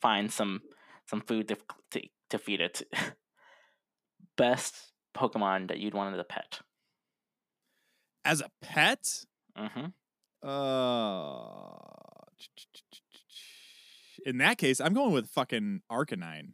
find 0.00 0.32
some 0.32 0.60
some 1.08 1.20
food 1.20 1.48
to 1.48 1.56
to, 1.92 2.02
to 2.30 2.38
feed 2.38 2.60
it. 2.60 2.82
Best 4.36 4.92
Pokemon 5.16 5.68
that 5.68 5.78
you'd 5.78 5.94
want 5.94 6.14
as 6.14 6.20
a 6.20 6.24
pet. 6.24 6.60
As 8.24 8.40
a 8.40 8.50
pet, 8.62 9.24
Mm-hmm. 9.58 10.48
uh 10.48 11.76
in 14.26 14.38
that 14.38 14.58
case, 14.58 14.80
I'm 14.80 14.92
going 14.94 15.12
with 15.12 15.28
fucking 15.30 15.80
Arcanine. 15.90 16.52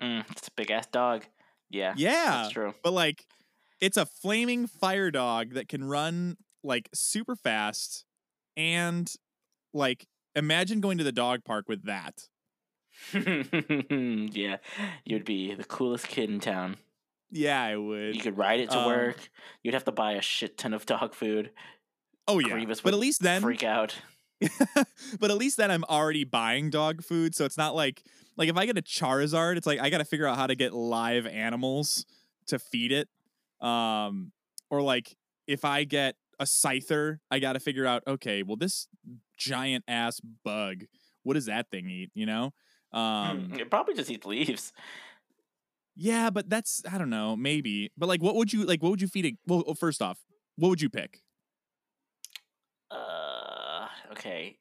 Mm, 0.00 0.24
it's 0.30 0.48
a 0.48 0.52
big 0.56 0.70
ass 0.70 0.86
dog. 0.86 1.24
Yeah, 1.68 1.94
Yeah. 1.96 2.42
that's 2.42 2.50
true. 2.50 2.74
But 2.82 2.92
like 2.92 3.26
it's 3.80 3.96
a 3.96 4.06
flaming 4.06 4.66
fire 4.66 5.10
dog 5.10 5.54
that 5.54 5.68
can 5.68 5.84
run 5.84 6.36
like 6.62 6.88
super 6.94 7.36
fast 7.36 8.04
and 8.56 9.12
like 9.74 10.06
imagine 10.34 10.80
going 10.80 10.98
to 10.98 11.04
the 11.04 11.12
dog 11.12 11.44
park 11.44 11.68
with 11.68 11.84
that. 11.84 12.28
yeah, 13.12 14.56
you'd 15.04 15.24
be 15.24 15.54
the 15.54 15.64
coolest 15.64 16.08
kid 16.08 16.30
in 16.30 16.40
town. 16.40 16.76
Yeah, 17.30 17.62
I 17.62 17.76
would. 17.76 18.14
You 18.14 18.20
could 18.20 18.38
ride 18.38 18.60
it 18.60 18.70
to 18.70 18.78
Um, 18.78 18.86
work. 18.86 19.30
You'd 19.62 19.74
have 19.74 19.84
to 19.84 19.92
buy 19.92 20.12
a 20.12 20.22
shit 20.22 20.56
ton 20.58 20.72
of 20.72 20.86
dog 20.86 21.14
food. 21.14 21.50
oh 22.28 22.38
yeah. 22.38 22.50
Grievous 22.50 22.80
But 22.80 22.94
at 22.94 23.00
least 23.00 23.22
then 23.22 23.42
Freak 23.42 23.64
out. 23.64 23.96
but 25.18 25.30
at 25.30 25.36
least 25.38 25.56
then 25.56 25.70
I'm 25.70 25.84
already 25.84 26.24
buying 26.24 26.70
dog 26.70 27.02
food, 27.02 27.34
so 27.34 27.44
it's 27.44 27.56
not 27.56 27.74
like 27.74 28.02
like 28.36 28.48
if 28.48 28.56
I 28.56 28.66
get 28.66 28.76
a 28.78 28.82
Charizard, 28.82 29.56
it's 29.56 29.66
like 29.66 29.80
I 29.80 29.88
got 29.90 29.98
to 29.98 30.04
figure 30.04 30.26
out 30.26 30.36
how 30.36 30.46
to 30.46 30.54
get 30.54 30.72
live 30.74 31.26
animals 31.26 32.04
to 32.48 32.58
feed 32.58 32.92
it. 32.92 33.08
Um 33.66 34.32
or 34.70 34.82
like 34.82 35.16
if 35.46 35.64
I 35.64 35.84
get 35.84 36.16
a 36.38 36.44
Scyther, 36.44 37.18
I 37.30 37.38
got 37.38 37.54
to 37.54 37.60
figure 37.60 37.86
out 37.86 38.02
okay, 38.06 38.42
well 38.42 38.56
this 38.56 38.88
giant 39.38 39.84
ass 39.88 40.20
bug, 40.44 40.84
what 41.22 41.34
does 41.34 41.46
that 41.46 41.70
thing 41.70 41.88
eat, 41.88 42.10
you 42.14 42.26
know? 42.26 42.52
Um 42.92 43.52
it 43.58 43.70
probably 43.70 43.94
just 43.94 44.10
eats 44.10 44.26
leaves. 44.26 44.72
yeah, 45.96 46.30
but 46.30 46.48
that's 46.48 46.82
I 46.90 46.98
don't 46.98 47.10
know, 47.10 47.36
maybe. 47.36 47.90
But 47.96 48.08
like 48.08 48.22
what 48.22 48.34
would 48.36 48.52
you 48.52 48.64
like 48.64 48.82
what 48.82 48.90
would 48.90 49.00
you 49.02 49.08
feed 49.08 49.24
it? 49.24 49.34
Well, 49.46 49.74
first 49.74 50.00
off, 50.02 50.18
what 50.56 50.68
would 50.68 50.80
you 50.80 50.90
pick? 50.90 51.22
Uh, 52.90 53.86
okay. 54.12 54.56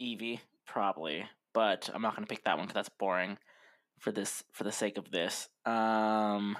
Eevee, 0.00 0.40
probably, 0.66 1.24
but 1.52 1.90
I'm 1.92 2.02
not 2.02 2.14
gonna 2.14 2.26
pick 2.26 2.44
that 2.44 2.56
one 2.56 2.66
because 2.66 2.74
that's 2.74 2.88
boring. 2.98 3.38
For 3.98 4.12
this, 4.12 4.42
for 4.50 4.64
the 4.64 4.72
sake 4.72 4.96
of 4.96 5.10
this, 5.10 5.50
um, 5.66 6.56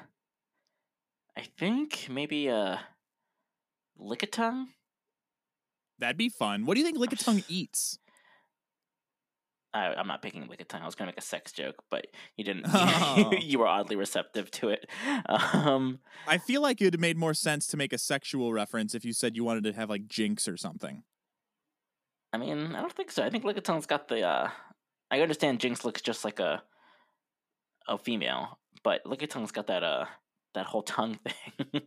I 1.34 1.42
think 1.58 2.06
maybe 2.10 2.48
a 2.48 2.80
Lickitung. 3.98 4.66
That'd 5.98 6.18
be 6.18 6.28
fun. 6.28 6.66
What 6.66 6.74
do 6.74 6.80
you 6.80 6.86
think 6.86 6.98
Lickitung 6.98 7.42
eats? 7.48 7.98
I, 9.72 9.94
I'm 9.94 10.06
not 10.08 10.20
picking 10.22 10.46
Lickitung. 10.48 10.82
I 10.82 10.86
was 10.86 10.94
gonna 10.94 11.08
make 11.10 11.18
a 11.18 11.22
sex 11.22 11.52
joke, 11.52 11.76
but 11.90 12.06
you 12.36 12.44
didn't. 12.44 12.66
Oh. 12.68 13.30
you 13.40 13.58
were 13.58 13.66
oddly 13.68 13.96
receptive 13.96 14.50
to 14.52 14.70
it. 14.70 14.88
Um, 15.26 16.00
I 16.26 16.38
feel 16.38 16.60
like 16.60 16.80
it 16.80 16.84
would 16.84 16.94
have 16.94 17.00
made 17.00 17.16
more 17.16 17.34
sense 17.34 17.66
to 17.68 17.76
make 17.76 17.92
a 17.92 17.98
sexual 17.98 18.52
reference 18.52 18.94
if 18.94 19.04
you 19.04 19.12
said 19.12 19.36
you 19.36 19.44
wanted 19.44 19.64
to 19.64 19.72
have 19.72 19.88
like 19.88 20.08
Jynx 20.08 20.48
or 20.48 20.56
something. 20.56 21.04
I 22.32 22.38
mean, 22.38 22.74
I 22.74 22.80
don't 22.80 22.92
think 22.92 23.10
so. 23.10 23.24
I 23.24 23.30
think 23.30 23.44
Lickitung's 23.44 23.86
got 23.86 24.08
the. 24.08 24.22
uh 24.22 24.50
I 25.10 25.20
understand 25.20 25.60
Jynx 25.60 25.84
looks 25.84 26.02
just 26.02 26.24
like 26.24 26.38
a 26.40 26.62
a 27.88 27.98
female, 27.98 28.58
but 28.82 29.04
Lickitung's 29.04 29.52
got 29.52 29.66
that 29.68 29.82
uh 29.84 30.06
that 30.54 30.66
whole 30.66 30.82
tongue 30.82 31.18
thing. 31.72 31.82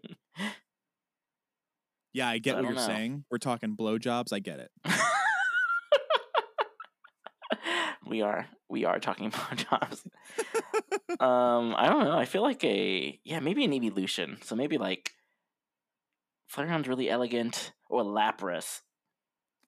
Yeah, 2.13 2.27
I 2.29 2.37
get 2.37 2.53
I 2.53 2.55
what 2.57 2.61
don't 2.63 2.71
you're 2.71 2.81
know. 2.81 2.87
saying. 2.87 3.25
We're 3.31 3.39
talking 3.39 3.75
blowjobs. 3.75 4.31
I 4.31 4.39
get 4.39 4.59
it. 4.59 4.71
We 8.05 8.21
are 8.21 8.47
we 8.69 8.85
are 8.85 8.99
talking 8.99 9.27
about 9.33 9.57
jobs. 9.69 10.03
um, 11.19 11.73
I 11.77 11.87
don't 11.89 12.05
know. 12.05 12.17
I 12.17 12.25
feel 12.25 12.41
like 12.41 12.63
a 12.63 13.19
yeah, 13.23 13.39
maybe 13.39 13.63
an 13.65 13.73
evolution. 13.73 14.37
So 14.43 14.55
maybe 14.55 14.77
like 14.77 15.11
Flareon's 16.53 16.87
really 16.87 17.09
elegant, 17.09 17.71
or 17.89 18.03
Lapras. 18.03 18.81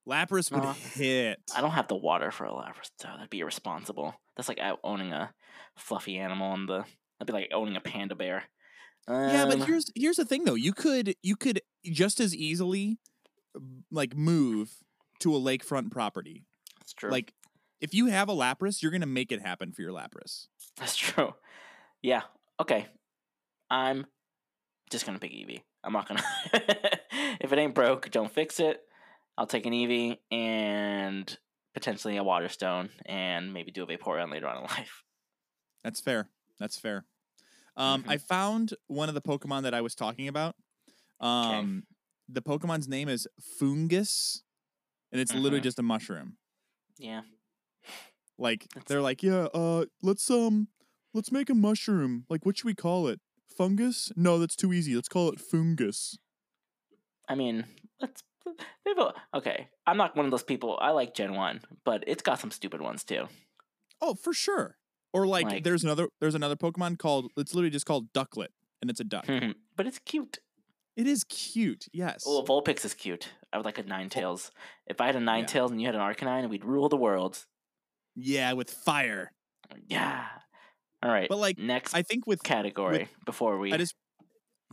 Lapras 0.07 0.51
would 0.51 0.63
Uh, 0.63 0.73
hit. 0.73 1.39
I 1.55 1.61
don't 1.61 1.71
have 1.71 1.87
the 1.87 1.95
water 1.95 2.29
for 2.31 2.45
a 2.45 2.51
Lapras, 2.51 2.91
so 2.99 3.07
that'd 3.07 3.29
be 3.29 3.39
irresponsible. 3.39 4.13
That's 4.35 4.47
like 4.49 4.59
owning 4.83 5.13
a 5.13 5.33
fluffy 5.77 6.17
animal 6.17 6.51
on 6.51 6.65
the. 6.67 6.85
That'd 7.19 7.27
be 7.27 7.33
like 7.33 7.49
owning 7.53 7.75
a 7.75 7.81
panda 7.81 8.15
bear. 8.15 8.43
Yeah, 9.07 9.45
but 9.45 9.61
Um, 9.61 9.67
here's 9.67 9.85
here's 9.95 10.17
the 10.17 10.25
thing 10.25 10.43
though. 10.45 10.55
You 10.55 10.73
could 10.73 11.15
you 11.23 11.35
could 11.35 11.61
just 11.85 12.19
as 12.19 12.35
easily 12.35 12.97
like 13.91 14.15
move 14.15 14.71
to 15.19 15.35
a 15.35 15.39
lakefront 15.39 15.91
property. 15.91 16.43
that's 16.79 16.93
true. 16.93 17.09
Like 17.09 17.33
if 17.85 17.93
you 17.93 18.07
have 18.07 18.29
a 18.29 18.33
Lapras, 18.33 18.81
you're 18.81 18.91
gonna 18.91 19.05
make 19.05 19.31
it 19.31 19.41
happen 19.41 19.71
for 19.71 19.83
your 19.83 19.91
Lapras. 19.91 20.47
That's 20.75 20.97
true. 20.97 21.35
Yeah. 22.01 22.23
Okay. 22.59 22.87
I'm 23.69 24.07
just 24.89 25.05
gonna 25.05 25.19
pick 25.19 25.31
Eevee. 25.31 25.61
I'm 25.83 25.93
not 25.93 26.07
gonna. 26.07 26.23
if 27.39 27.53
it 27.53 27.59
ain't 27.59 27.75
broke, 27.75 28.09
don't 28.09 28.31
fix 28.31 28.59
it. 28.59 28.81
I'll 29.37 29.45
take 29.45 29.67
an 29.67 29.73
Eevee 29.73 30.17
and 30.31 31.37
potentially 31.75 32.17
a 32.17 32.23
Water 32.23 32.49
Stone, 32.49 32.89
and 33.05 33.53
maybe 33.53 33.69
do 33.71 33.83
a 33.83 33.87
Vaporeon 33.87 34.31
later 34.31 34.47
on 34.47 34.57
in 34.57 34.63
life. 34.77 35.03
That's 35.83 35.99
fair. 35.99 36.27
That's 36.59 36.79
fair. 36.79 37.05
Um, 37.77 38.03
I 38.07 38.17
found 38.17 38.73
one 38.87 39.09
of 39.09 39.15
the 39.15 39.21
Pokemon 39.21 39.63
that 39.63 39.73
I 39.75 39.81
was 39.81 39.93
talking 39.93 40.27
about. 40.27 40.55
Um, 41.19 41.83
the 42.29 42.41
Pokemon's 42.41 42.87
name 42.87 43.09
is 43.09 43.27
Foongus, 43.61 44.41
and 45.11 45.21
it's 45.21 45.33
literally 45.33 45.59
Mhm. 45.59 45.63
just 45.63 45.79
a 45.79 45.83
mushroom. 45.83 46.37
Yeah. 46.97 47.21
Like 48.37 48.67
That's- 48.73 48.83
they're 48.87 49.01
like, 49.01 49.23
yeah, 49.23 49.47
uh, 49.53 49.85
let's 50.01 50.29
um, 50.29 50.67
let's 51.13 51.31
make 51.31 51.49
a 51.49 51.55
mushroom. 51.55 52.25
Like, 52.29 52.45
what 52.45 52.57
should 52.57 52.65
we 52.65 52.75
call 52.75 53.07
it? 53.07 53.19
Fungus? 53.57 54.11
No, 54.17 54.37
that's 54.37 54.55
too 54.55 54.73
easy. 54.73 54.95
Let's 54.95 55.07
call 55.07 55.29
it 55.29 55.39
Foongus. 55.39 56.17
I 57.29 57.35
mean, 57.35 57.65
let's. 58.01 58.23
They've 58.85 58.95
okay. 59.33 59.69
I'm 59.87 59.97
not 59.97 60.15
one 60.15 60.25
of 60.25 60.31
those 60.31 60.43
people. 60.43 60.77
I 60.79 60.91
like 60.91 61.15
Gen 61.15 61.33
One, 61.33 61.61
but 61.83 62.03
it's 62.05 62.21
got 62.21 62.39
some 62.39 62.51
stupid 62.51 62.81
ones 62.81 63.03
too. 63.03 63.27
Oh, 64.01 64.13
for 64.13 64.33
sure. 64.33 64.77
Or 65.13 65.25
like, 65.25 65.45
Like- 65.45 65.63
there's 65.63 65.83
another 65.83 66.09
there's 66.19 66.35
another 66.35 66.55
Pokemon 66.55 66.99
called 66.99 67.31
it's 67.37 67.55
literally 67.55 67.71
just 67.71 67.85
called 67.85 68.11
Ducklett, 68.13 68.49
and 68.81 68.91
it's 68.91 68.99
a 68.99 69.03
duck. 69.05 69.25
but 69.75 69.87
it's 69.87 69.99
cute. 69.99 70.39
it 70.95 71.07
is 71.07 71.23
cute. 71.23 71.85
Yes. 71.93 72.23
Oh, 72.27 72.43
Vulpix 72.47 72.85
is 72.85 72.93
cute. 72.93 73.29
I 73.51 73.57
would 73.57 73.65
like 73.65 73.79
a 73.79 73.83
Ninetales. 73.83 74.51
If 74.85 74.99
I 75.01 75.07
had 75.07 75.15
a 75.15 75.19
Yeah. 75.19 75.25
Ninetales 75.25 75.71
and 75.71 75.81
you 75.81 75.87
had 75.87 75.95
an 75.95 76.01
Arcanine, 76.01 76.47
we'd 76.49 76.65
rule 76.65 76.89
the 76.89 76.97
world. 76.97 77.45
Yeah, 78.15 78.53
with 78.53 78.69
fire. 78.69 79.31
Yeah. 79.87 80.25
All 81.03 81.11
right. 81.11 81.27
But 81.29 81.37
like, 81.37 81.57
next 81.57 81.93
I 81.93 82.01
think 82.01 82.25
with 82.25 82.43
category 82.43 83.09
before 83.25 83.57
we 83.59 83.71
I 83.73 83.77
just 83.77 83.95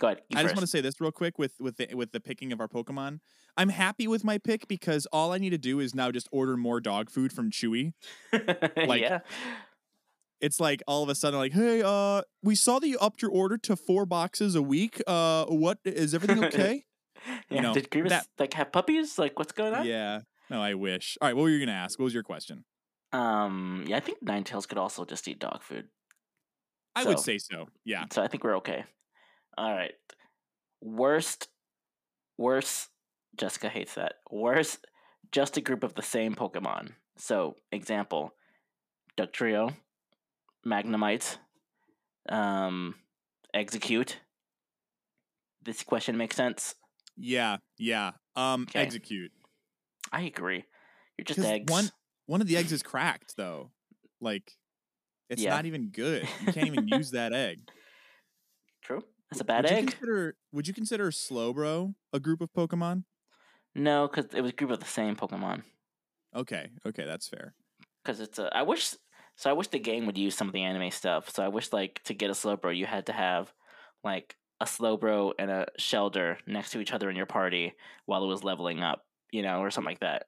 go 0.00 0.08
ahead. 0.08 0.20
I 0.34 0.42
just 0.42 0.54
want 0.54 0.62
to 0.62 0.66
say 0.70 0.80
this 0.80 1.00
real 1.00 1.12
quick 1.12 1.38
with 1.38 1.54
with 1.60 1.76
the, 1.76 1.88
with 1.94 2.12
the 2.12 2.20
picking 2.20 2.52
of 2.52 2.60
our 2.60 2.68
Pokemon. 2.68 3.20
I'm 3.56 3.68
happy 3.68 4.06
with 4.06 4.24
my 4.24 4.38
pick 4.38 4.66
because 4.68 5.06
all 5.12 5.32
I 5.32 5.38
need 5.38 5.50
to 5.50 5.58
do 5.58 5.78
is 5.80 5.94
now 5.94 6.10
just 6.10 6.28
order 6.32 6.56
more 6.56 6.80
dog 6.80 7.10
food 7.10 7.32
from 7.32 7.50
Chewy. 7.50 7.92
like, 8.32 9.02
yeah. 9.02 9.18
It's 10.40 10.58
like 10.58 10.82
all 10.88 11.02
of 11.02 11.08
a 11.08 11.14
sudden 11.14 11.38
like, 11.38 11.52
"Hey, 11.52 11.82
uh 11.84 12.22
we 12.42 12.54
saw 12.54 12.78
that 12.78 12.88
you 12.88 12.98
upped 12.98 13.22
your 13.22 13.30
order 13.30 13.56
to 13.58 13.76
4 13.76 14.06
boxes 14.06 14.54
a 14.54 14.62
week. 14.62 15.00
Uh 15.06 15.44
what 15.46 15.78
is 15.84 16.14
everything 16.14 16.44
okay?" 16.46 16.84
Yeah. 17.50 17.60
know, 17.60 17.74
Did 17.74 17.90
Grievous 17.90 18.10
that- 18.10 18.26
like 18.38 18.54
have 18.54 18.72
puppies? 18.72 19.18
Like 19.18 19.38
what's 19.38 19.52
going 19.52 19.74
on? 19.74 19.86
yeah. 19.86 20.20
No, 20.50 20.60
I 20.60 20.74
wish. 20.74 21.16
All 21.20 21.28
right, 21.28 21.36
what 21.36 21.42
were 21.44 21.48
you 21.50 21.58
going 21.58 21.68
to 21.68 21.72
ask? 21.72 21.98
What 21.98 22.04
was 22.04 22.12
your 22.12 22.24
question? 22.24 22.64
Um. 23.12 23.84
Yeah. 23.86 23.96
I 23.96 24.00
think 24.00 24.24
Ninetales 24.24 24.68
could 24.68 24.78
also 24.78 25.04
just 25.04 25.28
eat 25.28 25.38
dog 25.38 25.62
food. 25.62 25.88
I 26.94 27.04
would 27.04 27.18
say 27.20 27.38
so. 27.38 27.68
Yeah. 27.84 28.04
So 28.12 28.22
I 28.22 28.28
think 28.28 28.44
we're 28.44 28.56
okay. 28.58 28.84
All 29.56 29.72
right. 29.72 29.94
Worst. 30.80 31.48
Worst. 32.38 32.88
Jessica 33.36 33.68
hates 33.68 33.94
that. 33.94 34.14
Worst. 34.30 34.86
Just 35.30 35.56
a 35.56 35.60
group 35.60 35.84
of 35.84 35.94
the 35.94 36.02
same 36.02 36.34
Pokemon. 36.34 36.92
So 37.16 37.56
example. 37.70 38.34
Dugtrio. 39.16 39.74
Magnemite. 40.66 41.38
Um. 42.28 42.94
Exeggcute. 43.54 44.16
This 45.62 45.82
question 45.84 46.16
makes 46.16 46.36
sense. 46.36 46.74
Yeah. 47.16 47.58
Yeah. 47.78 48.12
Um 48.36 48.62
Okay. 48.62 48.86
Exeggcute. 48.86 49.30
I 50.12 50.22
agree. 50.22 50.64
You're 51.16 51.24
just 51.24 51.40
eggs. 51.40 51.70
one 51.70 51.90
one 52.32 52.40
of 52.40 52.46
the 52.46 52.56
eggs 52.56 52.72
is 52.72 52.82
cracked 52.82 53.36
though. 53.36 53.70
Like 54.18 54.52
it's 55.28 55.42
Yeah. 55.42 55.50
not 55.50 55.66
even 55.66 55.90
good. 55.90 56.26
You 56.46 56.52
can't 56.54 56.66
even 56.66 56.88
use 56.98 57.10
that 57.10 57.34
egg. 57.34 57.68
True. 58.82 59.02
That's 59.30 59.42
a 59.42 59.44
bad 59.44 59.64
would 59.64 59.70
You 59.70 59.76
egg. 59.76 59.86
consider, 59.90 60.36
would 60.50 60.66
you 60.66 60.72
consider 60.74 61.10
Slowbro 61.10 61.94
a 62.12 62.18
group 62.20 62.40
of 62.40 62.50
Pokemon? 62.54 63.04
No, 63.74 64.08
because 64.08 64.32
it 64.34 64.40
was 64.40 64.50
a 64.52 64.54
group 64.54 64.70
of 64.70 64.80
the 64.80 64.86
same 64.86 65.14
Pokemon. 65.14 65.62
Okay, 66.34 66.70
okay, 66.86 67.04
that's 67.04 67.28
fair. 67.28 67.54
Because 68.02 68.20
it's 68.20 68.38
a. 68.38 68.54
I 68.56 68.62
wish. 68.62 68.94
So 69.36 69.50
I 69.50 69.52
wish 69.52 69.68
the 69.68 69.78
game 69.78 70.06
would 70.06 70.18
use 70.18 70.34
some 70.34 70.46
of 70.46 70.54
the 70.54 70.62
anime 70.62 70.90
stuff. 70.90 71.28
So 71.30 71.42
I 71.42 71.48
wish 71.48 71.70
like 71.72 72.02
to 72.04 72.14
get 72.14 72.30
a 72.30 72.34
Slowbro, 72.34 72.74
you 72.76 72.86
had 72.86 73.06
to 73.06 73.12
have 73.12 73.52
like 74.04 74.36
a 74.60 74.64
Slowbro 74.64 75.32
and 75.38 75.50
a 75.50 75.66
Shelder 75.78 76.38
next 76.46 76.70
to 76.72 76.80
each 76.80 76.92
other 76.92 77.08
in 77.10 77.16
your 77.16 77.26
party 77.26 77.74
while 78.06 78.24
it 78.24 78.28
was 78.28 78.42
leveling 78.44 78.80
up, 78.82 79.04
you 79.30 79.42
know, 79.42 79.60
or 79.60 79.70
something 79.70 79.90
like 79.90 80.00
that. 80.00 80.26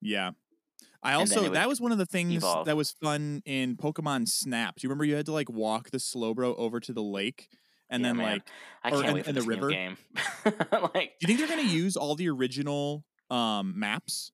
Yeah. 0.00 0.30
I 1.02 1.14
also 1.14 1.50
that 1.50 1.68
was 1.68 1.80
one 1.80 1.92
of 1.92 1.98
the 1.98 2.06
things 2.06 2.36
evolve. 2.36 2.66
that 2.66 2.76
was 2.76 2.90
fun 2.90 3.42
in 3.44 3.76
Pokemon 3.76 4.28
Snap. 4.28 4.76
Do 4.76 4.84
you 4.84 4.88
remember 4.88 5.04
you 5.04 5.14
had 5.14 5.26
to 5.26 5.32
like 5.32 5.48
walk 5.50 5.90
the 5.90 5.98
Slowbro 5.98 6.56
over 6.58 6.80
to 6.80 6.92
the 6.92 7.02
lake 7.02 7.48
and 7.88 8.02
Yeah, 8.02 8.08
then 8.08 8.16
man. 8.16 8.32
like 8.32 8.42
I 8.82 8.88
Or 8.90 8.92
can't 9.02 9.06
in- 9.08 9.14
wait 9.14 9.24
for 9.24 9.30
in 9.30 9.34
the 9.36 9.42
river? 9.42 9.68
game. 9.70 9.96
like, 10.94 11.12
do 11.20 11.20
you 11.20 11.26
think 11.26 11.38
they're 11.38 11.48
going 11.48 11.66
to 11.68 11.72
use 11.74 11.96
all 11.96 12.14
the 12.16 12.28
original 12.28 13.04
um 13.30 13.78
maps? 13.78 14.32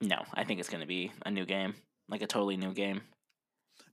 no, 0.00 0.22
I 0.34 0.44
think 0.44 0.60
it's 0.60 0.68
gonna 0.68 0.86
be 0.86 1.10
a 1.26 1.30
new 1.30 1.44
game, 1.44 1.74
like 2.08 2.22
a 2.22 2.26
totally 2.28 2.56
new 2.56 2.72
game. 2.72 3.00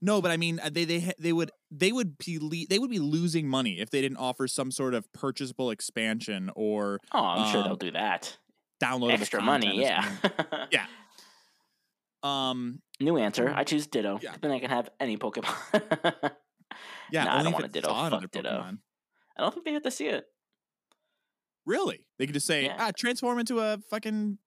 No, 0.00 0.20
but 0.22 0.30
I 0.30 0.36
mean 0.36 0.60
uh, 0.62 0.70
they 0.72 0.84
they 0.84 1.12
they 1.18 1.32
would 1.32 1.50
they 1.70 1.90
would 1.92 2.16
be 2.18 2.66
they 2.68 2.78
would 2.78 2.90
be 2.90 2.98
losing 2.98 3.48
money 3.48 3.80
if 3.80 3.90
they 3.90 4.00
didn't 4.02 4.18
offer 4.18 4.46
some 4.46 4.70
sort 4.70 4.94
of 4.94 5.10
purchasable 5.12 5.70
expansion 5.70 6.50
or 6.54 7.00
Oh, 7.12 7.18
I'm 7.24 7.52
sure 7.52 7.62
they'll 7.62 7.72
Um, 7.72 7.78
do 7.78 7.90
that. 7.92 8.36
downloadable 8.82 9.12
Extra 9.20 9.42
money, 9.42 9.80
yeah. 9.80 10.08
Yeah. 10.70 10.86
Um 12.26 12.80
New 13.00 13.16
answer. 13.18 13.52
I 13.54 13.64
choose 13.64 13.86
Ditto. 13.86 14.18
Yeah. 14.22 14.34
Then 14.40 14.50
I 14.50 14.58
can 14.58 14.70
have 14.70 14.88
any 14.98 15.16
Pokemon. 15.18 15.54
yeah, 17.10 17.24
Nah, 17.24 17.38
I 17.38 17.42
don't 17.42 17.52
want 17.52 17.64
a 17.66 17.68
Ditto. 17.68 17.88
Fuck 17.88 18.30
Ditto. 18.30 18.48
Pokemon. 18.48 18.78
I 19.36 19.42
don't 19.42 19.52
think 19.52 19.66
they 19.66 19.72
have 19.72 19.82
to 19.82 19.90
see 19.90 20.06
it. 20.06 20.24
Really? 21.66 22.06
They 22.18 22.26
could 22.26 22.34
just 22.34 22.46
say, 22.46 22.64
Yeah. 22.66 22.76
ah, 22.78 22.90
transform 22.96 23.38
into 23.38 23.58
a 23.58 23.78
fucking 23.90 24.38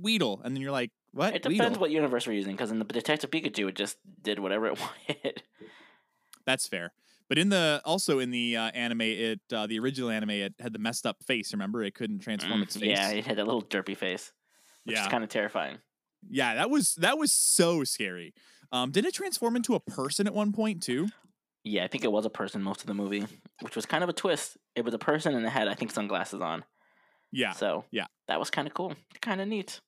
Weedle. 0.00 0.40
And 0.44 0.54
then 0.54 0.62
you're 0.62 0.70
like, 0.72 0.90
what? 1.12 1.34
It 1.34 1.42
depends 1.42 1.60
Weedle? 1.70 1.80
what 1.80 1.90
universe 1.90 2.26
we're 2.26 2.32
using, 2.34 2.52
because 2.52 2.70
in 2.70 2.78
the 2.78 2.84
Detective 2.84 3.30
Pikachu, 3.30 3.68
it 3.68 3.74
just 3.76 3.98
did 4.22 4.38
whatever 4.38 4.66
it 4.68 4.80
wanted. 4.80 5.42
That's 6.46 6.66
fair. 6.66 6.92
But 7.28 7.38
in 7.38 7.48
the 7.48 7.80
also 7.84 8.18
in 8.18 8.30
the 8.30 8.56
uh, 8.56 8.70
anime, 8.72 9.00
it 9.02 9.40
uh, 9.52 9.66
the 9.66 9.78
original 9.78 10.10
anime, 10.10 10.30
it 10.30 10.54
had 10.60 10.72
the 10.72 10.78
messed 10.78 11.06
up 11.06 11.16
face. 11.24 11.52
Remember, 11.52 11.82
it 11.82 11.94
couldn't 11.94 12.18
transform 12.20 12.60
Mm, 12.60 12.62
its 12.64 12.76
face. 12.76 12.90
Yeah, 12.90 13.10
it 13.10 13.26
had 13.26 13.36
that 13.38 13.46
little 13.46 13.62
derpy 13.62 13.96
face, 13.96 14.32
which 14.84 14.96
yeah, 14.96 15.02
is 15.02 15.08
kind 15.08 15.24
of 15.24 15.30
terrifying. 15.30 15.78
Yeah. 16.28 16.54
That 16.54 16.70
was 16.70 16.94
that 16.96 17.18
was 17.18 17.32
so 17.32 17.84
scary. 17.84 18.34
Um, 18.70 18.90
did 18.90 19.04
it 19.04 19.14
transform 19.14 19.56
into 19.56 19.74
a 19.74 19.80
person 19.80 20.26
at 20.26 20.34
one 20.34 20.52
point 20.52 20.82
too? 20.82 21.08
Yeah, 21.64 21.84
I 21.84 21.88
think 21.88 22.04
it 22.04 22.10
was 22.10 22.26
a 22.26 22.30
person 22.30 22.62
most 22.62 22.80
of 22.80 22.86
the 22.86 22.94
movie, 22.94 23.24
which 23.60 23.76
was 23.76 23.86
kind 23.86 24.02
of 24.02 24.10
a 24.10 24.12
twist. 24.12 24.56
It 24.74 24.84
was 24.84 24.94
a 24.94 24.98
person 24.98 25.34
and 25.34 25.46
it 25.46 25.50
had, 25.50 25.68
I 25.68 25.74
think, 25.74 25.90
sunglasses 25.90 26.40
on. 26.40 26.64
Yeah. 27.30 27.52
So 27.52 27.84
yeah. 27.90 28.06
that 28.28 28.38
was 28.38 28.50
kind 28.50 28.66
of 28.66 28.74
cool, 28.74 28.94
kind 29.20 29.40
of 29.40 29.48
neat. 29.48 29.80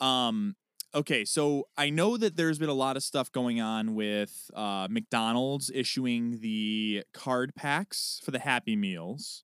Um. 0.00 0.56
Okay, 0.96 1.24
so 1.24 1.66
I 1.76 1.90
know 1.90 2.16
that 2.16 2.36
there's 2.36 2.60
been 2.60 2.68
a 2.68 2.72
lot 2.72 2.96
of 2.96 3.02
stuff 3.02 3.32
going 3.32 3.60
on 3.60 3.96
with 3.96 4.48
uh, 4.54 4.86
McDonald's 4.88 5.68
issuing 5.74 6.38
the 6.38 7.02
card 7.12 7.56
packs 7.56 8.20
for 8.24 8.30
the 8.30 8.38
Happy 8.38 8.76
Meals. 8.76 9.42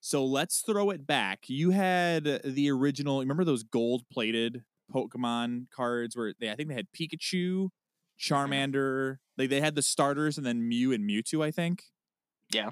So 0.00 0.24
let's 0.24 0.60
throw 0.60 0.90
it 0.90 1.04
back. 1.04 1.48
You 1.48 1.70
had 1.70 2.42
the 2.44 2.70
original. 2.70 3.18
Remember 3.18 3.42
those 3.42 3.64
gold-plated 3.64 4.62
Pokemon 4.94 5.70
cards 5.70 6.16
where 6.16 6.34
they? 6.38 6.50
I 6.50 6.54
think 6.54 6.68
they 6.68 6.74
had 6.74 6.88
Pikachu, 6.92 7.68
Charmander. 8.20 9.16
Like 9.36 9.50
they 9.50 9.60
had 9.60 9.74
the 9.74 9.82
starters 9.82 10.38
and 10.38 10.46
then 10.46 10.68
Mew 10.68 10.92
and 10.92 11.08
Mewtwo. 11.08 11.44
I 11.44 11.50
think. 11.50 11.84
Yeah, 12.52 12.70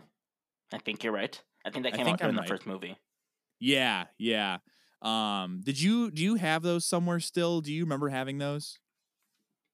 I 0.72 0.78
think 0.78 1.02
you're 1.02 1.12
right. 1.12 1.40
I 1.64 1.70
think 1.70 1.84
that 1.84 1.94
came 1.94 2.04
think 2.04 2.22
out 2.22 2.28
I'm 2.28 2.36
the 2.36 2.44
first 2.44 2.66
movie. 2.66 2.96
Yeah, 3.60 4.04
yeah. 4.18 4.58
Um, 5.02 5.60
did 5.64 5.80
you 5.80 6.10
do 6.10 6.22
you 6.22 6.36
have 6.36 6.62
those 6.62 6.84
somewhere 6.84 7.20
still? 7.20 7.60
Do 7.60 7.72
you 7.72 7.84
remember 7.84 8.08
having 8.08 8.38
those? 8.38 8.78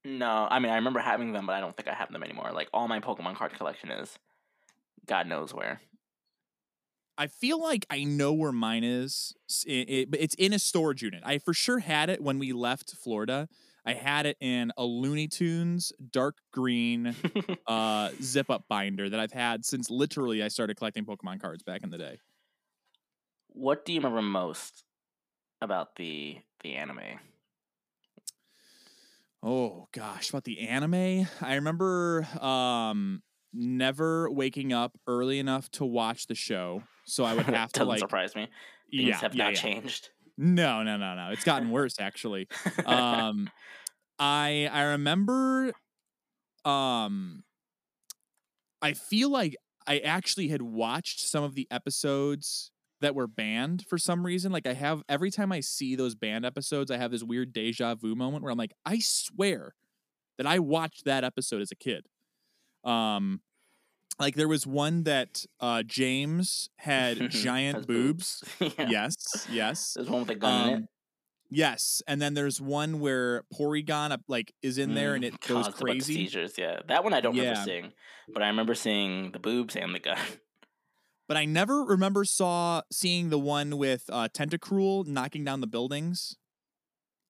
No, 0.05 0.49
I 0.51 0.59
mean 0.59 0.73
I 0.73 0.77
remember 0.77 1.01
having 1.01 1.33
them, 1.33 1.47
but 1.47 1.55
I 1.55 1.61
don't 1.61 1.77
think 1.77 1.89
I 1.89 1.95
have 1.95 2.13
them 2.13 2.23
anymore. 2.23 2.51
Like 2.53 2.69
all 2.73 2.89
my 2.89 3.01
Pokemon 3.01 3.37
card 3.37 3.53
collection 3.53 3.91
is, 3.91 4.19
God 5.07 5.27
knows 5.27 5.53
where. 5.53 5.81
I 7.19 7.27
feel 7.27 7.61
like 7.61 7.85
I 7.91 8.05
know 8.05 8.33
where 8.33 8.53
mine 8.53 8.85
is. 8.85 9.35
It, 9.67 9.91
it- 9.91 10.09
it's 10.19 10.35
in 10.37 10.53
a 10.55 10.59
storage 10.59 11.03
unit. 11.03 11.23
I 11.27 11.39
for 11.39 11.53
sure 11.55 11.81
had 11.81 12.11
it 12.11 12.23
when 12.23 12.39
we 12.39 12.53
left 12.53 12.95
Florida. 12.95 13.49
I 13.85 13.95
had 13.95 14.27
it 14.27 14.37
in 14.41 14.73
a 14.77 14.85
Looney 14.85 15.29
Tunes 15.29 15.93
dark 16.13 16.39
green 16.53 17.17
uh, 17.67 18.11
zip 18.23 18.51
up 18.51 18.67
binder 18.69 19.09
that 19.11 19.19
I've 19.21 19.33
had 19.33 19.65
since 19.65 19.91
literally 19.91 20.43
I 20.43 20.49
started 20.49 20.77
collecting 20.77 21.07
Pokemon 21.07 21.41
cards 21.41 21.63
back 21.63 21.83
in 21.83 21.91
the 21.91 21.99
day. 21.99 22.19
what 23.49 23.85
do 23.85 23.93
you 23.93 24.01
remember 24.01 24.23
most 24.23 24.85
about 25.63 25.97
the 25.97 26.41
the 26.63 26.75
anime? 26.77 27.21
Oh 29.43 29.89
gosh, 29.93 30.31
about 30.31 30.45
the 30.45 30.61
anime, 30.61 31.27
I 31.41 31.55
remember 31.55 32.25
um 32.41 33.23
never 33.53 34.31
waking 34.31 34.73
up 34.73 34.99
early 35.07 35.39
enough 35.39 35.71
to 35.73 35.85
watch 35.85 36.27
the 36.27 36.35
show, 36.35 36.83
so 37.09 37.25
I 37.25 37.35
would 37.35 37.47
have 37.47 37.73
to 37.73 37.85
like 37.85 38.01
surprise 38.01 38.35
me. 38.37 38.49
Things 38.91 39.09
yeah, 39.09 39.17
have 39.17 39.35
yeah, 39.35 39.45
not 39.45 39.55
yeah. 39.55 39.61
changed. 39.61 40.11
No, 40.37 40.83
no, 40.83 40.97
no, 40.97 41.15
no. 41.15 41.31
It's 41.33 41.45
gotten 41.45 41.71
worse 41.71 41.97
actually. 41.99 42.49
Um 42.87 43.51
I 44.19 44.69
I 44.73 44.83
remember 44.83 45.73
um 46.65 47.43
I 48.81 48.93
feel 48.93 49.31
like 49.31 49.57
I 49.87 49.99
actually 49.99 50.49
had 50.49 50.63
watched 50.63 51.21
some 51.21 51.43
of 51.43 51.55
the 51.55 51.67
episodes 51.71 52.71
that 53.01 53.15
were 53.15 53.27
banned 53.27 53.85
for 53.89 53.97
some 53.99 54.25
reason. 54.25 54.53
Like 54.53 54.67
I 54.67 54.75
have 54.75 55.03
every 55.09 55.31
time 55.31 55.51
I 55.51 55.61
see 55.61 55.97
those 55.97 56.15
banned 56.15 56.45
episodes, 56.45 56.91
I 56.91 56.99
have 56.99 57.11
this 57.11 57.23
weird 57.23 57.53
deja 57.53 57.95
vu 57.95 58.15
moment 58.15 58.43
where 58.43 58.53
I'm 58.53 58.59
like, 58.59 58.75
I 58.85 58.99
swear 58.99 59.75
that 60.37 60.47
I 60.47 60.59
watched 60.59 61.05
that 61.05 61.25
episode 61.25 61.63
as 61.63 61.73
a 61.73 61.77
kid. 61.77 62.07
Um 62.85 63.41
like 64.19 64.35
there 64.35 64.49
was 64.49 64.67
one 64.67 65.05
that 65.05 65.45
uh 65.61 65.83
James 65.83 66.71
had 66.79 67.17
giant 67.31 67.77
Has 67.79 67.87
boobs. 67.87 68.45
yeah. 68.61 68.89
Yes, 68.89 69.47
yes. 69.51 69.95
There's 69.95 70.09
one 70.11 70.21
with 70.21 70.31
a 70.31 70.35
gun 70.35 70.55
in 70.55 70.69
it. 70.69 70.75
Um, 70.77 70.89
Yes, 71.51 72.03
and 72.07 72.21
then 72.21 72.35
there's 72.35 72.61
one 72.61 73.01
where 73.01 73.43
Porygon 73.55 74.19
like 74.29 74.53
is 74.63 74.77
in 74.77 74.93
there 74.95 75.15
and 75.15 75.25
Mm, 75.25 75.29
it 75.29 75.41
goes 75.41 75.65
caused 75.67 75.81
a 75.81 75.85
bunch 75.87 76.03
of 76.03 76.07
crazy. 76.07 76.25
seizures, 76.25 76.59
yeah. 76.59 76.81
That 76.89 77.05
one 77.05 77.15
I 77.15 77.21
don't 77.23 77.35
Yeah. 77.35 77.41
remember 77.43 77.63
seeing, 77.65 77.93
but 78.35 78.43
I 78.43 78.49
remember 78.49 78.75
seeing 78.75 79.33
the 79.33 79.39
boobs 79.39 79.75
and 79.75 79.95
the 79.95 79.99
gun. 79.99 80.19
But 81.27 81.37
I 81.37 81.45
never 81.45 81.85
remember 81.85 82.25
saw 82.25 82.83
seeing 82.91 83.29
the 83.31 83.39
one 83.39 83.77
with 83.79 84.05
uh 84.11 84.29
Tentacruel 84.33 85.07
knocking 85.07 85.45
down 85.45 85.61
the 85.61 85.67
buildings. 85.67 86.37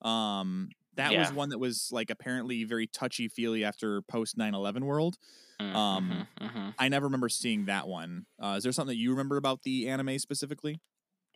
Um 0.03 0.71
that 0.99 1.17
was 1.17 1.33
one 1.33 1.51
that 1.51 1.59
was 1.59 1.91
like 1.93 2.11
apparently 2.11 2.65
very 2.65 2.87
touchy 2.87 3.29
feely 3.29 3.65
after 3.65 4.03
post 4.03 4.37
9/11 4.39 4.85
world. 4.85 5.17
Mm, 5.61 5.75
Um, 5.75 6.11
mhm, 6.11 6.29
mhm. 6.41 6.75
I 6.79 6.89
never 6.89 7.07
remember 7.07 7.29
seeing 7.31 7.67
that 7.67 7.89
one. 7.89 8.27
Uh, 8.43 8.55
is 8.59 8.65
there 8.65 8.73
something 8.73 8.97
that 8.97 9.01
you 9.03 9.11
remember 9.11 9.37
about 9.39 9.63
the 9.63 9.89
anime 9.89 10.19
specifically? 10.21 10.81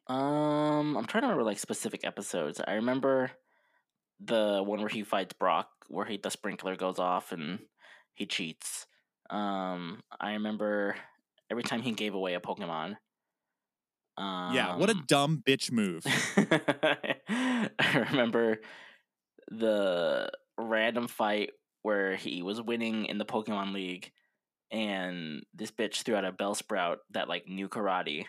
Um, 0.07 0.97
I'm 0.97 1.07
trying 1.07 1.23
to 1.23 1.29
remember 1.29 1.45
like 1.45 1.59
specific 1.59 2.05
episodes. 2.05 2.61
I 2.67 2.75
remember 2.75 3.33
the 4.21 4.63
one 4.65 4.81
where 4.81 4.89
he 4.89 5.05
fights 5.05 5.35
Brock, 5.35 5.71
where 5.89 6.07
he 6.07 6.19
the 6.19 6.31
sprinkler 6.31 6.77
goes 6.77 6.99
off 6.99 7.33
and 7.33 7.61
he 8.15 8.27
cheats. 8.27 8.87
Um, 9.31 10.03
I 10.21 10.33
remember 10.35 10.97
every 11.51 11.65
time 11.65 11.83
he 11.83 11.93
gave 11.93 12.15
away 12.15 12.35
a 12.35 12.41
Pokemon. 12.41 12.99
Um, 14.17 14.55
yeah, 14.55 14.77
what 14.77 14.91
a 14.91 14.95
dumb 14.95 15.43
bitch 15.47 15.71
move. 15.73 16.05
I 16.37 18.07
remember 18.11 18.61
the 19.59 20.31
random 20.59 21.09
fight 21.09 21.51
where 21.83 22.17
he 22.17 22.43
was 22.43 22.63
winning 22.63 23.07
in 23.07 23.19
the 23.19 23.25
Pokemon 23.25 23.75
League, 23.75 24.13
and 24.71 25.43
this 25.55 25.71
bitch 25.71 26.03
threw 26.03 26.15
out 26.15 26.25
a 26.25 26.33
Bellsprout 26.33 26.97
that 27.11 27.29
like 27.29 27.47
knew 27.47 27.69
karate. 27.69 28.25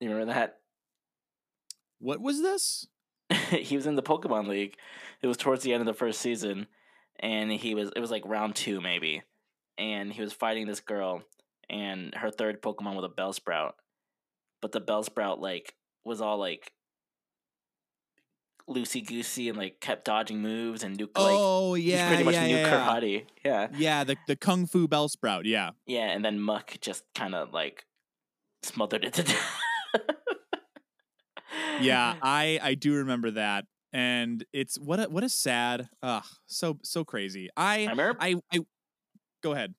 You 0.00 0.10
remember 0.10 0.32
that? 0.32 0.58
What 1.98 2.20
was 2.20 2.40
this? 2.40 2.86
he 3.50 3.76
was 3.76 3.86
in 3.86 3.96
the 3.96 4.02
Pokemon 4.02 4.48
League. 4.48 4.76
It 5.22 5.26
was 5.26 5.36
towards 5.36 5.62
the 5.62 5.72
end 5.72 5.80
of 5.80 5.86
the 5.86 5.94
first 5.94 6.20
season, 6.20 6.66
and 7.18 7.50
he 7.50 7.74
was 7.74 7.90
it 7.94 8.00
was 8.00 8.10
like 8.10 8.26
round 8.26 8.54
two 8.54 8.80
maybe, 8.80 9.22
and 9.78 10.12
he 10.12 10.20
was 10.20 10.32
fighting 10.32 10.66
this 10.66 10.80
girl, 10.80 11.22
and 11.68 12.14
her 12.14 12.30
third 12.30 12.62
Pokemon 12.62 12.96
was 12.96 13.04
a 13.04 13.20
Bellsprout, 13.20 13.72
but 14.60 14.72
the 14.72 14.80
Bellsprout 14.80 15.40
like 15.40 15.74
was 16.04 16.20
all 16.20 16.38
like 16.38 16.72
loosey 18.68 19.04
goosey 19.06 19.48
and 19.48 19.58
like 19.58 19.80
kept 19.80 20.04
dodging 20.04 20.40
moves 20.40 20.82
and 20.82 20.96
knew 20.96 21.04
like 21.04 21.14
oh 21.16 21.74
yeah, 21.74 22.08
pretty 22.08 22.24
much 22.24 22.34
yeah, 22.34 22.46
yeah, 22.46 22.56
yeah. 22.56 22.86
karate. 22.88 23.24
Yeah, 23.44 23.68
Yeah, 23.76 24.04
the 24.04 24.16
the 24.26 24.36
kung 24.36 24.66
fu 24.66 24.86
bell 24.88 25.08
sprout. 25.08 25.44
Yeah. 25.44 25.70
yeah, 25.86 26.10
and 26.10 26.24
then 26.24 26.40
Muk 26.40 26.76
just 26.80 27.04
kind 27.14 27.34
of 27.34 27.52
like 27.52 27.84
smothered 28.62 29.04
it 29.04 29.12
to 29.14 29.22
death. 29.24 29.58
yeah, 31.80 32.14
I 32.22 32.58
I 32.62 32.74
do 32.74 32.94
remember 32.94 33.32
that, 33.32 33.66
and 33.92 34.44
it's 34.52 34.78
what 34.78 35.00
a 35.00 35.04
what 35.08 35.24
a 35.24 35.28
sad, 35.28 35.88
ugh, 36.02 36.24
so 36.46 36.78
so 36.82 37.04
crazy. 37.04 37.48
I 37.56 37.86
I 37.86 37.90
remember 37.90 38.16
I 38.20 38.36
I 38.52 38.60
go 39.42 39.52
ahead. 39.52 39.74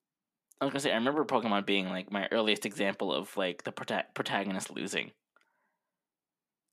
I 0.60 0.66
was 0.66 0.72
gonna 0.72 0.80
say 0.80 0.92
I 0.92 0.96
remember 0.96 1.24
Pokemon 1.24 1.66
being 1.66 1.88
like 1.88 2.12
my 2.12 2.28
earliest 2.30 2.64
example 2.64 3.12
of 3.12 3.36
like 3.36 3.64
the 3.64 3.72
prota- 3.72 4.04
protagonist 4.14 4.70
losing. 4.70 5.10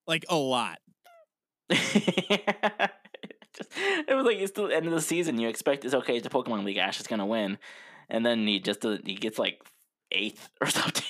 Like 0.08 0.26
a 0.30 0.36
lot. 0.36 0.80
Just, 3.54 3.70
it 3.76 4.16
was 4.16 4.26
like 4.26 4.38
it's 4.38 4.54
the 4.54 4.66
end 4.68 4.86
of 4.86 4.94
the 4.94 5.02
season. 5.02 5.38
You 5.38 5.50
expect 5.50 5.84
it's 5.84 5.94
okay. 5.94 6.16
It's 6.16 6.26
a 6.26 6.30
Pokemon 6.30 6.64
League. 6.64 6.78
Ash 6.78 7.02
is 7.02 7.08
gonna 7.08 7.26
win, 7.26 7.58
and 8.10 8.26
then 8.26 8.48
he 8.48 8.62
just 8.62 8.86
uh, 8.86 8.98
he 9.06 9.16
gets 9.16 9.38
like 9.38 9.62
eighth 10.12 10.50
or 10.62 10.68
something. 10.68 11.04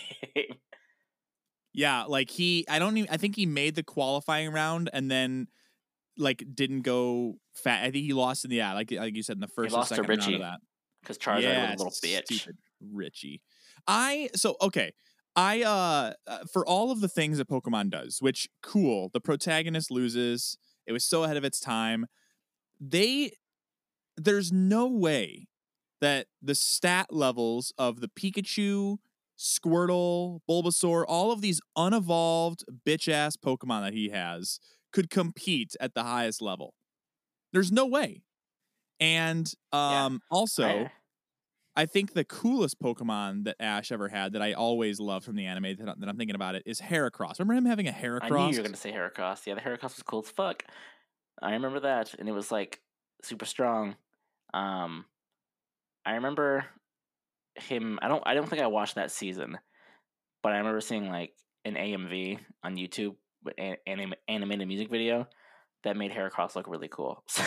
Yeah, 1.74 2.06
like 2.06 2.30
he 2.30 2.66
I 2.68 2.80
don't 2.80 2.98
even 2.98 3.10
I 3.12 3.18
think 3.18 3.36
he 3.36 3.46
made 3.46 3.76
the 3.76 3.84
qualifying 3.84 4.52
round 4.52 4.90
and 4.92 5.10
then 5.10 5.48
like 6.18 6.44
didn't 6.54 6.82
go 6.82 7.36
fat. 7.54 7.84
I 7.84 7.92
think 7.92 8.06
he 8.06 8.14
lost 8.14 8.44
in 8.44 8.50
the 8.50 8.58
yeah, 8.58 8.74
like 8.74 8.92
like 8.92 9.16
you 9.16 9.24
said 9.24 9.36
in 9.36 9.42
the 9.42 9.48
first 9.48 9.74
or 9.74 9.78
lost 9.78 9.90
to 9.90 9.96
second 9.96 10.10
round 10.10 10.22
Richie. 10.22 10.36
of 10.36 10.42
that. 10.42 10.60
Because 11.02 11.18
Charizard 11.18 11.44
yeah, 11.44 11.72
was 11.72 11.82
a 11.82 11.84
little 11.84 12.22
bitch. 12.24 12.48
Richie. 12.92 13.42
I 13.88 14.30
so 14.36 14.56
okay. 14.62 14.94
I 15.36 15.62
uh 15.64 16.14
uh, 16.28 16.40
for 16.52 16.66
all 16.66 16.92
of 16.92 17.02
the 17.02 17.08
things 17.08 17.38
that 17.38 17.48
Pokemon 17.50 17.90
does, 17.90 18.22
which 18.22 18.50
cool, 18.62 19.10
the 19.14 19.22
protagonist 19.22 19.92
loses. 19.92 20.58
It 20.86 20.92
was 20.94 21.06
so 21.06 21.24
ahead 21.24 21.38
of 21.38 21.44
its 21.46 21.60
time. 21.60 22.08
They 22.80 23.34
there's 24.18 24.52
no 24.52 24.88
way 24.88 25.48
that 26.02 26.28
the 26.42 26.56
stat 26.56 27.08
levels 27.12 27.74
of 27.78 28.02
the 28.02 28.08
Pikachu, 28.10 28.98
Squirtle, 29.38 30.40
Bulbasaur, 30.50 31.06
all 31.08 31.32
of 31.32 31.42
these 31.42 31.62
unevolved 31.78 32.64
bitch 32.86 33.08
ass 33.12 33.38
Pokemon 33.38 33.84
that 33.84 33.94
he 33.94 34.10
has 34.10 34.60
could 34.92 35.10
compete 35.10 35.76
at 35.80 35.94
the 35.94 36.04
highest 36.04 36.42
level. 36.42 36.74
There's 37.54 37.72
no 37.72 37.86
way. 37.86 38.24
And 39.00 39.52
Yeah. 39.88 40.06
um 40.06 40.22
also 40.32 40.64
I- 40.64 40.92
I 41.76 41.86
think 41.86 42.14
the 42.14 42.26
coolest 42.26 42.80
Pokemon 42.82 43.46
that 43.46 43.56
Ash 43.60 43.92
ever 43.92 44.10
had 44.10 44.34
that 44.34 44.42
I 44.42 44.54
always 44.54 45.00
loved 45.00 45.26
from 45.26 45.36
the 45.36 45.46
anime 45.46 45.76
that, 45.78 46.00
that 46.00 46.10
I'm 46.10 46.18
thinking 46.18 46.36
about 46.36 46.56
it 46.56 46.64
is 46.66 46.82
Heracross. 46.82 47.40
Remember 47.40 47.54
him 47.54 47.66
having 47.66 47.88
a 47.88 47.92
Heracross? 47.92 48.24
I 48.24 48.30
knew 48.30 48.52
you 48.52 48.58
were 48.58 48.64
gonna 48.64 48.76
say 48.76 48.92
Heracross. 48.92 49.46
Yeah, 49.46 49.56
the 49.56 49.62
Heracross 49.62 49.96
was 49.96 50.04
cool 50.04 50.20
as 50.20 50.30
fuck. 50.30 50.64
I 51.42 51.54
remember 51.54 51.80
that, 51.82 52.14
and 52.20 52.28
it 52.28 52.34
was 52.34 52.52
like 52.52 52.82
super 53.24 53.46
strong. 53.46 53.96
Um, 54.54 55.06
I 56.06 56.16
remember 56.16 56.66
him. 57.56 58.00
I 58.02 58.08
don't. 58.08 58.24
I 58.26 58.34
don't 58.34 58.50
think 58.50 58.62
I 58.62 58.68
watched 58.68 58.96
that 58.96 59.12
season, 59.12 59.58
but 60.44 60.52
I 60.52 60.58
remember 60.58 60.82
seeing 60.82 61.10
like 61.10 61.34
an 61.64 61.76
AMV 61.76 62.40
on 62.64 62.76
YouTube, 62.76 63.16
with 63.44 63.54
an 63.58 63.78
anim- 63.88 64.14
animated 64.28 64.68
music 64.68 64.90
video 64.90 65.28
that 65.84 65.98
made 65.98 66.12
Heracross 66.12 66.56
look 66.56 66.68
really 66.68 66.90
cool. 66.90 67.24
So 67.34 67.44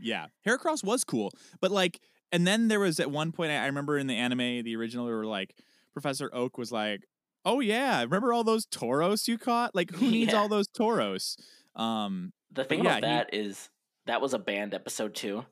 Yeah, 0.00 0.26
Heracross 0.46 0.82
was 0.82 1.04
cool, 1.04 1.30
but 1.60 1.70
like, 1.70 2.00
and 2.34 2.46
then 2.46 2.68
there 2.68 2.80
was 2.80 2.98
at 3.00 3.10
one 3.10 3.32
point 3.32 3.50
I 3.52 3.56
I 3.62 3.66
remember 3.66 3.96
in 3.96 4.06
the 4.08 4.16
anime, 4.16 4.62
the 4.64 4.76
original, 4.76 5.06
we 5.06 5.12
were 5.12 5.24
like, 5.26 5.54
Professor 5.92 6.28
Oak 6.34 6.58
was 6.58 6.72
like, 6.72 7.06
"Oh 7.44 7.60
yeah, 7.60 8.02
remember 8.02 8.32
all 8.32 8.44
those 8.44 8.66
Tauros 8.66 9.28
you 9.28 9.38
caught? 9.38 9.74
Like, 9.74 9.90
who 9.92 10.10
needs 10.10 10.32
Yeah. 10.32 10.40
all 10.40 10.48
those 10.48 10.68
Tauros?" 10.68 11.36
Um, 11.76 12.32
the 12.52 12.64
thing 12.64 12.84
yeah, 12.84 12.98
about 12.98 13.08
he- 13.08 13.14
that 13.16 13.34
is 13.34 13.70
that 14.06 14.20
was 14.20 14.34
a 14.34 14.38
banned 14.38 14.74
episode 14.74 15.14
too, 15.14 15.46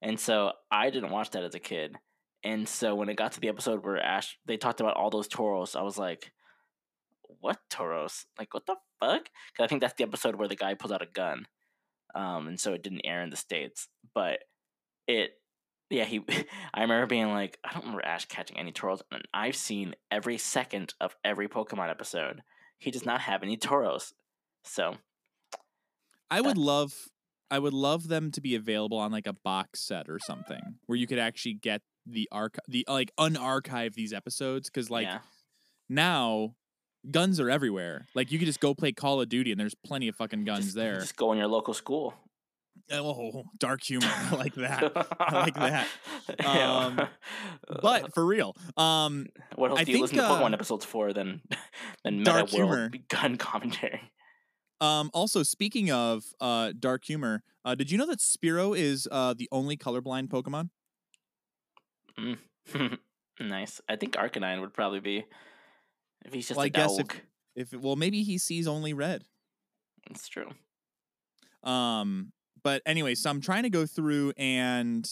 and 0.00 0.18
so 0.18 0.52
I 0.70 0.90
didn't 0.90 1.10
watch 1.10 1.30
that 1.30 1.44
as 1.44 1.54
a 1.54 1.60
kid. 1.60 1.96
And 2.44 2.68
so 2.68 2.94
when 2.96 3.08
it 3.08 3.16
got 3.16 3.32
to 3.32 3.40
the 3.40 3.48
episode 3.48 3.84
where 3.84 4.02
Ash 4.02 4.36
they 4.46 4.56
talked 4.56 4.80
about 4.80 4.96
all 4.96 5.10
those 5.10 5.28
Tauros, 5.28 5.76
I 5.76 5.82
was 5.82 5.98
like, 5.98 6.32
"What 7.40 7.58
Tauros? 7.70 8.24
Like 8.38 8.54
what 8.54 8.66
the 8.66 8.76
fuck?" 9.00 9.24
Because 9.24 9.64
I 9.64 9.66
think 9.68 9.80
that's 9.80 9.94
the 9.94 10.04
episode 10.04 10.36
where 10.36 10.48
the 10.48 10.56
guy 10.56 10.74
pulls 10.74 10.92
out 10.92 11.02
a 11.02 11.06
gun, 11.06 11.46
um, 12.14 12.48
and 12.48 12.58
so 12.58 12.72
it 12.72 12.82
didn't 12.82 13.06
air 13.06 13.22
in 13.22 13.30
the 13.30 13.36
states. 13.36 13.88
But 14.14 14.40
it, 15.06 15.32
yeah, 15.92 16.04
he. 16.04 16.24
I 16.74 16.82
remember 16.82 17.06
being 17.06 17.30
like, 17.30 17.58
I 17.64 17.72
don't 17.72 17.82
remember 17.82 18.04
Ash 18.04 18.24
catching 18.26 18.58
any 18.58 18.72
Tauros, 18.72 19.02
and 19.10 19.22
I've 19.32 19.56
seen 19.56 19.94
every 20.10 20.38
second 20.38 20.94
of 21.00 21.16
every 21.24 21.48
Pokemon 21.48 21.90
episode. 21.90 22.42
He 22.78 22.90
does 22.90 23.06
not 23.06 23.20
have 23.22 23.42
any 23.42 23.56
Tauros, 23.56 24.12
so 24.64 24.96
I 26.30 26.40
would 26.40 26.56
love, 26.56 26.94
I 27.50 27.58
would 27.58 27.74
love 27.74 28.08
them 28.08 28.30
to 28.32 28.40
be 28.40 28.54
available 28.54 28.98
on 28.98 29.12
like 29.12 29.26
a 29.26 29.34
box 29.34 29.80
set 29.80 30.08
or 30.08 30.18
something 30.18 30.78
where 30.86 30.96
you 30.96 31.06
could 31.06 31.18
actually 31.18 31.54
get 31.54 31.82
the 32.06 32.28
arch, 32.32 32.54
the 32.66 32.84
like 32.88 33.12
unarchive 33.18 33.94
these 33.94 34.12
episodes 34.12 34.68
because 34.68 34.90
like 34.90 35.06
yeah. 35.06 35.18
now 35.88 36.54
guns 37.10 37.40
are 37.40 37.50
everywhere. 37.50 38.06
Like 38.14 38.32
you 38.32 38.38
could 38.38 38.46
just 38.46 38.60
go 38.60 38.74
play 38.74 38.92
Call 38.92 39.20
of 39.20 39.28
Duty 39.28 39.52
and 39.52 39.60
there's 39.60 39.74
plenty 39.74 40.08
of 40.08 40.16
fucking 40.16 40.44
guns 40.44 40.66
just, 40.66 40.76
there. 40.76 41.00
Just 41.00 41.16
go 41.16 41.32
in 41.32 41.38
your 41.38 41.48
local 41.48 41.74
school. 41.74 42.14
Oh, 42.90 43.44
dark 43.58 43.82
humor. 43.82 44.06
I 44.10 44.34
like 44.36 44.54
that. 44.56 44.92
I 45.20 45.32
like 45.40 45.54
that. 45.54 45.86
Um, 46.44 47.00
But 47.82 48.14
for 48.14 48.24
real, 48.24 48.54
um, 48.76 49.26
what 49.56 49.70
else 49.70 49.80
I 49.80 49.84
do 49.84 49.92
you 49.92 49.96
think, 49.98 50.12
listen 50.12 50.18
to 50.18 50.24
Pokemon 50.24 50.50
uh, 50.50 50.54
episodes 50.54 50.84
for 50.84 51.12
than 51.12 51.40
than 52.04 52.22
dark 52.22 52.52
Meta 52.52 52.64
World 52.66 52.78
humor. 52.92 53.04
gun 53.08 53.36
commentary? 53.36 54.00
Um, 54.80 55.10
also, 55.14 55.42
speaking 55.42 55.90
of 55.90 56.24
uh, 56.40 56.72
dark 56.78 57.04
humor, 57.04 57.42
uh, 57.64 57.74
did 57.74 57.90
you 57.90 57.98
know 57.98 58.06
that 58.06 58.18
Spearow 58.20 58.76
is 58.76 59.08
uh, 59.12 59.34
the 59.36 59.48
only 59.52 59.76
colorblind 59.76 60.28
Pokemon? 60.28 60.70
Mm. 62.18 62.98
nice. 63.40 63.80
I 63.88 63.96
think 63.96 64.14
Arcanine 64.14 64.60
would 64.60 64.72
probably 64.74 65.00
be 65.00 65.24
if 66.24 66.32
he's 66.32 66.48
just 66.48 66.56
Well, 66.56 66.64
a 66.64 66.66
I 66.66 66.70
guess 66.70 66.98
if- 66.98 67.08
dog. 67.08 67.16
If 67.54 67.72
well, 67.74 67.96
maybe 67.96 68.22
he 68.22 68.38
sees 68.38 68.66
only 68.66 68.94
red. 68.94 69.24
that's 70.08 70.26
true. 70.28 70.48
Um, 71.62 72.32
but 72.62 72.82
anyway, 72.86 73.14
so 73.14 73.30
I'm 73.30 73.40
trying 73.40 73.64
to 73.64 73.70
go 73.70 73.86
through 73.86 74.32
and 74.36 75.08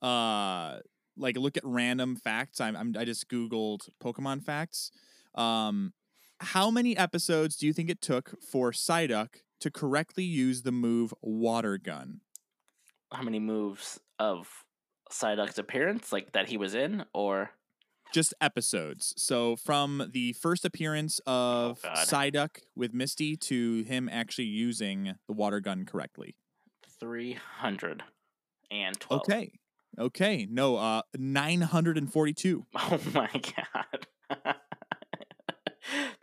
uh 0.00 0.78
like 1.16 1.36
look 1.36 1.56
at 1.56 1.64
random 1.64 2.16
facts. 2.16 2.60
I'm, 2.60 2.76
I'm 2.76 2.94
I 2.98 3.04
just 3.04 3.28
googled 3.28 3.88
Pokemon 4.02 4.42
facts. 4.42 4.90
Um, 5.34 5.92
how 6.40 6.70
many 6.70 6.96
episodes 6.96 7.56
do 7.56 7.66
you 7.66 7.72
think 7.72 7.88
it 7.88 8.00
took 8.00 8.42
for 8.42 8.72
Psyduck 8.72 9.28
to 9.60 9.70
correctly 9.70 10.24
use 10.24 10.62
the 10.62 10.72
move 10.72 11.14
Water 11.22 11.78
Gun? 11.78 12.20
How 13.12 13.22
many 13.22 13.38
moves 13.38 14.00
of 14.18 14.48
Psyduck's 15.10 15.58
appearance, 15.58 16.12
like 16.12 16.32
that 16.32 16.48
he 16.48 16.56
was 16.56 16.74
in, 16.74 17.04
or 17.12 17.50
Just 18.12 18.34
episodes. 18.40 19.14
So 19.16 19.56
from 19.56 20.10
the 20.12 20.32
first 20.32 20.64
appearance 20.64 21.20
of 21.26 21.80
God. 21.82 21.96
Psyduck 21.96 22.58
with 22.74 22.92
Misty 22.92 23.36
to 23.36 23.82
him 23.84 24.08
actually 24.10 24.46
using 24.46 25.14
the 25.26 25.32
Water 25.32 25.60
Gun 25.60 25.84
correctly. 25.84 26.36
Three 27.02 27.34
hundred 27.58 28.02
and 28.70 28.98
twelve? 28.98 29.22
Okay. 29.22 29.52
Okay. 29.98 30.46
No, 30.48 30.76
uh 30.76 31.02
942. 31.18 32.64
Oh 32.74 33.00
my 33.12 33.28
god. 33.32 34.06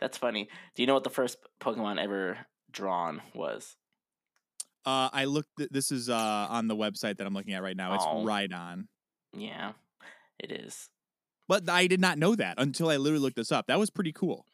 That's 0.00 0.16
funny. 0.18 0.48
Do 0.74 0.82
you 0.82 0.86
know 0.86 0.94
what 0.94 1.04
the 1.04 1.10
first 1.10 1.36
Pokemon 1.60 2.02
ever 2.02 2.38
drawn 2.72 3.20
was? 3.34 3.76
Uh, 4.86 5.10
I 5.12 5.26
looked. 5.26 5.50
Th- 5.58 5.68
this 5.70 5.92
is 5.92 6.08
uh 6.08 6.46
on 6.48 6.66
the 6.66 6.74
website 6.74 7.18
that 7.18 7.26
I'm 7.26 7.34
looking 7.34 7.52
at 7.52 7.62
right 7.62 7.76
now. 7.76 7.94
It's 7.94 8.04
Oh. 8.08 8.24
Rhydon, 8.24 8.86
Yeah, 9.36 9.72
it 10.38 10.50
is. 10.50 10.88
but 11.46 11.68
I 11.68 11.86
did 11.86 12.00
not 12.00 12.16
know 12.18 12.34
that 12.34 12.54
until 12.58 12.88
I 12.88 12.96
literally 12.96 13.22
looked 13.22 13.36
this 13.36 13.52
up. 13.52 13.66
That 13.66 13.78
was 13.78 13.90
pretty 13.90 14.12
cool. 14.12 14.46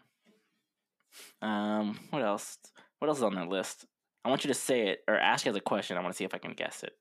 Um, 1.41 1.99
what 2.11 2.22
else? 2.22 2.59
What 2.99 3.09
else 3.09 3.18
is 3.18 3.22
on 3.24 3.37
that 3.37 3.49
list? 3.49 3.87
I 4.27 4.29
want 4.29 4.43
you 4.43 4.49
to 4.49 4.55
say 4.55 4.89
it 4.89 5.05
or 5.07 5.14
ask 5.14 5.47
as 5.47 5.55
a 5.55 5.61
question. 5.61 5.97
I 5.97 6.01
want 6.01 6.12
to 6.12 6.16
see 6.16 6.24
if 6.24 6.35
I 6.35 6.39
can 6.39 6.53
guess 6.53 6.83
it. 6.83 6.97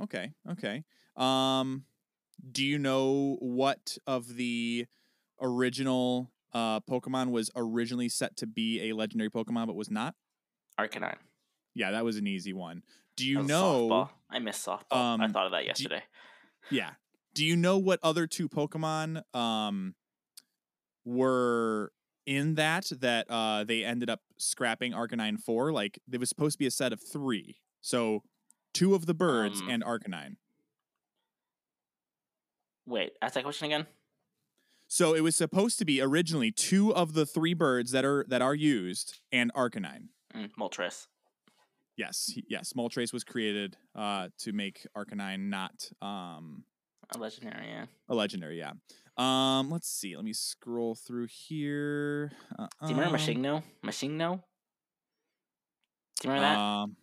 Okay. 0.00 0.32
Okay. 0.52 0.82
Um, 1.14 1.84
do 2.50 2.64
you 2.64 2.78
know 2.78 3.36
what 3.40 3.98
of 4.06 4.36
the 4.36 4.86
original 5.42 6.32
uh 6.54 6.80
Pokemon 6.80 7.30
was 7.30 7.50
originally 7.54 8.08
set 8.08 8.36
to 8.38 8.46
be 8.46 8.88
a 8.88 8.94
legendary 8.94 9.28
Pokemon 9.28 9.66
but 9.66 9.76
was 9.76 9.90
not? 9.90 10.14
Arcanine. 10.80 11.18
Yeah, 11.74 11.90
that 11.90 12.02
was 12.02 12.16
an 12.16 12.26
easy 12.26 12.54
one. 12.54 12.82
Do 13.16 13.26
you 13.26 13.42
know? 13.42 13.88
softball. 13.90 14.08
I 14.30 14.38
miss 14.38 14.64
softball. 14.64 15.20
I 15.20 15.24
um, 15.24 15.32
thought 15.32 15.44
of 15.44 15.52
that 15.52 15.66
yesterday. 15.66 16.02
Yeah. 16.70 16.92
Do 17.34 17.44
you 17.44 17.56
know 17.56 17.76
what 17.76 18.00
other 18.02 18.26
two 18.26 18.48
Pokemon 18.48 19.22
um 19.34 19.94
were 21.04 21.92
in 22.28 22.56
that 22.56 22.92
that 23.00 23.26
uh 23.30 23.64
they 23.64 23.82
ended 23.82 24.10
up 24.10 24.20
scrapping 24.36 24.92
Arcanine 24.92 25.40
for? 25.40 25.72
Like 25.72 25.98
it 26.12 26.20
was 26.20 26.28
supposed 26.28 26.54
to 26.54 26.58
be 26.58 26.66
a 26.66 26.70
set 26.70 26.92
of 26.92 27.00
three. 27.00 27.56
So 27.80 28.22
two 28.74 28.94
of 28.94 29.06
the 29.06 29.14
birds 29.14 29.60
Um, 29.62 29.70
and 29.70 29.82
Arcanine. 29.82 30.36
Wait, 32.86 33.12
ask 33.22 33.34
that 33.34 33.44
question 33.44 33.66
again. 33.66 33.86
So 34.86 35.14
it 35.14 35.20
was 35.22 35.36
supposed 35.36 35.78
to 35.78 35.84
be 35.84 36.00
originally 36.00 36.50
two 36.50 36.94
of 36.94 37.12
the 37.14 37.26
three 37.26 37.54
birds 37.54 37.90
that 37.92 38.04
are 38.04 38.24
that 38.28 38.42
are 38.42 38.54
used 38.54 39.20
and 39.32 39.52
Arcanine. 39.54 40.08
Mm, 40.34 40.50
Moltres. 40.58 41.06
Yes, 41.96 42.32
yes. 42.48 42.74
Moltres 42.74 43.12
was 43.12 43.24
created 43.24 43.76
uh 43.94 44.28
to 44.38 44.52
make 44.52 44.86
Arcanine 44.96 45.48
not 45.48 45.90
um 46.02 46.64
A 47.14 47.18
legendary, 47.18 47.66
yeah. 47.68 47.86
a 48.08 48.14
legendary, 48.14 48.58
yeah. 48.58 48.72
Um 49.16 49.70
let's 49.70 49.88
see. 49.88 50.14
Let 50.14 50.24
me 50.24 50.32
scroll 50.32 50.94
through 50.94 51.28
here. 51.30 52.32
Uh, 52.58 52.66
Do 52.82 52.90
you 52.90 52.94
remember 52.96 53.18
MissingNo? 53.18 53.62
MissingNo? 53.84 54.42
Do 56.20 56.28
you 56.28 56.34
remember 56.34 56.48
that? 56.48 56.58
Um, 56.58 56.96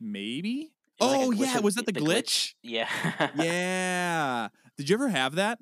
maybe. 0.00 0.72
Like 1.00 1.20
oh 1.20 1.30
glitch 1.30 1.54
yeah, 1.54 1.60
was 1.60 1.74
that 1.76 1.86
the, 1.86 1.92
glitch? 1.92 2.54
Yeah. 2.62 2.88
yeah. 3.36 4.48
Did 4.76 4.88
you 4.88 4.94
ever 4.94 5.08
have 5.08 5.34
that? 5.36 5.58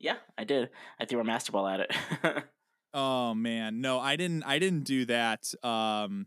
yeah, 0.00 0.16
I 0.36 0.42
did. 0.44 0.70
I 0.98 1.04
threw 1.04 1.20
a 1.20 1.24
master 1.24 1.52
ball 1.52 1.68
at 1.68 1.80
it. 1.80 1.94
Oh 2.94 3.32
man, 3.34 3.80
no, 3.80 3.98
I 3.98 4.16
didn't. 4.16 4.42
I 4.42 4.58
didn't 4.58 4.84
do 4.84 5.06
that. 5.06 5.54
Um, 5.64 6.26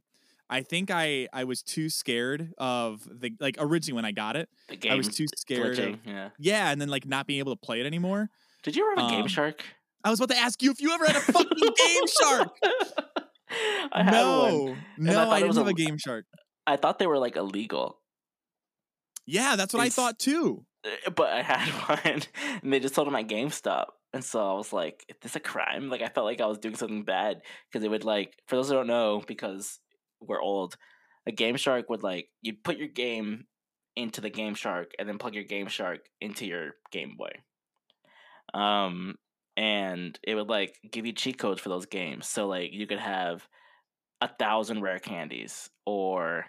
I 0.49 0.61
think 0.61 0.91
I 0.91 1.27
I 1.33 1.43
was 1.45 1.61
too 1.63 1.89
scared 1.89 2.53
of 2.57 3.07
the 3.11 3.31
like 3.39 3.55
originally 3.59 3.95
when 3.95 4.05
I 4.05 4.11
got 4.11 4.35
it. 4.35 4.47
the 4.69 4.75
game 4.75 4.91
I 4.91 4.95
was 4.95 5.07
too 5.09 5.25
scared. 5.35 5.77
glitching. 5.77 5.93
Of, 5.95 5.99
Yeah. 6.05 6.29
yeah, 6.37 6.71
and 6.71 6.79
then 6.79 6.89
like 6.89 7.05
not 7.05 7.25
being 7.27 7.39
able 7.39 7.55
to 7.55 7.59
play 7.59 7.79
it 7.81 7.85
anymore. 7.85 8.29
Did 8.63 8.75
you 8.75 8.89
ever 8.91 9.01
have 9.01 9.09
a 9.09 9.13
Game 9.13 9.21
Um, 9.23 9.27
Shark? 9.27 9.63
I 10.03 10.09
was 10.11 10.19
about 10.19 10.33
to 10.35 10.39
ask 10.39 10.61
you 10.61 10.71
if 10.71 10.79
you 10.81 10.91
ever 10.91 11.05
had 11.07 11.15
a 11.15 11.19
fucking 11.19 11.57
Game 11.59 12.07
Shark. 12.21 12.49
I 13.91 14.03
had 14.03 14.11
no, 14.11 14.63
one. 14.65 14.77
no, 14.97 15.13
thought 15.13 15.29
I 15.29 15.39
didn't 15.41 15.55
have 15.55 15.67
a- 15.67 15.69
a 15.69 15.73
Game 15.73 15.97
Shark. 15.97 16.25
I 16.67 16.77
thought 16.77 16.99
they 16.99 17.07
were 17.07 17.17
like 17.19 17.35
illegal, 17.35 17.99
Yeah, 19.25 19.55
that's 19.55 19.73
what 19.73 19.81
I 19.83 19.89
thought 19.89 20.19
too. 20.19 20.65
uh, 20.85 21.09
but 21.11 21.29
I 21.29 21.41
had 21.41 21.67
one, 22.03 22.21
and 22.63 22.73
they 22.73 22.79
just 22.79 22.95
sold 22.95 23.07
them 23.07 23.15
at 23.15 23.27
GameStop. 23.27 23.85
And 24.13 24.23
so 24.23 24.39
I 24.39 24.53
was 24.53 24.71
like, 24.73 25.03
"Is 25.09 25.15
this 25.21 25.35
a 25.35 25.39
crime?" 25.39 25.89
Like 25.89 26.01
I 26.01 26.07
felt 26.09 26.25
like 26.25 26.41
I 26.41 26.45
was 26.45 26.57
doing 26.57 26.75
something 26.75 27.03
bad 27.03 27.41
because 27.71 27.83
it 27.83 27.89
would 27.89 28.03
like, 28.05 28.33
for 28.47 28.55
those 28.55 28.69
who 28.69 28.75
don't 28.75 28.87
know, 28.87 29.21
because 29.27 29.79
we're 30.19 30.41
old, 30.41 30.77
a 31.27 31.31
Game 31.31 31.57
Shark 31.57 31.89
would 31.89 32.03
like 32.03 32.29
you'd 32.41 32.63
put 32.63 32.77
your 32.77 32.87
game 32.87 33.45
into 33.95 34.21
the 34.21 34.29
Game 34.29 34.55
Shark 34.55 34.91
and 34.99 35.07
then 35.07 35.17
plug 35.17 35.33
your 35.33 35.43
Game 35.43 35.67
Shark 35.67 35.99
into 36.21 36.45
your 36.45 36.71
Game 36.91 37.15
Boy. 37.17 37.31
Um, 38.53 39.15
and 39.57 40.17
it 40.23 40.35
would 40.35 40.49
like 40.49 40.75
give 40.91 41.05
you 41.05 41.13
cheat 41.13 41.37
codes 41.37 41.61
for 41.61 41.69
those 41.69 41.85
games. 41.85 42.27
So 42.27 42.47
like 42.47 42.73
you 42.73 42.87
could 42.87 42.99
have 42.99 43.47
a 44.21 44.29
thousand 44.39 44.81
rare 44.81 44.99
candies 44.99 45.69
or 45.85 46.45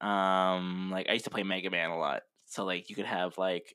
um 0.00 0.90
like 0.92 1.08
I 1.08 1.14
used 1.14 1.24
to 1.24 1.30
play 1.30 1.42
Mega 1.42 1.70
Man 1.70 1.90
a 1.90 1.98
lot. 1.98 2.22
So 2.46 2.64
like 2.64 2.88
you 2.88 2.96
could 2.96 3.06
have 3.06 3.36
like 3.38 3.74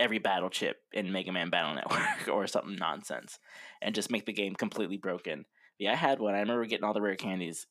every 0.00 0.18
battle 0.18 0.50
chip 0.50 0.76
in 0.92 1.12
Mega 1.12 1.32
Man 1.32 1.50
Battle 1.50 1.74
Network 1.74 2.28
or 2.32 2.46
something 2.46 2.76
nonsense 2.76 3.38
and 3.82 3.94
just 3.94 4.10
make 4.10 4.26
the 4.26 4.32
game 4.32 4.54
completely 4.54 4.96
broken. 4.96 5.44
Yeah, 5.78 5.92
I 5.92 5.96
had 5.96 6.20
one. 6.20 6.34
I 6.34 6.40
remember 6.40 6.64
getting 6.66 6.84
all 6.84 6.94
the 6.94 7.00
rare 7.00 7.16
candies. 7.16 7.66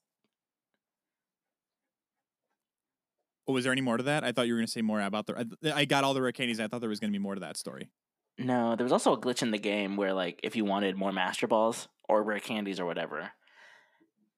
Oh, 3.48 3.54
was 3.54 3.64
there 3.64 3.72
any 3.72 3.82
more 3.82 3.98
to 3.98 4.04
that? 4.04 4.24
I 4.24 4.32
thought 4.32 4.48
you 4.48 4.54
were 4.54 4.60
going 4.60 4.66
to 4.68 4.72
say 4.72 4.82
more 4.82 5.02
about 5.02 5.26
the. 5.28 5.48
I, 5.64 5.82
I 5.82 5.86
got 5.86 6.04
all 6.04 6.14
the 6.14 6.22
rare 6.22 6.32
candies. 6.32 6.60
I 6.60 6.68
thought 6.68 6.82
there 6.82 6.89
was 6.89 7.00
going 7.00 7.12
to 7.12 7.18
be 7.18 7.22
more 7.22 7.36
to 7.36 7.41
that 7.41 7.56
story. 7.58 7.89
No, 8.38 8.76
there 8.76 8.84
was 8.84 8.91
also 8.91 9.14
a 9.14 9.20
glitch 9.20 9.41
in 9.41 9.52
the 9.52 9.58
game 9.58 9.95
where 9.95 10.14
like 10.14 10.39
if 10.43 10.56
you 10.56 10.66
wanted 10.66 10.95
more 10.98 11.12
master 11.12 11.48
balls 11.48 11.88
or 12.08 12.22
rare 12.24 12.39
candies 12.39 12.80
or 12.80 12.86
whatever, 12.86 13.32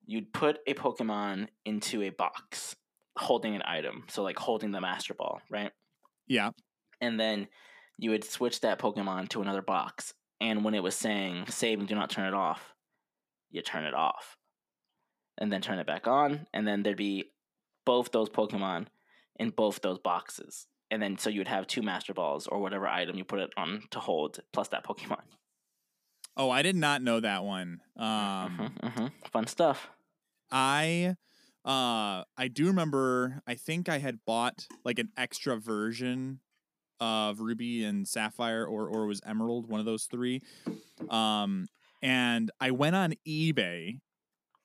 you'd 0.05 0.31
put 0.31 0.59
a 0.67 0.73
Pokemon 0.73 1.47
into 1.65 2.01
a 2.03 2.09
box 2.09 2.75
holding 3.17 3.55
an 3.55 3.63
item. 3.65 4.05
So 4.09 4.23
like 4.23 4.37
holding 4.39 4.71
the 4.71 4.79
master 4.81 5.13
ball, 5.13 5.41
right? 5.49 5.71
Yeah. 6.27 6.51
and 7.01 7.19
then 7.19 7.47
you 7.97 8.11
would 8.11 8.23
switch 8.23 8.61
that 8.61 8.79
Pokemon 8.79 9.29
to 9.29 9.41
another 9.41 9.61
box. 9.63 10.13
And 10.39 10.63
when 10.63 10.73
it 10.75 10.83
was 10.83 10.95
saying 10.95 11.45
save 11.49 11.79
and 11.79 11.87
do 11.87 11.95
not 11.95 12.09
turn 12.09 12.27
it 12.27 12.33
off, 12.33 12.73
you 13.49 13.61
turn 13.61 13.83
it 13.83 13.93
off. 13.93 14.37
And 15.37 15.51
then 15.51 15.61
turn 15.61 15.79
it 15.79 15.87
back 15.87 16.07
on. 16.07 16.47
And 16.53 16.65
then 16.67 16.83
there'd 16.83 16.95
be 16.95 17.31
both 17.85 18.11
those 18.11 18.29
Pokemon 18.29 18.85
in 19.39 19.49
both 19.49 19.81
those 19.81 19.97
boxes. 19.99 20.67
And 20.91 21.01
then 21.01 21.17
so 21.17 21.29
you 21.29 21.39
would 21.39 21.47
have 21.47 21.67
two 21.67 21.81
Master 21.81 22.13
Balls 22.13 22.47
or 22.47 22.59
whatever 22.59 22.87
item 22.87 23.15
you 23.15 23.23
put 23.23 23.39
it 23.39 23.51
on 23.57 23.83
to 23.91 23.99
hold 23.99 24.39
plus 24.53 24.67
that 24.69 24.83
Pokemon. 24.83 25.21
Oh, 26.37 26.49
I 26.49 26.61
did 26.61 26.75
not 26.75 27.01
know 27.01 27.19
that 27.19 27.43
one. 27.43 27.81
Um, 27.97 28.05
Mhm, 28.05 28.79
mhm. 28.81 29.11
Fun 29.31 29.47
stuff. 29.47 29.89
I 30.51 31.15
uh 31.65 32.23
I 32.37 32.47
do 32.51 32.67
remember 32.67 33.41
I 33.45 33.55
think 33.55 33.89
I 33.89 33.99
had 33.99 34.19
bought 34.25 34.65
like 34.85 34.97
an 34.97 35.09
extra 35.17 35.57
version 35.57 36.39
of 36.99 37.39
Ruby 37.39 37.83
and 37.83 38.07
Sapphire 38.07 38.65
or 38.65 38.87
or 38.87 39.05
was 39.05 39.21
Emerald, 39.25 39.69
one 39.69 39.79
of 39.79 39.85
those 39.85 40.05
three. 40.05 40.41
Um 41.09 41.67
and 42.01 42.49
I 42.59 42.71
went 42.71 42.95
on 42.95 43.13
eBay 43.27 43.99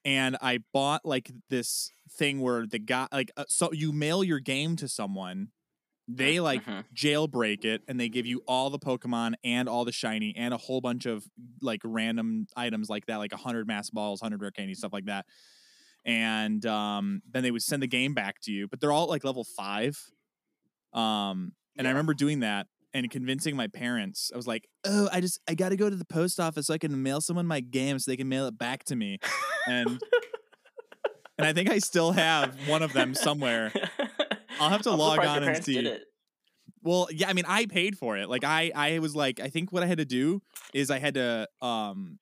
and 0.04 0.36
I 0.40 0.58
bought 0.72 1.04
like 1.04 1.30
this 1.50 1.90
thing 2.10 2.40
where 2.40 2.66
the 2.66 2.78
guy 2.78 3.08
like 3.12 3.30
uh, 3.36 3.44
so 3.48 3.72
you 3.72 3.92
mail 3.92 4.22
your 4.24 4.40
game 4.40 4.76
to 4.76 4.88
someone, 4.88 5.48
they 6.08 6.40
like 6.40 6.64
Mhm. 6.66 6.84
jailbreak 6.94 7.64
it 7.64 7.82
and 7.88 8.00
they 8.00 8.08
give 8.08 8.26
you 8.26 8.42
all 8.48 8.70
the 8.70 8.78
Pokemon 8.78 9.34
and 9.44 9.68
all 9.68 9.84
the 9.84 9.92
shiny 9.92 10.34
and 10.36 10.54
a 10.54 10.58
whole 10.58 10.80
bunch 10.80 11.06
of 11.06 11.26
like 11.62 11.80
random 11.84 12.46
items 12.56 12.90
like 12.90 13.06
that, 13.06 13.16
like 13.18 13.32
100 13.32 13.66
mass 13.66 13.90
balls, 13.90 14.22
100 14.22 14.42
rare 14.42 14.50
candies, 14.52 14.78
stuff 14.78 14.92
like 14.92 15.06
that. 15.06 15.26
And 16.04 16.64
um, 16.66 17.22
then 17.30 17.42
they 17.42 17.50
would 17.50 17.62
send 17.62 17.82
the 17.82 17.88
game 17.88 18.14
back 18.14 18.40
to 18.42 18.52
you, 18.52 18.68
but 18.68 18.80
they're 18.80 18.92
all 18.92 19.08
like 19.08 19.24
level 19.24 19.44
five. 19.44 19.98
Um, 20.92 21.54
and 21.76 21.86
I 21.86 21.90
remember 21.90 22.14
doing 22.14 22.40
that 22.40 22.66
and 22.94 23.10
convincing 23.10 23.56
my 23.56 23.66
parents. 23.66 24.30
I 24.32 24.36
was 24.36 24.46
like, 24.46 24.68
"Oh, 24.84 25.08
I 25.12 25.20
just 25.20 25.40
I 25.48 25.54
got 25.54 25.70
to 25.70 25.76
go 25.76 25.90
to 25.90 25.96
the 25.96 26.04
post 26.04 26.40
office 26.40 26.68
so 26.68 26.74
I 26.74 26.78
can 26.78 27.02
mail 27.02 27.20
someone 27.20 27.46
my 27.46 27.60
game 27.60 27.98
so 27.98 28.10
they 28.10 28.16
can 28.16 28.28
mail 28.28 28.46
it 28.46 28.56
back 28.56 28.84
to 28.84 28.96
me." 28.96 29.18
And 29.66 30.00
and 31.38 31.46
I 31.46 31.52
think 31.52 31.70
I 31.70 31.78
still 31.78 32.12
have 32.12 32.56
one 32.68 32.82
of 32.82 32.92
them 32.92 33.14
somewhere. 33.14 33.72
I'll 34.60 34.70
have 34.70 34.82
to 34.82 34.90
I'm 34.92 34.98
log 34.98 35.18
on 35.18 35.42
and 35.42 35.62
see. 35.62 35.98
Well, 36.82 37.08
yeah, 37.10 37.28
I 37.28 37.32
mean, 37.32 37.46
I 37.48 37.64
paid 37.64 37.96
for 37.96 38.18
it. 38.18 38.28
Like, 38.28 38.44
I, 38.44 38.70
I 38.74 38.98
was 38.98 39.16
like, 39.16 39.40
I 39.40 39.48
think 39.48 39.72
what 39.72 39.82
I 39.82 39.86
had 39.86 39.98
to 39.98 40.04
do 40.04 40.42
is 40.74 40.90
I 40.90 40.98
had 40.98 41.14
to, 41.14 41.48
um, 41.62 42.18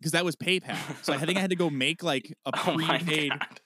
because 0.00 0.10
that 0.10 0.24
was 0.24 0.34
PayPal. 0.34 0.76
So 1.04 1.12
I 1.12 1.18
think 1.18 1.38
I 1.38 1.40
had 1.40 1.50
to 1.50 1.56
go 1.56 1.70
make 1.70 2.02
like 2.02 2.34
a 2.44 2.50
Oh 2.66 2.76
prepaid 2.76 3.30
god. 3.30 3.60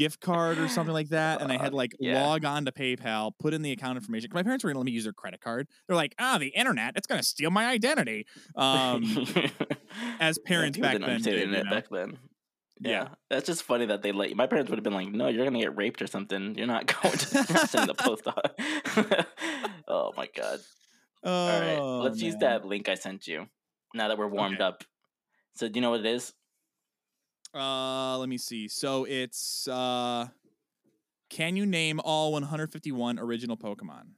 Gift 0.00 0.20
card 0.22 0.56
or 0.56 0.66
something 0.66 0.94
like 0.94 1.10
that, 1.10 1.42
and 1.42 1.52
I 1.52 1.58
had 1.58 1.74
like 1.74 1.94
yeah. 2.00 2.24
log 2.24 2.46
on 2.46 2.64
to 2.64 2.72
PayPal, 2.72 3.32
put 3.38 3.52
in 3.52 3.60
the 3.60 3.70
account 3.70 3.98
information. 3.98 4.30
My 4.32 4.42
parents 4.42 4.64
were 4.64 4.70
gonna 4.70 4.78
let 4.78 4.86
me 4.86 4.92
use 4.92 5.04
their 5.04 5.12
credit 5.12 5.42
card. 5.42 5.68
They're 5.86 5.96
like, 5.96 6.14
ah, 6.18 6.38
the 6.38 6.48
internet, 6.48 6.94
it's 6.96 7.06
gonna 7.06 7.22
steal 7.22 7.50
my 7.50 7.66
identity. 7.66 8.26
Um, 8.56 9.04
as 10.20 10.38
parents 10.38 10.78
back 10.78 10.98
then 11.00 11.20
did, 11.20 11.50
you 11.50 11.62
know? 11.64 11.70
back 11.70 11.90
then. 11.90 12.18
Yeah. 12.80 12.90
Yeah. 12.90 13.08
that's 13.28 13.46
just 13.46 13.62
funny 13.64 13.84
that 13.86 14.00
they 14.00 14.10
let 14.10 14.30
you. 14.30 14.36
My 14.36 14.46
parents 14.46 14.70
would 14.70 14.78
have 14.78 14.84
been 14.84 14.94
like, 14.94 15.12
"No, 15.12 15.28
you're 15.28 15.44
gonna 15.44 15.58
get 15.58 15.76
raped 15.76 16.00
or 16.00 16.06
something. 16.06 16.54
You're 16.56 16.66
not 16.66 16.86
going 17.02 17.18
to 17.18 17.26
sending 17.66 17.88
the 17.88 17.94
post 18.02 18.26
office." 18.26 19.26
oh 19.86 20.12
my 20.16 20.28
god! 20.34 20.60
All 21.22 21.60
right, 21.60 21.76
Oh, 21.78 21.98
let's 21.98 22.22
use 22.22 22.36
that 22.40 22.64
link 22.64 22.88
I 22.88 22.94
sent 22.94 23.26
you. 23.26 23.48
Now 23.92 24.08
that 24.08 24.16
we're 24.16 24.28
warmed 24.28 24.56
Okay. 24.56 24.64
up, 24.64 24.84
so 25.56 25.68
do 25.68 25.74
you 25.74 25.82
know 25.82 25.90
what 25.90 26.00
it 26.00 26.06
is? 26.06 26.32
Uh, 27.54 28.18
let 28.18 28.28
me 28.28 28.38
see. 28.38 28.68
So 28.68 29.04
it's 29.04 29.66
uh, 29.68 30.28
can 31.28 31.56
you 31.56 31.66
name 31.66 32.00
all 32.04 32.32
151 32.32 33.18
original 33.18 33.56
Pokemon? 33.56 34.10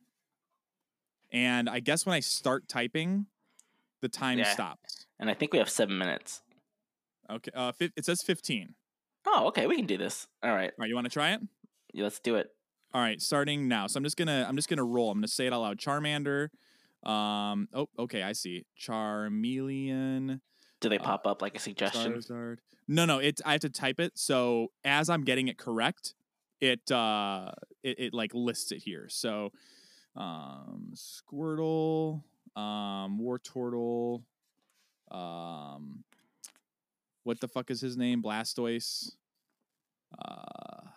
And 1.32 1.68
I 1.68 1.80
guess 1.80 2.04
when 2.04 2.14
I 2.14 2.20
start 2.20 2.68
typing, 2.68 3.26
the 4.02 4.08
time 4.08 4.38
Yeah. 4.38 4.52
stops. 4.52 5.06
And 5.18 5.30
I 5.30 5.34
think 5.34 5.52
we 5.52 5.58
have 5.58 5.70
seven 5.70 5.96
minutes. 5.96 6.42
Okay. 7.30 7.50
Uh, 7.54 7.72
fi- 7.72 7.92
it 7.96 8.04
says 8.04 8.20
15. 8.22 8.74
Oh, 9.26 9.46
okay, 9.46 9.66
we 9.66 9.76
can 9.76 9.86
do 9.86 9.96
this. 9.96 10.26
All 10.42 10.50
right, 10.50 10.70
All 10.70 10.74
right, 10.80 10.88
you 10.88 10.94
want 10.94 11.06
to 11.06 11.10
try 11.12 11.32
it? 11.32 11.40
yeah, 11.94 12.02
let's 12.02 12.18
do 12.18 12.34
it. 12.34 12.48
All 12.92 13.00
right, 13.00 13.22
starting 13.22 13.68
now. 13.68 13.86
So 13.86 13.96
I'm 13.96 14.04
just 14.04 14.16
gonna 14.18 14.44
I'm 14.46 14.56
just 14.56 14.68
gonna 14.68 14.84
roll. 14.84 15.10
I'm 15.10 15.18
gonna 15.18 15.28
say 15.28 15.46
it 15.46 15.52
out 15.54 15.62
loud. 15.62 15.78
Charmander. 15.78 16.48
Um. 17.08 17.68
Oh, 17.72 17.88
okay. 17.98 18.22
I 18.22 18.32
see. 18.32 18.66
Charmeleon. 18.78 20.40
Do 20.80 20.88
they 20.90 20.98
Uh, 20.98 21.02
pop 21.02 21.26
up 21.26 21.40
like 21.40 21.56
a 21.56 21.58
suggestion? 21.58 22.12
Charizard. 22.12 22.58
No, 22.88 23.04
no. 23.04 23.18
It's 23.18 23.40
I 23.44 23.52
have 23.52 23.60
to 23.62 23.70
type 23.70 24.00
it. 24.00 24.12
So 24.18 24.68
as 24.84 25.08
I'm 25.08 25.24
getting 25.24 25.48
it 25.48 25.58
correct, 25.58 26.14
it 26.60 26.90
uh 26.90 27.52
it, 27.82 27.98
it 27.98 28.14
like 28.14 28.34
lists 28.34 28.72
it 28.72 28.78
here. 28.78 29.06
So 29.08 29.52
um 30.16 30.92
Squirtle, 30.94 32.22
um 32.56 33.18
Wartortle, 33.20 34.22
um 35.10 36.04
what 37.24 37.40
the 37.40 37.48
fuck 37.48 37.70
is 37.70 37.80
his 37.80 37.96
name? 37.96 38.22
Blastoise, 38.22 39.12
uh 40.24 40.88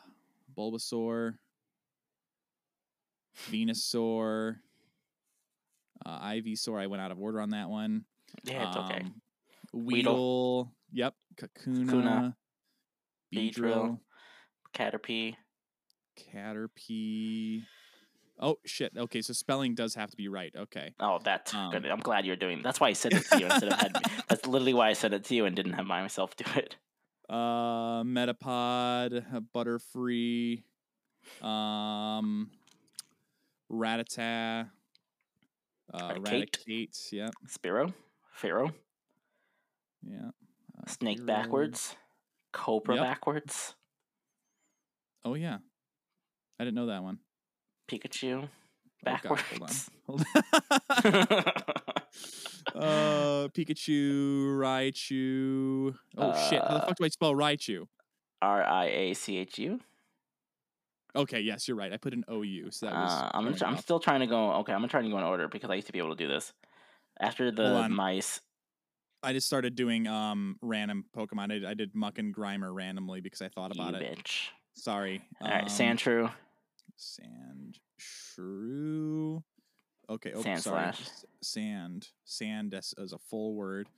Bulbasaur, 0.58 1.36
Venusaur, 3.50 4.58
uh 6.06 6.20
Ivysaur. 6.30 6.80
I 6.82 6.88
went 6.88 7.02
out 7.02 7.12
of 7.12 7.20
order 7.20 7.42
on 7.42 7.52
that 7.52 7.70
one. 7.70 8.06
Yeah, 8.44 8.68
it's 8.68 8.78
okay. 8.78 9.02
Um, 9.02 9.22
Weedle. 9.74 10.14
Weedle. 10.14 10.72
Yep. 10.96 11.14
Kakuna. 11.36 11.86
Kakuna, 11.86 12.34
Beedrill. 13.36 14.00
Caterpie. 14.74 15.36
Caterpie. 16.18 17.64
Oh 18.40 18.58
shit. 18.66 18.94
Okay, 18.98 19.22
so 19.22 19.34
spelling 19.34 19.76
does 19.76 19.96
have 19.96 20.10
to 20.12 20.16
be 20.18 20.30
right. 20.30 20.54
Okay. 20.58 20.94
Oh, 21.02 21.20
that's 21.22 21.54
Um, 21.54 21.72
good. 21.72 21.86
I'm 21.86 22.00
glad 22.00 22.26
you're 22.26 22.38
doing. 22.38 22.62
That's 22.64 22.80
why 22.80 22.88
I 22.88 22.94
said 22.94 23.14
it 23.14 23.26
to 23.26 23.40
you 23.40 23.46
instead 23.46 23.72
of 23.72 23.78
had. 23.78 23.94
me- 23.94 24.02
That's 24.30 24.46
literally 24.48 24.74
why 24.74 24.90
I 24.90 24.94
said 24.94 25.14
it 25.14 25.26
to 25.26 25.36
you 25.36 25.46
and 25.46 25.54
didn't 25.56 25.74
have 25.74 25.86
myself 25.86 26.36
do 26.38 26.46
it. 26.56 26.78
Uh 27.28 28.04
Metapod, 28.04 29.26
uh, 29.34 29.40
Butterfree, 29.54 30.64
um 31.42 32.52
Rattata, 33.70 34.70
uh 35.94 36.14
Raticate. 36.14 36.52
Raticate, 36.68 37.12
yep, 37.12 37.32
Spearow, 37.48 37.94
Fearow, 38.40 38.72
yeah. 40.04 40.30
Uh, 40.86 40.90
Snake 40.92 41.26
backwards, 41.26 41.96
Cobra 42.54 42.96
Yep. 42.96 43.04
backwards, 43.04 43.76
Oh 45.24 45.34
yeah. 45.34 45.58
I 46.60 46.64
didn't 46.64 46.76
know 46.76 46.86
that 46.88 47.02
one. 47.04 47.20
Pikachu 47.90 48.44
Oh, 49.08 49.18
God, 49.22 49.22
backwards. 49.22 49.90
hold 50.08 50.22
on. 50.22 50.26
Hold 51.06 51.16
on. 51.16 51.66
uh, 52.76 53.48
Pikachu, 53.50 54.56
Raichu. 54.58 55.96
Oh 56.18 56.50
shit! 56.50 56.62
How 56.62 56.70
the 56.70 56.84
Uh, 56.84 56.86
fuck 56.88 56.98
do 56.98 57.06
I 57.06 57.10
spell 57.10 57.34
Raichu? 57.34 57.88
R 58.42 58.64
I 58.64 58.86
A 58.86 59.14
C 59.14 59.38
H 59.38 59.60
U. 59.60 59.80
Okay, 61.16 61.40
yes, 61.42 61.68
you're 61.68 61.78
right. 61.78 61.94
I 61.94 61.98
put 61.98 62.14
an 62.14 62.24
OU, 62.32 62.72
so 62.72 62.86
that 62.88 62.96
was. 62.96 63.12
Uh, 63.12 63.30
I'm 63.34 63.44
gonna, 63.46 63.56
throwing 63.56 63.58
try- 63.58 63.70
I'm 63.70 63.78
still 63.78 64.00
trying 64.00 64.20
to 64.22 64.28
go. 64.28 64.52
Okay, 64.56 64.74
I'm 64.74 64.88
try 64.88 65.02
to 65.02 65.10
go 65.10 65.18
in 65.18 65.24
order 65.24 65.48
because 65.48 65.70
I 65.70 65.76
used 65.76 65.88
to 65.88 65.94
be 65.94 66.00
able 66.00 66.16
to 66.16 66.16
do 66.16 66.28
this. 66.28 66.54
After 67.20 67.52
the 67.52 67.88
mice, 67.90 68.42
I 69.26 69.34
just 69.34 69.48
started 69.48 69.76
doing 69.76 70.08
um 70.08 70.58
random 70.62 71.06
Pokemon. 71.16 71.66
I, 71.66 71.72
I 71.72 71.74
did 71.74 71.96
Muk 71.96 72.20
and 72.20 72.34
Grimer 72.34 72.74
randomly 72.74 73.22
because 73.22 73.42
I 73.42 73.50
thought 73.50 73.76
you 73.76 73.82
about 73.82 74.00
it. 74.00 74.20
bitch. 74.20 74.50
Sorry. 74.76 75.22
All 75.42 75.50
right, 75.50 75.64
um, 75.64 75.68
Sandshrew, 75.68 76.32
Sand 76.96 77.80
Shrew. 77.98 79.44
Okay. 80.10 80.32
Oh, 80.36 80.42
Sand 80.44 80.62
sorry. 80.62 80.94
slash. 80.94 81.10
Sand. 81.42 82.08
Sand 82.24 82.74
as, 82.74 82.94
as 83.02 83.14
a 83.14 83.18
full 83.18 83.56
word. 83.56 83.90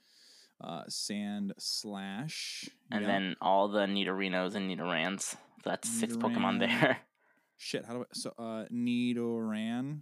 Uh, 0.59 0.83
sand 0.87 1.53
slash. 1.59 2.67
and 2.89 3.05
then 3.05 3.35
all 3.41 3.67
the 3.67 3.81
Nidorinos 3.81 4.55
and 4.55 4.71
Nidorans. 4.71 5.35
That's 5.63 5.87
six 5.89 6.15
Pokemon 6.15 6.59
there. 6.59 6.97
Shit, 7.57 7.85
how 7.85 7.93
do 7.93 8.01
I 8.01 8.05
so 8.13 8.33
uh 8.39 8.65
Nidoran? 8.71 10.01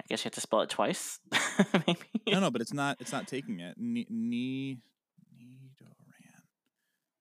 I 0.00 0.02
guess 0.08 0.24
you 0.24 0.28
have 0.28 0.34
to 0.34 0.40
spell 0.40 0.62
it 0.62 0.70
twice, 0.70 1.20
maybe. 1.86 2.00
No, 2.26 2.40
no, 2.40 2.50
but 2.50 2.62
it's 2.62 2.72
not 2.72 2.96
it's 3.00 3.12
not 3.12 3.28
taking 3.28 3.60
it. 3.60 3.76
Ni, 3.78 4.06
ni 4.08 4.78
Nidoran. 5.36 6.40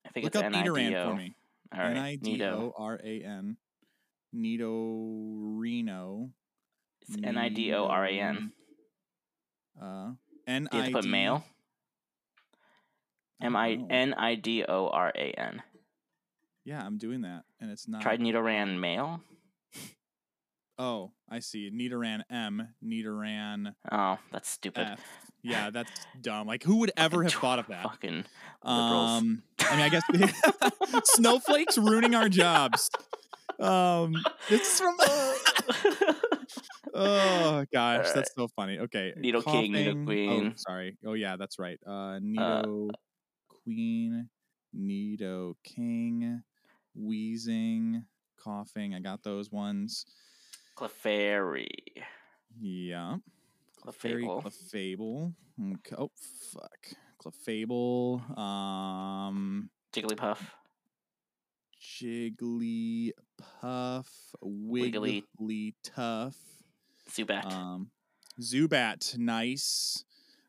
I 0.06 0.10
think 0.10 0.24
Look 0.24 0.36
it's 0.36 0.44
up 0.44 0.52
Nidoran 0.52 1.10
for 1.10 1.16
me. 1.16 1.36
All 1.74 1.80
right, 1.82 1.92
N 1.92 1.98
I 1.98 2.16
D 2.16 2.32
Nido. 2.32 2.74
O 2.78 2.82
R 2.82 3.00
A 3.04 3.24
N. 3.24 3.58
Nidorino. 4.34 6.30
It's 7.02 7.18
N 7.22 7.38
I 7.38 7.50
D 7.50 7.74
O 7.74 7.86
R 7.86 8.06
A 8.06 8.20
N. 8.20 8.52
Uh 9.82 10.12
N 10.48 10.70
you 10.72 10.80
I 10.80 10.92
put 10.94 11.06
male? 11.06 11.44
M 13.42 13.58
I. 13.58 13.78
N 13.90 14.14
I 14.14 14.36
D 14.36 14.64
O 14.64 14.88
R 14.88 15.12
A 15.14 15.32
N. 15.38 15.62
Yeah, 16.64 16.82
I'm 16.82 16.98
doing 16.98 17.22
that, 17.22 17.44
and 17.60 17.72
it's 17.72 17.88
not. 17.90 18.02
Try 18.02 18.16
Nidoran 18.18 18.80
male. 18.80 19.22
Oh, 20.80 21.12
I 21.30 21.40
see. 21.40 21.70
Nidoran 21.70 22.22
M. 22.32 22.70
Nidoran 22.84 23.74
Oh, 23.92 24.18
that's 24.32 24.50
stupid. 24.50 24.88
F. 24.94 25.02
Yeah, 25.44 25.70
that's 25.74 25.92
dumb. 26.22 26.48
Like, 26.48 26.64
who 26.64 26.78
would 26.78 26.92
ever 26.96 27.22
have 27.24 27.34
thought 27.34 27.60
of 27.60 27.68
that? 27.68 27.84
Fucking 27.84 28.24
liberals. 28.64 29.22
Um, 29.22 29.44
I 29.60 29.76
mean, 29.76 29.82
I 29.82 29.90
guess 29.90 30.04
snowflakes 31.16 31.78
ruining 31.78 32.16
our 32.16 32.30
jobs. 32.30 32.90
Um, 33.60 34.16
this 34.50 34.62
is 34.62 34.80
from. 34.80 34.96
oh 36.94 37.66
gosh, 37.74 37.98
Alright. 37.98 38.16
that's 38.16 38.32
so 38.34 38.48
funny. 38.56 38.80
Okay, 38.80 39.14
Nidoking, 39.18 39.72
Nido 39.72 40.06
Queen. 40.06 40.48
Oh, 40.48 40.54
sorry. 40.56 40.98
Oh 41.06 41.14
yeah, 41.14 41.36
that's 41.36 41.60
right. 41.60 41.78
Uh, 41.86 42.20
Nido 42.22 42.88
Queen, 43.66 44.30
Nido 44.74 45.58
King, 45.66 46.42
Weezing, 46.98 48.06
Koffing. 48.42 48.96
I 48.96 49.00
got 49.00 49.24
those 49.24 49.52
ones. 49.52 50.06
Clefairy. 50.80 51.68
Yeah. 52.60 53.18
Clefable. 53.86 54.44
Clefable. 54.44 55.34
Okay. 55.62 55.96
Oh 55.98 56.12
fuck. 56.54 56.88
Clefable. 57.22 58.38
Um. 58.38 59.70
Jigglypuff. 59.94 60.38
Jigglypuff, 61.82 63.14
Wiggly. 64.42 65.24
Wigglytuff, 65.42 66.36
Zubat. 67.10 67.52
um, 67.52 67.90
Zubat, 68.40 69.18
nice. 69.18 70.04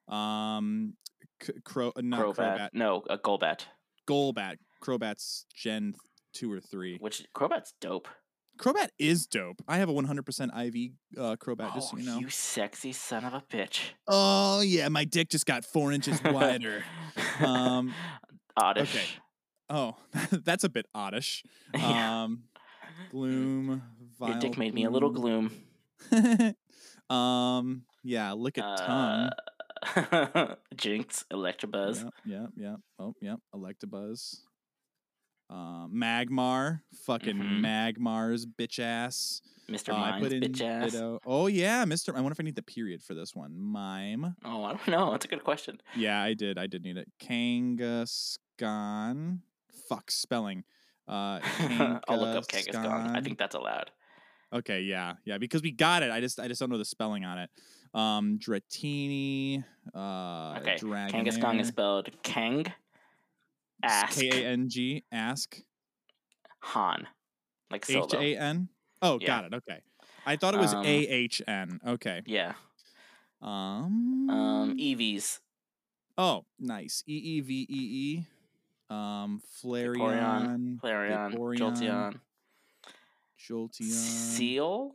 Um, 0.08 0.94
C- 1.42 1.52
Crow, 1.64 1.92
uh, 1.96 2.00
not 2.02 2.20
Crobat. 2.20 2.36
Crobat, 2.36 2.68
No, 2.74 3.02
a 3.08 3.16
Golbat. 3.16 3.60
Golbat. 4.08 4.56
Crobat's 4.82 5.46
Gen 5.54 5.94
two 6.32 6.52
or 6.52 6.60
three. 6.60 6.98
Which 6.98 7.24
Crobat's 7.34 7.74
dope. 7.80 8.08
Crobat 8.60 8.88
is 8.98 9.26
dope. 9.26 9.62
I 9.66 9.78
have 9.78 9.88
a 9.88 9.92
100% 9.92 10.18
IV 10.18 10.92
uh, 11.16 11.36
Crobat, 11.36 11.72
just 11.74 11.94
oh, 11.94 11.96
so 11.96 11.96
you 11.96 12.04
know. 12.04 12.18
you 12.18 12.28
sexy 12.28 12.92
son 12.92 13.24
of 13.24 13.32
a 13.32 13.40
bitch. 13.50 13.80
Oh 14.06 14.60
yeah, 14.60 14.88
my 14.90 15.04
dick 15.04 15.30
just 15.30 15.46
got 15.46 15.64
four 15.64 15.92
inches 15.92 16.22
wider. 16.22 16.84
Um, 17.42 17.94
Oddish. 18.58 18.94
okay. 18.94 19.06
Oh, 19.70 19.96
that's 20.30 20.64
a 20.64 20.68
bit 20.68 20.86
oddish. 20.94 21.42
Yeah. 21.74 22.24
Um, 22.24 22.42
Gloom. 23.10 23.82
Your 24.20 24.38
dick 24.38 24.58
made 24.58 24.74
me 24.74 24.84
a 24.84 24.90
little 24.90 25.10
gloom. 25.10 25.50
um, 27.08 27.84
yeah, 28.04 28.30
Lickitung. 28.32 29.30
Uh, 29.82 30.54
Jynx, 30.76 31.24
Electabuzz. 31.32 32.04
Yeah, 32.26 32.40
yep, 32.40 32.50
yep. 32.56 32.76
Oh, 32.98 33.14
yep. 33.22 33.38
Electabuzz. 33.54 34.40
Uh, 35.50 35.88
Magmar, 35.88 36.80
fucking 37.04 37.36
Mhm. 37.36 37.60
Magmar's 37.60 38.46
bitch 38.46 38.78
ass. 38.78 39.42
Mr. 39.68 39.92
Uh, 39.92 39.96
I 39.96 40.20
put 40.20 40.32
in 40.32 40.42
bitch 40.44 40.60
ass. 40.60 40.92
Ditto. 40.92 41.18
Oh 41.26 41.48
yeah, 41.48 41.84
Mister. 41.84 42.16
I 42.16 42.20
wonder 42.20 42.32
if 42.32 42.40
I 42.40 42.44
need 42.44 42.54
the 42.54 42.62
period 42.62 43.02
for 43.02 43.14
this 43.14 43.34
one. 43.34 43.58
Mime. 43.58 44.36
Oh, 44.44 44.62
I 44.64 44.74
don't 44.74 44.88
know. 44.88 45.10
That's 45.10 45.24
a 45.24 45.28
good 45.28 45.42
question. 45.44 45.80
Yeah, 45.96 46.22
I 46.22 46.34
did. 46.34 46.56
I 46.58 46.66
did 46.68 46.84
need 46.84 46.96
it. 46.96 47.08
Kangaskhan. 48.60 49.40
Fuck 49.88 50.10
spelling. 50.10 50.64
Uh, 51.08 51.40
I'll 52.08 52.18
look 52.18 52.36
up 52.36 52.46
Kangaskhan. 52.46 53.16
I 53.16 53.20
think 53.20 53.38
that's 53.38 53.54
allowed. 53.56 53.90
Okay, 54.52 54.82
yeah, 54.82 55.14
yeah, 55.24 55.38
because 55.38 55.62
we 55.62 55.70
got 55.70 56.02
it. 56.02 56.10
I 56.10 56.20
just, 56.20 56.40
I 56.40 56.48
just 56.48 56.58
don't 56.58 56.70
know 56.70 56.78
the 56.78 56.84
spelling 56.84 57.24
on 57.24 57.38
it. 57.38 57.50
Um, 57.94 58.38
Dratini. 58.38 59.62
Uh, 59.94 60.58
Okay, 60.60 60.76
Dragonair. 60.76 61.10
Kangaskhan 61.10 61.60
is 61.60 61.68
spelled 61.68 62.08
Kang, 62.24 62.66
Ask, 63.82 64.18
K 64.18 64.28
A 64.44 64.48
N 64.48 64.68
G. 64.68 65.04
Ask. 65.12 65.60
Han, 66.62 67.06
like 67.70 67.88
H. 67.88 68.12
A 68.14 68.36
N. 68.36 68.68
Oh, 69.02 69.18
Yeah. 69.20 69.26
got 69.26 69.44
it. 69.44 69.54
Okay. 69.54 69.80
I 70.26 70.36
thought 70.36 70.54
it 70.54 70.58
was 70.60 70.74
Um, 70.74 70.84
A 70.86 71.06
H 71.08 71.42
N. 71.46 71.80
Okay. 71.86 72.22
Yeah. 72.26 72.54
Um. 73.40 74.28
Um, 74.28 74.74
Eevees, 74.76 75.40
Oh, 76.18 76.44
nice. 76.58 77.02
E 77.06 77.16
E 77.16 77.40
V 77.40 77.54
E 77.62 77.66
E. 77.70 78.26
Um, 78.90 79.40
Flareon, 79.62 80.78
Flareon, 80.80 81.32
Jolteon, 81.58 82.20
Jolteon, 83.38 83.80
Seel. 83.92 84.92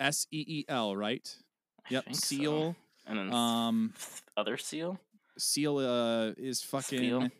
S 0.00 0.26
E 0.32 0.44
E 0.48 0.64
L, 0.68 0.96
right? 0.96 1.36
I 1.84 1.88
Yep. 1.90 2.04
think 2.04 2.16
so. 2.16 2.26
Seel. 2.26 2.76
And 3.06 3.18
then 3.18 3.32
Um, 3.32 3.94
th- 3.96 4.22
other 4.36 4.56
Seal. 4.56 4.98
Seal 5.38 5.78
uh 5.78 6.32
is 6.36 6.62
fucking. 6.62 7.30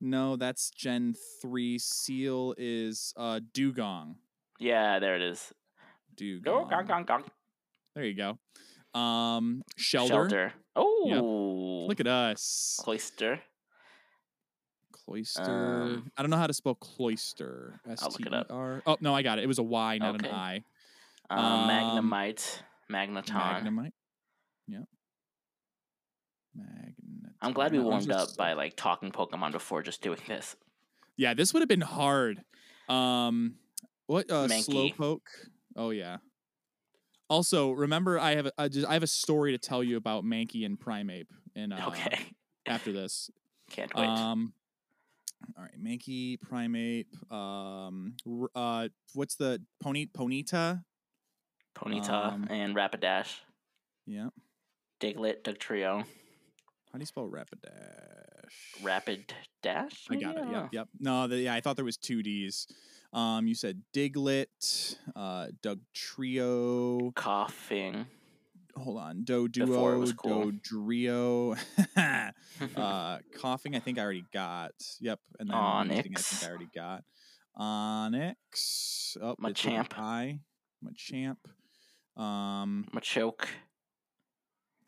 No, 0.00 0.36
that's 0.36 0.70
Gen 0.70 1.14
three. 1.40 1.78
Seal 1.78 2.54
is 2.58 3.12
uh 3.16 3.40
Dewgong. 3.52 4.16
Yeah, 4.58 4.98
there 4.98 5.16
it 5.16 5.22
is. 5.22 5.52
Dewgong. 6.16 6.68
Gong, 6.70 6.86
gong, 6.86 7.04
gong. 7.04 7.24
There 7.94 8.04
you 8.04 8.14
go. 8.14 8.38
Um, 8.98 9.62
Shellder. 9.78 10.28
Shellder. 10.30 10.52
Oh, 10.76 11.86
Look 11.88 12.00
at 12.00 12.06
us. 12.06 12.78
Cloyster. 12.80 13.40
Cloyster. 14.92 15.42
Um, 15.42 16.10
I 16.16 16.22
don't 16.22 16.30
know 16.30 16.36
how 16.36 16.46
to 16.46 16.54
spell 16.54 16.74
Cloyster. 16.76 17.80
S 17.88 18.02
I'll 18.02 18.10
look 18.10 18.20
it 18.26 18.32
up. 18.34 18.46
Oh 18.50 18.96
no, 19.00 19.14
I 19.14 19.22
got 19.22 19.38
it. 19.38 19.44
It 19.44 19.48
was 19.48 19.58
a 19.58 19.62
Y, 19.62 19.98
not 19.98 20.14
Okay. 20.16 20.28
an 20.28 20.34
I. 20.34 20.64
Um, 21.30 21.38
Um, 21.44 21.68
Magnemite. 21.70 22.62
Magneton. 22.90 23.24
Magnemite. 23.34 23.92
Yep. 24.68 24.84
Magnet. 26.54 27.32
I'm 27.40 27.52
glad 27.52 27.72
we 27.72 27.78
warmed 27.78 28.10
up 28.10 28.36
by 28.36 28.54
like 28.54 28.76
talking 28.76 29.10
Pokemon 29.10 29.52
before 29.52 29.82
just 29.82 30.02
doing 30.02 30.20
this. 30.26 30.56
Yeah, 31.16 31.34
this 31.34 31.52
would 31.52 31.60
have 31.60 31.68
been 31.68 31.80
hard. 31.80 32.42
Um, 32.88 33.56
what 34.06 34.30
uh, 34.30 34.46
Mankey. 34.46 34.94
Slowpoke? 34.94 35.20
Oh 35.76 35.90
yeah. 35.90 36.18
Also, 37.28 37.72
remember 37.72 38.18
I 38.18 38.36
have 38.36 38.46
a, 38.46 38.52
I, 38.58 38.68
just, 38.68 38.86
I 38.86 38.94
have 38.94 39.02
a 39.02 39.08
story 39.08 39.52
to 39.52 39.58
tell 39.58 39.82
you 39.82 39.96
about 39.96 40.24
Mankey 40.24 40.66
and 40.66 40.78
Primeape. 40.78 41.28
And 41.56 41.72
uh, 41.72 41.86
okay. 41.88 42.18
after 42.66 42.92
this, 42.92 43.30
Can't 43.70 43.94
wait. 43.94 44.06
um, 44.06 44.52
all 45.56 45.64
right, 45.64 45.82
Mankey, 45.82 46.38
Primeape. 46.38 47.32
Um, 47.32 48.14
uh, 48.54 48.88
what's 49.14 49.36
the 49.36 49.62
pony? 49.82 50.06
Ponita. 50.06 50.82
Ponyta 51.76 52.32
um, 52.32 52.46
and 52.50 52.74
Rapidash. 52.74 53.40
Yeah. 54.06 54.28
Diglett, 55.00 55.42
Dugtrio. 55.42 56.04
How 56.94 56.98
do 56.98 57.02
you 57.02 57.06
spell 57.06 57.28
Rapidash? 57.28 58.84
Rapid 58.84 59.34
Dash? 59.64 60.06
I 60.08 60.14
got 60.14 60.36
maybe? 60.36 60.46
it. 60.46 60.52
Yep, 60.52 60.68
yep. 60.70 60.88
No, 61.00 61.26
the, 61.26 61.38
yeah, 61.38 61.52
I 61.52 61.60
thought 61.60 61.74
there 61.74 61.84
was 61.84 61.96
two 61.96 62.22
D's. 62.22 62.68
Um, 63.12 63.48
you 63.48 63.56
said 63.56 63.82
Diglett, 63.92 64.94
uh, 65.16 65.48
Doug 65.60 65.80
Trio. 65.92 67.10
Koffing. 67.10 68.06
Hold 68.76 68.98
on, 68.98 69.24
Doduo, 69.24 70.16
cool. 70.16 70.52
Do 70.52 70.60
Drio. 70.60 71.58
uh, 71.96 73.18
Koffing. 73.40 73.74
I 73.74 73.80
think 73.80 73.98
I 73.98 74.02
already 74.02 74.24
got. 74.32 74.70
Yep, 75.00 75.18
and 75.40 75.50
then 75.50 75.56
Weezing, 75.56 75.90
I 75.90 76.20
think 76.20 76.44
I 76.44 76.48
already 76.48 76.68
got. 76.72 77.02
Onix. 77.58 79.16
Oh, 79.20 79.34
my 79.38 79.50
champ. 79.50 79.94
I. 79.98 80.38
Machamp. 80.84 81.38
Um, 82.16 82.86
Machoke. 82.94 83.46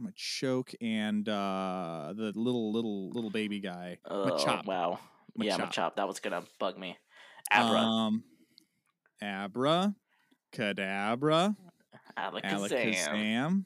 Machoke 0.03 0.75
and 0.81 1.29
uh, 1.29 2.13
the 2.17 2.33
little 2.35 2.73
little 2.73 3.11
little 3.11 3.31
baby 3.31 3.61
guy. 3.61 3.99
Oh, 4.05 4.27
Machop. 4.31 4.67
wow. 4.67 4.99
Yeah, 5.37 5.57
Machop. 5.57 5.73
Machop. 5.73 5.97
That 5.97 6.07
was 6.09 6.21
going 6.21 6.41
to 6.41 6.47
bug 6.59 6.79
me. 6.79 6.97
Abra. 7.51 7.79
Um, 7.81 8.25
Abra, 9.23 9.95
Kadabra, 10.53 11.57
Alakazam. 12.19 12.69
Alakazam, 12.71 13.65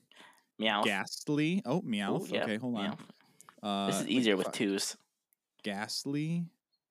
Meow. 0.58 0.82
Gastly. 0.82 1.62
Oh, 1.64 1.80
Meowth. 1.82 2.30
Ooh, 2.30 2.34
yeah, 2.34 2.42
okay, 2.44 2.56
hold 2.56 2.76
on. 2.78 2.96
Uh, 3.62 3.86
This 3.86 4.00
is 4.02 4.08
easier 4.08 4.36
with 4.36 4.52
twos. 4.52 4.96
Gastly. 5.62 6.44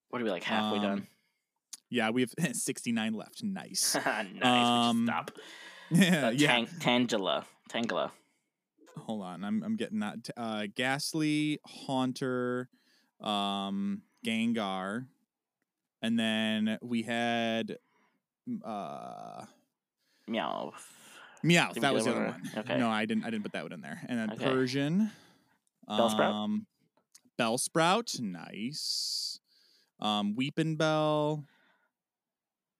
What 0.09 0.21
are 0.21 0.25
we 0.25 0.31
like 0.31 0.43
halfway 0.43 0.79
Um, 0.79 1.07
Yeah, 1.89 2.09
we 2.09 2.21
have 2.21 2.33
69 2.55 3.13
left. 3.13 3.43
Nice. 3.43 3.95
nice. 4.05 4.43
um, 4.43 5.05
stop. 5.05 5.31
yeah, 5.91 6.27
Uh, 6.27 6.29
yeah. 6.31 6.47
Tang- 6.47 6.67
Tangela. 7.07 7.45
Tangela. 7.69 8.11
Hold 8.97 9.23
on, 9.23 9.43
I'm 9.43 9.63
I'm 9.63 9.75
getting 9.75 9.99
that. 9.99 10.29
Uh, 10.37 10.67
Gastly, 10.75 11.59
Haunter, 11.65 12.69
um, 13.21 14.01
Gengar, 14.25 15.07
and 16.01 16.19
then 16.19 16.77
we 16.81 17.03
had 17.03 17.77
uh 18.63 19.45
Meow. 20.27 20.73
Meowth. 21.43 21.73
Did 21.75 21.83
That 21.83 21.93
was 21.93 22.05
the 22.05 22.11
other 22.11 22.25
one? 22.25 22.41
Okay. 22.57 22.77
No, 22.77 22.89
I 22.89 23.05
didn't. 23.05 23.23
I 23.23 23.29
didn't 23.29 23.43
put 23.43 23.53
that 23.53 23.63
one 23.63 23.71
in 23.71 23.81
there. 23.81 24.01
And 24.07 24.19
then 24.19 24.31
Okay. 24.31 24.43
Persian. 24.43 25.11
Bellsprout? 25.89 26.33
Um, 26.33 26.67
Bellsprout. 27.39 28.19
Nice. 28.19 29.39
Um, 30.01 30.35
Weepinbell. 30.35 31.45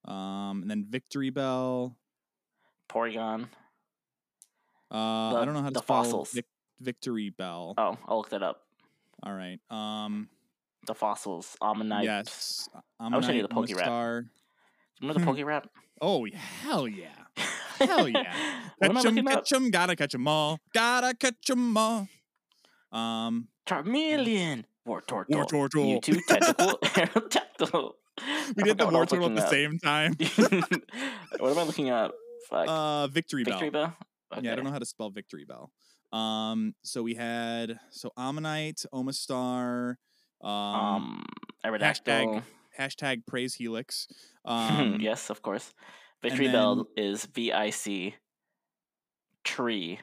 Um, 0.04 0.62
and 0.62 0.70
then 0.70 0.84
Victreebel. 0.84 1.94
Porygon. 2.88 3.46
Uh, 4.90 5.32
The- 5.32 5.38
I 5.38 5.44
don't 5.44 5.54
know 5.54 5.60
how 5.62 5.68
to 5.68 5.72
the 5.74 5.82
fossils. 5.82 6.32
Vic- 6.32 6.46
Victreebel. 6.82 7.74
Oh, 7.76 7.98
I'll 8.08 8.16
look 8.18 8.30
that 8.30 8.42
up. 8.42 8.62
All 9.22 9.32
right. 9.34 9.58
Um, 9.70 10.28
The 10.86 10.94
fossils. 10.94 11.56
Omanyte. 11.62 12.04
yes. 12.04 12.68
I 12.98 13.14
wish 13.16 13.26
I 13.26 13.32
knew 13.32 13.46
Omanyte, 13.46 13.48
the 13.48 13.54
Pokérap. 13.74 13.86
Omastar. 13.86 14.28
Remember 15.00 15.20
the 15.20 15.24
Hmm. 15.24 15.30
Pokérap? 15.30 15.64
Oh, 16.02 16.26
hell 16.34 16.88
yeah. 16.88 17.08
Hell 17.78 18.08
yeah. 18.08 18.34
what 18.78 18.90
am 18.90 18.96
I 18.96 19.02
catch 19.02 19.12
'em, 19.18 19.26
catch 19.26 19.52
'em, 19.52 19.70
gotta 19.70 19.94
catch 19.96 20.14
'em 20.14 20.26
all. 20.26 20.58
Gotta 20.72 21.14
catch 21.14 21.50
'em 21.50 21.76
all. 21.76 22.08
Um, 22.90 23.48
Charmeleon. 23.66 24.64
Wartortle. 24.88 25.26
Wartortle. 25.28 26.00
Mewtwo. 26.00 26.20
Tentacle. 26.26 26.78
Aerodactyl. 26.82 27.92
we 28.56 28.62
did 28.62 28.78
the 28.78 28.86
Wartortle 28.86 29.26
at 29.26 29.34
the 29.36 29.48
same 29.50 29.78
time. 29.78 30.14
what 31.38 31.52
am 31.52 31.58
I 31.58 31.62
looking 31.64 31.90
up? 31.90 32.14
Fuck. 32.48 32.66
Uh, 32.66 33.08
Victreebel. 33.08 33.44
Victory 33.44 33.68
Bell? 33.70 33.94
Yeah, 34.40 34.52
I 34.52 34.54
don't 34.56 34.64
know 34.64 34.70
how 34.70 34.78
to 34.78 34.86
spell 34.86 35.10
Victreebel. 35.10 35.68
Um, 36.16 36.74
so 36.82 37.02
we 37.02 37.14
had 37.14 37.78
so 37.90 38.10
Omanyte, 38.18 38.86
Omastar, 38.92 39.96
um, 40.42 40.50
Um, 40.50 41.26
Aerodactyl. 41.64 42.42
hashtag 42.78 43.26
Praise 43.26 43.54
Helix. 43.54 44.06
Um, 44.44 44.96
yes, 45.00 45.28
of 45.30 45.42
course. 45.42 45.74
Victory 46.22 46.46
then- 46.46 46.54
Bell 46.54 46.86
is 46.96 47.26
V 47.26 47.52
I 47.52 47.70
C 47.70 48.14
tree 49.44 50.00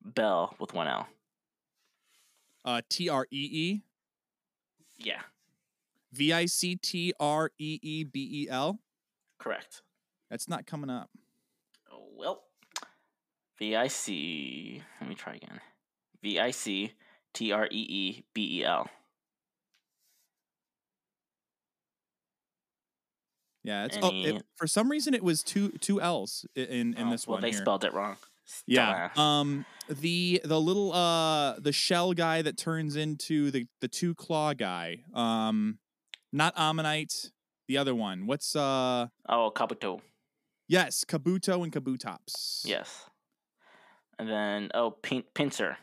bell 0.00 0.54
with 0.60 0.72
one 0.72 0.86
L. 0.86 1.08
uh, 2.64 2.80
T 2.88 3.08
R 3.08 3.26
E 3.30 3.48
E 3.52 3.82
Yeah, 4.96 5.22
V 6.12 6.32
I 6.32 6.46
C 6.46 6.76
T 6.76 7.12
R 7.18 7.50
E 7.58 7.78
E 7.82 8.04
B 8.04 8.44
E 8.44 8.48
L. 8.48 8.78
correct. 9.38 9.82
That's 10.30 10.48
not 10.48 10.66
coming 10.66 10.88
up. 10.90 11.10
Oh, 11.92 12.08
well, 12.16 12.43
V 13.58 13.76
I 13.76 13.86
C. 13.88 14.82
Let 15.00 15.08
me 15.08 15.14
try 15.14 15.34
again. 15.34 15.60
V 16.22 16.38
I 16.40 16.50
C 16.50 16.92
T 17.32 17.52
R 17.52 17.66
E 17.66 17.68
E 17.70 18.24
B 18.34 18.60
E 18.60 18.64
L. 18.64 18.88
Yeah, 23.62 23.86
it's 23.86 23.96
oh, 24.02 24.10
it, 24.12 24.42
for 24.56 24.66
some 24.66 24.90
reason 24.90 25.14
it 25.14 25.22
was 25.22 25.42
two 25.42 25.70
two 25.80 26.00
L's 26.00 26.44
in 26.54 26.94
in 26.94 27.08
Oh, 27.08 27.10
this 27.10 27.26
well, 27.26 27.36
one 27.36 27.42
they 27.42 27.50
here. 27.50 27.60
spelled 27.60 27.84
it 27.84 27.94
wrong. 27.94 28.16
Yeah. 28.66 29.08
Um 29.16 29.64
the 29.88 30.40
the 30.44 30.60
little 30.60 30.92
uh 30.92 31.58
the 31.58 31.72
shell 31.72 32.12
guy 32.12 32.42
that 32.42 32.58
turns 32.58 32.94
into 32.96 33.50
the 33.50 33.66
the 33.80 33.88
two 33.88 34.14
claw 34.14 34.52
guy. 34.52 35.04
Um 35.14 35.78
not 36.30 36.54
Omanyte, 36.56 37.30
the 37.68 37.78
other 37.78 37.94
one. 37.94 38.26
What's 38.26 38.54
uh 38.54 39.06
oh, 39.28 39.50
Kabuto. 39.54 40.00
yes, 40.68 41.04
Kabuto 41.04 41.62
and 41.64 41.72
Kabutops. 41.72 42.66
Yes. 42.66 43.06
And 44.18 44.28
then 44.28 44.70
oh, 44.74 44.90
pin- 44.90 45.24
Pinsir. 45.34 45.76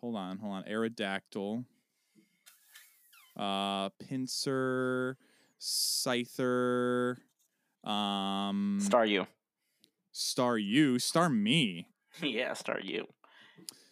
Hold 0.00 0.16
on, 0.16 0.38
hold 0.38 0.52
on. 0.54 0.64
Aerodactyl. 0.64 1.64
Uh 3.36 3.88
Pinsir, 4.04 5.16
Scyther. 5.60 7.16
Um, 7.84 8.78
Staryu. 8.80 9.26
Star 10.12 10.58
you. 10.58 10.94
Starmie. 10.96 11.86
yeah, 12.22 12.50
Staryu. 12.52 13.04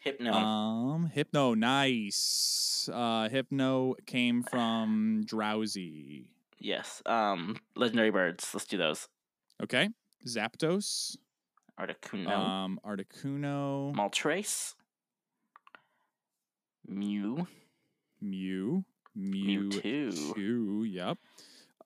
Hypno. 0.01 0.33
Um, 0.33 1.11
Hypno. 1.13 1.55
Nice. 1.55 2.89
Uh, 2.93 3.29
Hypno 3.29 3.95
came 4.07 4.43
from 4.43 5.23
Drowzee. 5.27 6.27
yes. 6.59 7.03
Um, 7.07 7.57
legendary 7.77 8.11
birds. 8.11 8.51
Let's 8.55 8.67
do 8.67 8.77
those. 8.79 9.09
Okay. 9.63 9.89
Zapdos. 10.27 11.17
Articuno. 11.81 12.31
Um, 12.31 12.81
Articuno. 12.85 13.95
Moltres. 13.95 14.75
Mew. 16.87 17.47
Mew. 18.21 18.85
Mew. 19.15 19.71
Mewtwo. 19.71 20.35
Two. 20.35 20.85
Yep. 20.85 21.19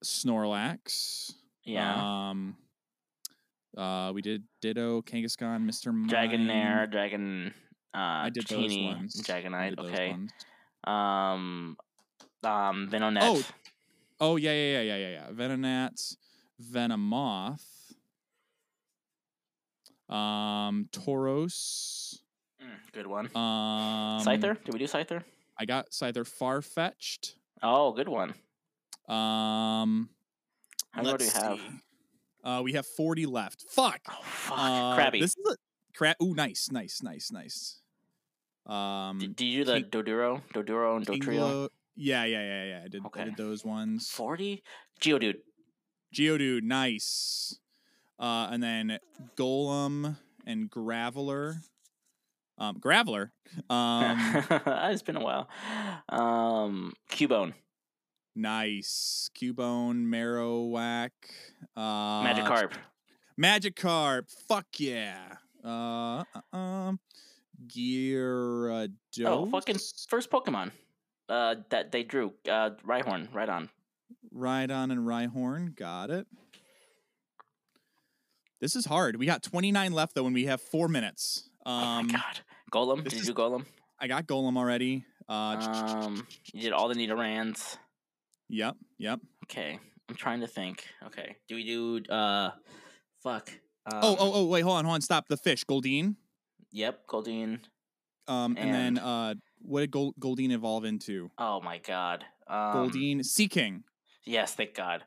Snorlax. 0.03 1.33
Yeah. 1.65 2.31
Um. 2.31 2.57
Uh, 3.77 4.13
we 4.15 4.23
did 4.23 4.45
Ditto, 4.61 5.03
Kangaskhan, 5.03 5.65
Mr. 5.65 5.93
Mime. 5.93 6.09
Dragonair, 6.09 6.91
Dragon. 6.91 7.53
Uh, 7.93 7.99
I 7.99 8.31
did 8.31 8.47
those 8.47 8.77
ones. 8.77 9.21
Dragonite. 9.23 9.79
Okay. 9.79 10.11
ones. 10.11 10.31
Um. 10.85 11.77
Um. 12.45 12.89
Venonat. 12.91 13.23
Oh, 13.23 13.43
Oh 14.21 14.37
yeah, 14.37 14.53
yeah, 14.53 14.81
yeah, 14.81 14.81
yeah, 14.81 14.97
yeah, 14.97 15.09
yeah. 15.09 15.27
Venonat, 15.33 16.17
Venomoth, 16.63 17.63
um, 20.09 20.89
Tauros, 20.93 22.19
Mm, 22.63 22.93
good 22.93 23.07
one. 23.07 23.27
um, 23.37 24.21
Scyther. 24.25 24.63
Did 24.65 24.73
we 24.73 24.79
do 24.79 24.87
Scyther? 24.87 25.23
I 25.59 25.65
got 25.65 25.91
Scyther, 25.91 26.25
Farfetch'd. 26.25 27.35
Oh, 27.63 27.93
good 27.93 28.09
one. 28.09 28.31
Um, 29.09 30.09
How 30.93 31.03
many 31.03 31.19
do 31.19 31.25
we 31.25 31.31
have? 31.31 31.61
Uh, 32.43 32.61
we 32.63 32.73
have 32.75 32.87
forty 32.87 33.27
left. 33.27 33.65
Fuck. 33.71 34.01
Oh 34.09 34.19
fuck, 34.23 34.59
Uh, 34.59 34.97
Krabby. 34.97 35.21
This 35.21 35.37
is 35.37 35.47
a 35.53 35.57
crap. 35.97 36.17
Ooh, 36.23 36.35
nice, 36.35 36.71
nice, 36.71 37.03
nice, 37.03 37.31
nice. 37.33 37.81
Um, 38.67 39.19
did, 39.19 39.37
did 39.37 39.45
you 39.45 39.65
do 39.65 39.73
the 39.73 39.81
King- 39.83 39.91
Doduo, 39.91 40.43
Doduo, 40.55 40.97
and 40.97 41.07
Dodrio? 41.07 41.69
Yeah, 41.97 42.25
yeah, 42.25 42.43
yeah, 42.43 42.65
yeah. 42.65 42.83
I 42.85 42.89
did. 42.89 43.03
I 43.03 43.07
Okay. 43.07 43.25
did 43.25 43.37
those 43.37 43.65
ones. 43.65 44.09
Forty. 44.11 44.63
Geodude. 45.01 45.37
Geodude, 46.15 46.63
nice. 46.63 47.59
Uh, 48.19 48.49
and 48.51 48.63
then 48.63 48.99
Golem 49.37 50.17
and 50.47 50.71
Graveler. 50.71 51.57
Um, 52.59 52.79
Graveler. 52.79 53.31
Um, 53.69 54.45
it's 54.91 55.03
been 55.03 55.17
a 55.17 55.25
while. 55.25 55.49
Um, 56.09 56.93
Cubone, 57.11 57.55
nice. 58.37 59.31
Cubone, 59.37 60.07
Marowak. 60.07 61.11
Uh, 61.77 62.23
Magikarp. 62.25 62.73
Magikarp. 63.41 64.31
Fuck 64.49 64.67
yeah. 64.79 65.37
Uh, 65.65 66.23
uh, 66.53 66.57
um, 66.57 67.01
Gyarados. 67.67 68.91
Oh, 69.25 69.47
fucking 69.51 69.79
first 70.09 70.31
Pokemon. 70.31 70.71
Uh, 71.29 71.57
that 71.71 71.91
they 71.91 72.03
drew. 72.03 72.35
Uh, 72.49 72.71
Rhyhorn. 72.87 73.33
Right 73.33 73.49
on. 73.49 73.71
Rhydon 74.35 74.93
and 74.93 75.07
Rhyhorn. 75.07 75.75
Got 75.75 76.11
it. 76.11 76.27
This 78.65 78.77
is 78.77 78.87
hard. 78.87 79.17
We 79.17 79.27
got 79.27 79.43
29 79.43 79.93
left 79.93 80.15
though, 80.15 80.25
and 80.25 80.33
we 80.35 80.47
have 80.47 80.59
four 80.59 80.89
minutes. 80.89 81.51
oh 81.67 81.71
Um, 81.71 82.07
my 82.07 82.13
god. 82.15 82.41
Golem. 82.73 83.05
Did 83.05 83.13
is- 83.13 83.19
you 83.29 83.35
do 83.35 83.35
Golem? 83.35 83.67
I 83.99 84.07
got 84.07 84.27
Golem 84.27 84.57
already. 84.57 85.05
Uh, 85.29 85.93
Um, 85.93 86.27
you 86.55 86.63
did 86.63 86.73
all 86.73 86.89
the 86.89 86.95
Nidorans. 86.95 87.77
yep, 88.49 88.75
yep. 88.97 89.21
Okay, 89.45 89.79
I'm 90.09 90.15
trying 90.15 90.41
to 90.41 90.47
think. 90.47 90.87
Okay, 91.05 91.37
do 91.47 91.57
we 91.57 91.65
do 91.65 92.03
uh, 92.11 92.53
fuck? 93.23 93.51
Um, 93.85 94.01
oh, 94.03 94.17
oh, 94.19 94.33
oh, 94.33 94.47
wait, 94.47 94.63
hold 94.63 94.79
on, 94.79 94.87
hold 94.87 94.95
on, 94.95 95.01
stop. 95.03 95.29
The 95.29 95.37
fish, 95.37 95.67
Goldeen. 95.67 96.17
Yep, 96.73 97.07
Goldeen. 97.07 97.61
Um, 98.29 98.57
and, 98.57 98.71
And- 98.71 98.97
then 98.97 98.99
uh, 99.05 99.35
what 99.61 99.81
did 99.81 99.91
Gold- 99.91 100.15
Goldeen 100.19 100.53
evolve 100.53 100.87
into? 100.87 101.31
Oh 101.37 101.61
my 101.61 101.77
god. 101.81 102.25
Um, 102.47 102.57
Goldeen, 102.91 103.23
Seaking. 103.23 103.85
Yes, 104.25 104.55
thank 104.55 104.73
God. 104.75 105.05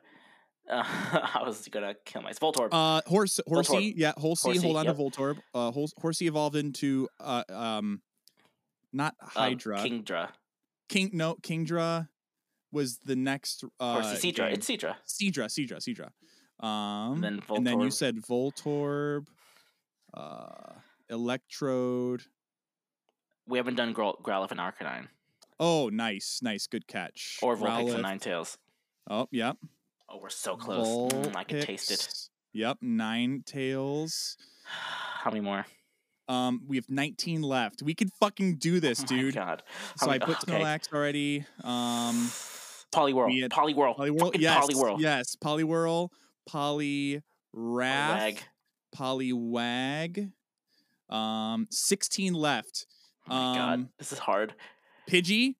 Uh, 0.68 0.82
I 1.34 1.42
was 1.44 1.66
gonna 1.68 1.94
kill 2.04 2.22
myself. 2.22 2.54
Voltorb. 2.54 2.68
Uh, 2.72 3.00
horse, 3.06 3.40
horsey, 3.46 3.72
Voltorb. 3.72 3.92
yeah, 3.96 4.12
horsey. 4.16 4.48
Horsey, 4.50 4.62
hold 4.62 4.76
on 4.76 4.84
yep. 4.84 4.96
to 4.96 5.02
Voltorb. 5.02 5.38
Uh, 5.54 5.70
Hors- 5.70 5.94
horsey 5.98 6.26
evolved 6.26 6.56
into 6.56 7.08
uh, 7.20 7.44
um, 7.48 8.02
not 8.92 9.14
Uh, 9.22 9.26
Hydra. 9.28 9.78
Kingdra. 9.78 10.28
King, 10.88 11.10
no, 11.12 11.34
Kingdra 11.42 12.08
was 12.72 12.98
the 12.98 13.16
next. 13.16 13.64
Uh, 13.80 14.02
Horsey. 14.02 14.32
Game. 14.32 14.52
It's 14.52 14.66
Seadra. 14.68 14.96
Seadra, 15.06 15.46
Seadra, 15.46 15.78
Seadra. 15.78 16.10
Um, 16.66 17.20
then 17.20 17.40
and 17.50 17.66
then 17.66 17.80
you 17.80 17.90
said 17.90 18.16
Voltorb, 18.16 19.26
uh, 20.14 20.72
Electrode. 21.08 22.24
We 23.46 23.58
haven't 23.58 23.76
done 23.76 23.92
Growl- 23.92 24.18
Growlithe 24.22 24.50
and 24.50 24.60
Arcanine. 24.60 25.08
Oh, 25.60 25.88
nice, 25.88 26.40
nice, 26.42 26.66
good 26.66 26.86
catch. 26.86 27.38
Or 27.42 27.56
Vulpix 27.56 27.66
Growlithe. 27.92 27.94
and 27.94 28.04
Ninetales. 28.20 28.56
Oh, 29.10 29.26
yep. 29.30 29.56
Oh, 30.08 30.18
we're 30.22 30.28
so 30.30 30.56
close. 30.56 31.12
Mm, 31.12 31.36
I 31.36 31.44
can 31.44 31.60
taste 31.60 31.90
it. 31.90 32.08
Yep, 32.54 32.78
Ninetales. 32.82 34.36
How 34.64 35.30
many 35.30 35.40
more? 35.40 35.66
Um, 36.28 36.62
we 36.66 36.76
have 36.76 36.88
19 36.90 37.42
left. 37.42 37.82
We 37.82 37.94
could 37.94 38.10
fucking 38.20 38.56
do 38.56 38.80
this, 38.80 39.00
oh 39.00 39.14
my 39.14 39.20
dude. 39.20 39.34
God. 39.34 39.62
So 39.96 40.10
I 40.10 40.18
put 40.18 40.42
okay. 40.42 40.60
Snorlax 40.60 40.92
already. 40.92 41.44
Um, 41.64 42.30
Poliwhirl. 42.92 43.40
had- 43.42 43.50
Poliwhirl. 43.50 43.96
Poliwhirl. 43.96 44.30
Yes, 44.38 44.66
Poliwhirl. 44.66 45.00
yes. 45.00 45.36
Poliwhirl. 45.36 46.08
Poliwrath. 46.50 47.22
Poliwag. 47.54 48.38
Poliwag. 48.96 50.32
Um, 51.10 51.66
16 51.70 52.34
left. 52.34 52.86
Oh 53.28 53.34
my 53.34 53.56
God. 53.56 53.72
Um, 53.74 53.88
This 53.98 54.12
is 54.12 54.18
hard. 54.18 54.54
Pidgey. 55.10 55.54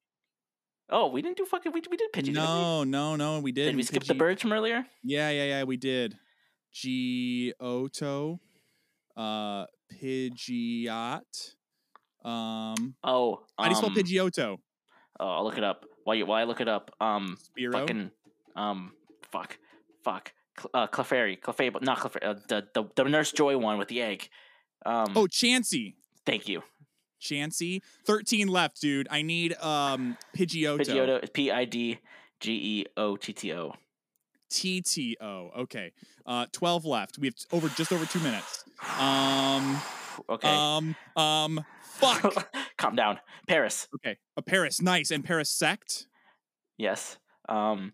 Oh, 0.90 1.08
we 1.08 1.20
didn't 1.22 1.36
do 1.36 1.44
fucking. 1.44 1.72
We, 1.72 1.82
we 1.90 1.96
did 1.96 2.12
Pidgey. 2.12 2.26
didn't 2.26 2.36
we? 2.36 2.42
no, 2.42 2.84
no, 2.84 3.16
no. 3.16 3.40
We 3.40 3.52
did. 3.52 3.66
Did 3.66 3.76
we 3.76 3.82
skip 3.82 4.04
the 4.04 4.14
birds 4.14 4.40
from 4.42 4.52
earlier? 4.52 4.86
Yeah, 5.02 5.30
yeah, 5.30 5.44
yeah. 5.44 5.64
We 5.64 5.76
did. 5.76 6.16
Giotto. 6.72 8.40
Uh, 9.16 9.66
Pidgeot. 9.92 11.54
Um, 12.24 12.94
Oh, 13.04 13.40
how 13.58 13.64
do 13.64 13.70
you 13.70 13.76
spell 13.76 13.90
um, 13.90 13.94
Pidgeotto? 13.96 14.58
Oh, 15.20 15.26
I'll 15.28 15.44
look 15.44 15.58
it 15.58 15.64
up. 15.64 15.84
Why? 16.04 16.14
you 16.14 16.26
while 16.26 16.40
I 16.40 16.44
look 16.44 16.60
it 16.60 16.68
up, 16.68 16.90
um, 17.00 17.36
Spearow. 17.58 17.72
fucking, 17.72 18.10
um, 18.56 18.92
fuck, 19.30 19.58
fuck, 20.04 20.32
Cl- 20.58 20.70
uh, 20.72 20.86
Clefairy, 20.86 21.38
Clefairy, 21.38 21.82
not 21.82 21.98
Clefairy, 21.98 22.24
uh, 22.24 22.34
the, 22.48 22.66
the 22.74 22.84
the 22.96 23.04
Nurse 23.04 23.30
Joy 23.32 23.58
one 23.58 23.76
with 23.78 23.88
the 23.88 24.00
egg. 24.00 24.28
Um, 24.86 25.12
Oh, 25.16 25.26
Chansey. 25.26 25.96
thank 26.24 26.48
you. 26.48 26.62
Chansey. 27.20 27.82
13 28.04 28.48
left, 28.48 28.80
dude. 28.80 29.08
I 29.10 29.22
need 29.22 29.54
um 29.60 30.16
Pidgeotto. 30.36 30.78
Pidgeotto, 30.80 31.32
P 31.32 31.50
I 31.50 31.64
D 31.64 31.98
G 32.40 32.52
E 32.52 32.86
O 32.96 33.16
T 33.16 33.32
T 33.32 33.52
O. 33.52 33.74
TTO. 34.50 35.56
Okay. 35.58 35.92
Uh 36.24 36.46
12 36.52 36.84
left. 36.84 37.18
We 37.18 37.26
have 37.28 37.34
t- 37.34 37.46
over 37.52 37.68
just 37.68 37.92
over 37.92 38.06
2 38.06 38.18
minutes. 38.20 38.64
Um 38.98 39.80
okay. 40.30 40.48
um 40.48 40.96
um 41.16 41.64
fuck. 41.82 42.50
Calm 42.78 42.94
down. 42.96 43.18
Paras. 43.46 43.88
okay. 43.96 44.16
A 44.36 44.42
Paras. 44.42 44.80
Nice. 44.80 45.10
And 45.10 45.24
Paris 45.24 45.50
sect. 45.50 46.06
Yes. 46.76 47.18
Um. 47.48 47.92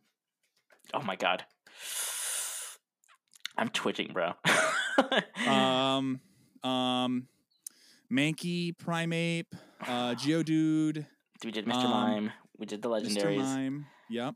Oh 0.92 1.02
my 1.02 1.16
god. 1.16 1.44
I'm 3.56 3.68
twitching, 3.68 4.12
bro. 4.12 4.32
Um 5.48 6.20
um 6.62 7.26
Mankey, 8.12 8.72
Primeape, 8.76 9.46
uh 9.86 10.14
Geodude, 10.14 11.06
we 11.44 11.50
did 11.50 11.66
Mr. 11.66 11.84
um, 11.84 11.90
Mime. 11.90 12.32
We 12.58 12.66
did 12.66 12.82
the 12.82 12.88
Mr. 12.88 13.36
Mime. 13.36 13.86
Yep. 14.10 14.34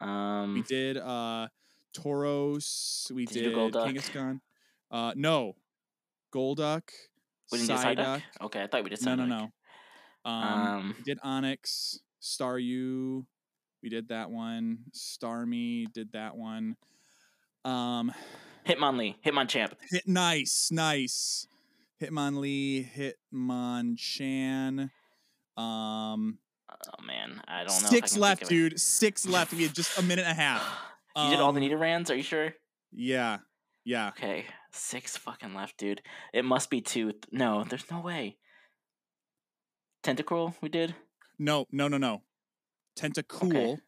We 0.00 0.06
Um. 0.06 0.64
did 0.68 0.96
uh 0.96 1.48
Tauros. 1.96 3.10
We 3.10 3.24
Did 3.26 3.54
did? 3.54 3.72
Kangaskhan. 3.74 4.40
Uh 4.90 5.12
no. 5.16 5.56
Golduck. 6.32 6.82
We 7.50 7.58
didn't 7.58 7.68
do 7.68 7.74
Psyduck. 7.82 7.96
Psyduck. 7.96 8.22
Okay, 8.42 8.62
I 8.62 8.66
thought 8.66 8.84
we 8.84 8.90
did 8.90 9.04
No, 9.04 9.14
no, 9.14 9.24
no. 9.26 9.50
Um, 10.24 10.32
Um. 10.44 10.94
we 10.98 11.02
did 11.04 11.18
Onix, 11.20 11.98
Staryu. 12.22 13.24
We 13.82 13.88
did 13.88 14.08
that 14.08 14.30
one. 14.30 14.78
Starmie 14.94 15.90
did 15.92 16.12
that 16.12 16.36
one. 16.36 16.76
Um, 17.64 18.12
Hitmonlee. 18.66 19.16
Hitmonchamp. 19.24 19.72
hit 19.90 20.06
nice, 20.06 20.70
nice. 20.70 21.46
Hitmonlee, 22.00 22.88
Hitmonchan. 23.32 24.90
Um, 25.56 26.38
Oh 26.70 27.02
man, 27.04 27.40
I 27.48 27.64
don't 27.64 27.82
know. 27.82 27.88
six 27.88 28.16
left, 28.16 28.42
of 28.42 28.48
it. 28.48 28.50
dude. 28.50 28.78
Six 28.80 29.26
left. 29.26 29.52
We 29.54 29.62
had 29.62 29.74
just 29.74 29.98
a 29.98 30.02
minute 30.02 30.26
and 30.26 30.38
a 30.38 30.40
half. 30.40 30.62
you 31.16 31.30
did 31.30 31.40
all 31.40 31.52
the 31.52 31.60
Um, 31.60 31.66
Nidorans? 31.68 32.10
Are 32.10 32.14
you 32.14 32.22
sure? 32.22 32.52
Yeah, 32.92 33.38
yeah. 33.84 34.08
Okay, 34.08 34.44
six 34.70 35.16
fucking 35.16 35.54
left, 35.54 35.78
dude. 35.78 36.02
It 36.34 36.44
must 36.44 36.68
be 36.70 36.80
two. 36.82 37.12
th- 37.12 37.24
No, 37.32 37.64
there's 37.64 37.90
no 37.90 38.00
way. 38.00 38.36
Tentacruel, 40.04 40.54
we 40.60 40.68
did. 40.68 40.94
No, 41.38 41.66
no, 41.72 41.88
no, 41.88 41.96
no. 41.98 42.22
Tentacool. 42.98 43.78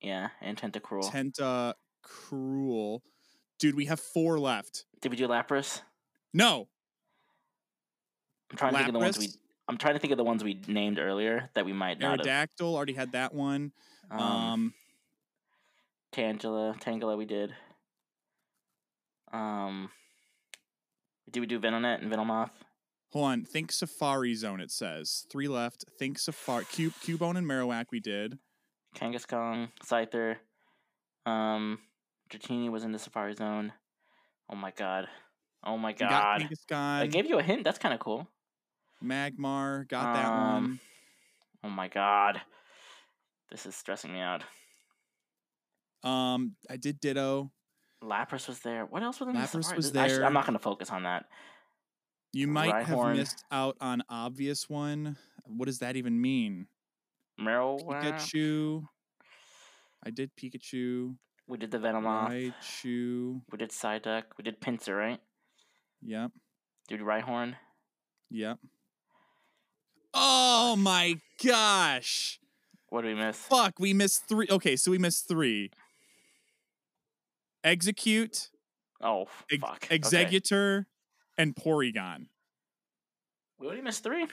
Yeah, 0.00 0.28
and 0.40 0.56
Tentacruel. 0.56 1.10
Tenta 1.12 1.74
Cruel. 2.02 3.02
Dude, 3.58 3.74
we 3.74 3.84
have 3.86 4.00
four 4.00 4.38
left. 4.40 4.86
Did 5.02 5.10
we 5.10 5.16
do 5.16 5.28
Lapras? 5.28 5.82
No. 6.32 6.68
I'm 8.50 8.56
trying 8.56 8.72
to 8.72 8.78
think 8.78 8.88
of 8.88 8.94
the 8.94 9.00
ones 9.00 9.18
we. 9.18 9.28
I'm 9.68 9.76
trying 9.76 9.94
to 9.94 10.00
think 10.00 10.12
of 10.12 10.16
the 10.16 10.24
ones 10.24 10.42
we 10.42 10.60
named 10.66 10.98
earlier 10.98 11.50
that 11.54 11.66
we 11.66 11.72
might 11.72 11.98
not 12.00 12.24
have. 12.24 12.26
Aerodactyl 12.26 12.74
already 12.74 12.94
had 12.94 13.12
that 13.12 13.34
one. 13.34 13.72
Um, 14.10 14.20
Um, 14.20 14.74
Tangela, 16.12 16.80
Tangela, 16.80 17.18
we 17.18 17.26
did. 17.26 17.54
Um, 19.30 19.90
did 21.30 21.40
we 21.40 21.46
do 21.46 21.60
Venonat 21.60 22.00
and 22.02 22.10
Venomoth? 22.10 22.50
hold 23.10 23.26
on. 23.26 23.44
Think 23.44 23.72
Safari 23.72 24.34
Zone, 24.34 24.60
it 24.60 24.70
says. 24.70 25.26
Three 25.30 25.48
left. 25.48 25.84
Think 25.98 26.18
Safari. 26.18 26.64
Cube, 26.66 26.94
Cubone 27.02 27.38
and 27.38 27.46
Marowak 27.46 27.86
we 27.90 28.00
did. 28.00 28.38
Kangaskong, 28.94 29.68
Scyther, 29.84 30.36
um, 31.26 31.78
Dratini 32.30 32.70
was 32.70 32.84
in 32.84 32.92
the 32.92 32.98
Safari 32.98 33.34
Zone. 33.34 33.72
Oh 34.50 34.56
my 34.56 34.70
god. 34.70 35.08
Oh 35.64 35.76
my 35.76 35.92
god. 35.92 36.48
I 36.72 37.06
gave 37.06 37.26
you 37.26 37.38
a 37.38 37.42
hint. 37.42 37.64
That's 37.64 37.78
kind 37.78 37.92
of 37.92 38.00
cool. 38.00 38.28
Magmar. 39.02 39.86
Got 39.88 40.14
that 40.14 40.24
Um, 40.26 40.34
one. 40.34 40.80
Oh 41.64 41.70
my 41.70 41.88
god. 41.88 42.40
This 43.50 43.66
is 43.66 43.74
stressing 43.74 44.12
me 44.12 44.20
out. 44.20 44.42
Um, 46.02 46.56
I 46.70 46.76
did 46.76 47.00
Ditto. 47.00 47.50
Lapras 48.02 48.46
was 48.46 48.60
there. 48.60 48.86
What 48.86 49.02
else 49.02 49.18
was 49.20 49.28
in 49.28 49.34
the 49.34 49.40
Lapras 49.40 49.74
was 49.74 49.92
This- 49.92 50.02
I 50.02 50.08
there. 50.08 50.24
I'm 50.24 50.32
not 50.32 50.44
going 50.46 50.56
to 50.58 50.62
focus 50.62 50.90
on 50.90 51.02
that. 51.04 51.26
You 52.32 52.46
might 52.46 52.86
have 52.86 53.16
missed 53.16 53.44
out 53.50 53.76
on 53.80 54.02
obvious 54.08 54.68
one. 54.68 55.16
What 55.44 55.66
does 55.66 55.78
that 55.78 55.96
even 55.96 56.20
mean? 56.20 56.68
Meryl. 57.40 57.82
Pikachu. 57.82 58.86
I 60.04 60.10
did 60.10 60.30
Pikachu. 60.36 61.16
We 61.46 61.56
did 61.56 61.70
the 61.70 61.78
Venomoth. 61.78 62.52
Raichu. 62.60 63.40
We 63.50 63.58
did 63.58 63.70
Psyduck. 63.70 64.24
We 64.36 64.44
did 64.44 64.60
Pinsir, 64.60 64.96
right? 64.96 65.20
Yep. 66.02 66.32
Did 66.88 67.00
Rhyhorn? 67.00 67.54
Yep. 68.30 68.58
Oh 70.14 70.76
my 70.76 71.20
gosh. 71.44 72.38
What 72.88 73.02
did 73.02 73.08
we 73.16 73.22
miss? 73.22 73.36
Fuck, 73.36 73.78
we 73.78 73.92
missed 73.92 74.22
three. 74.28 74.46
Okay, 74.50 74.76
so 74.76 74.90
we 74.90 74.98
missed 74.98 75.28
three. 75.28 75.70
Exeggcute, 77.64 78.48
Oh, 79.02 79.26
ex- 79.50 79.60
fuck. 79.60 79.84
Okay. 79.84 79.98
Exeggutor, 79.98 80.86
and 81.36 81.54
Porygon. 81.54 82.26
We 83.58 83.66
already 83.66 83.82
missed 83.82 84.02
three. 84.04 84.26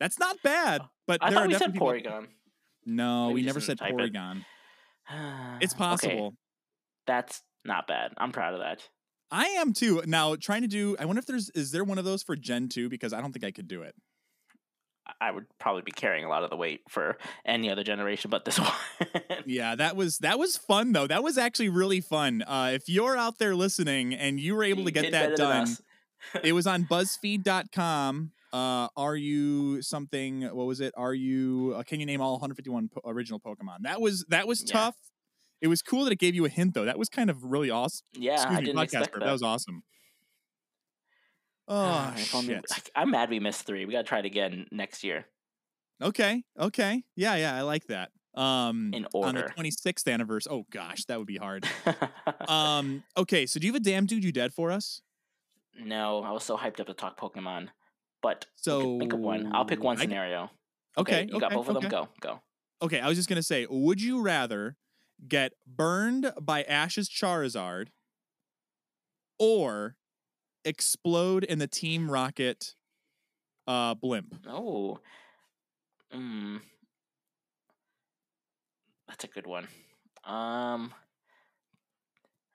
That's 0.00 0.18
not 0.18 0.38
bad, 0.42 0.82
but 1.06 1.18
I 1.22 1.28
there 1.30 1.36
thought 1.38 1.44
are 1.44 1.48
we 1.48 1.54
said 1.54 1.58
definitely 1.74 2.00
people- 2.00 2.12
Porygon. 2.12 2.26
No, 2.86 3.28
Maybe 3.28 3.34
we 3.34 3.42
never 3.46 3.60
said 3.60 3.78
type 3.78 3.92
it. 3.92 3.96
Porygon. 3.96 4.44
It's 5.60 5.74
Okay, 5.74 5.78
possible. 5.78 6.34
That's 7.06 7.42
not 7.64 7.86
bad. 7.86 8.12
I'm 8.16 8.32
proud 8.32 8.54
of 8.54 8.60
that. 8.60 8.88
I 9.30 9.44
am 9.46 9.72
too. 9.74 10.02
Now 10.06 10.34
trying 10.36 10.62
to 10.62 10.68
do. 10.68 10.96
I 10.98 11.04
wonder 11.04 11.20
if 11.20 11.26
there's 11.26 11.50
is 11.50 11.70
there 11.72 11.84
one 11.84 11.98
of 11.98 12.04
those 12.04 12.22
for 12.22 12.34
Gen 12.36 12.68
two 12.68 12.88
because 12.88 13.12
I 13.12 13.20
don't 13.20 13.32
think 13.32 13.44
I 13.44 13.50
could 13.50 13.68
do 13.68 13.82
it. 13.82 13.94
I- 15.20 15.30
would 15.30 15.46
probably 15.58 15.82
be 15.82 15.92
carrying 15.92 16.24
a 16.24 16.28
lot 16.28 16.42
of 16.44 16.50
the 16.50 16.56
weight 16.56 16.80
for 16.88 17.16
any 17.44 17.70
other 17.70 17.82
generation 17.84 18.30
but 18.30 18.44
this 18.44 18.58
one. 18.60 18.70
Yeah, 19.46 19.74
that 19.76 19.96
was 19.96 20.18
that 20.18 20.38
was 20.38 20.56
fun 20.56 20.92
though. 20.92 21.06
That 21.06 21.22
was 21.22 21.38
actually 21.38 21.68
really 21.70 22.00
fun. 22.00 22.42
Uh, 22.42 22.70
if 22.74 22.88
you're 22.88 23.16
out 23.16 23.38
there 23.38 23.54
listening 23.54 24.14
and 24.14 24.38
you 24.40 24.54
were 24.54 24.64
able 24.64 24.84
to 24.84 24.90
get 24.90 25.12
that 25.12 25.36
done, 25.36 25.68
it 26.42 26.52
was 26.52 26.66
on 26.66 26.84
BuzzFeed.com. 26.84 28.32
Uh, 28.52 28.88
are 28.96 29.14
you 29.14 29.80
something? 29.80 30.42
What 30.42 30.66
was 30.66 30.80
it? 30.80 30.92
Are 30.96 31.14
you? 31.14 31.74
Uh, 31.76 31.82
can 31.84 32.00
you 32.00 32.06
name 32.06 32.20
all 32.20 32.32
151 32.32 32.88
po- 32.88 33.00
original 33.08 33.38
Pokemon? 33.38 33.82
That 33.82 34.00
was 34.00 34.24
that 34.28 34.48
was 34.48 34.62
Yeah. 34.66 34.72
tough. 34.72 34.96
It 35.60 35.68
was 35.68 35.82
cool 35.82 36.04
that 36.04 36.12
it 36.12 36.18
gave 36.18 36.34
you 36.34 36.44
a 36.46 36.48
hint 36.48 36.74
though. 36.74 36.84
That 36.84 36.98
was 36.98 37.08
kind 37.08 37.30
of 37.30 37.44
really 37.44 37.70
awesome. 37.70 38.06
Yeah, 38.14 38.34
Excuse 38.34 38.56
I 38.56 38.60
me, 38.60 38.66
didn't 38.66 38.78
podcast 38.80 38.84
expect 38.84 39.12
that. 39.14 39.24
That 39.24 39.32
was 39.32 39.42
awesome. 39.42 39.82
Oh 41.72 41.76
Ah, 41.76 42.14
shit. 42.16 42.64
I'm 42.96 43.12
mad 43.12 43.30
we 43.30 43.38
missed 43.40 43.64
three. 43.64 43.84
We 43.86 43.92
got 43.92 43.98
to 44.02 44.08
try 44.08 44.18
it 44.18 44.24
again 44.26 44.66
next 44.72 45.04
year 45.04 45.26
Okay. 46.02 46.42
Okay. 46.58 47.02
Yeah. 47.16 47.36
Yeah. 47.36 47.54
I 47.56 47.62
like 47.62 47.86
that. 47.86 48.10
Um, 48.34 48.90
in 48.94 49.06
on 49.12 49.34
the 49.34 49.42
26th 49.42 50.10
anniversary. 50.12 50.52
Oh 50.52 50.64
gosh, 50.70 51.04
that 51.06 51.18
would 51.18 51.26
be 51.26 51.36
hard. 51.36 51.66
um. 52.48 53.02
Okay. 53.16 53.44
So 53.46 53.58
do 53.60 53.66
you 53.66 53.72
have 53.72 53.80
a 53.80 53.84
damn 53.84 54.06
dude 54.06 54.24
you 54.24 54.32
dead 54.32 54.52
for 54.54 54.70
us? 54.70 55.02
no, 55.82 56.22
I 56.22 56.30
was 56.32 56.44
so 56.44 56.56
hyped 56.58 56.78
up 56.80 56.86
to 56.88 56.94
talk 56.94 57.18
Pokemon. 57.18 57.68
But 58.22 58.46
So 58.56 58.98
think 58.98 59.12
of 59.12 59.20
one. 59.20 59.50
I'll 59.54 59.64
pick 59.64 59.82
one 59.82 59.96
I- 59.98 60.02
scenario. 60.02 60.50
Okay. 60.98 61.22
you 61.30 61.38
got 61.40 61.52
okay, 61.52 61.54
both 61.54 61.68
of 61.68 61.76
okay. 61.76 61.88
them. 61.88 61.90
Go, 61.90 62.08
go. 62.20 62.40
Okay, 62.82 63.00
I 63.00 63.08
was 63.08 63.16
just 63.16 63.28
gonna 63.28 63.42
say, 63.42 63.66
would 63.70 64.00
you 64.02 64.20
rather 64.22 64.76
get 65.28 65.52
burned 65.66 66.32
by 66.40 66.62
Ash's 66.62 67.08
Charizard 67.08 67.88
or 69.38 69.96
explode 70.64 71.44
in 71.44 71.58
the 71.58 71.66
Team 71.66 72.10
Rocket 72.10 72.74
uh 73.66 73.94
blimp? 73.94 74.34
Oh, 74.48 74.98
mm. 76.14 76.60
that's 79.08 79.24
a 79.24 79.28
good 79.28 79.46
one. 79.46 79.68
Um, 80.24 80.92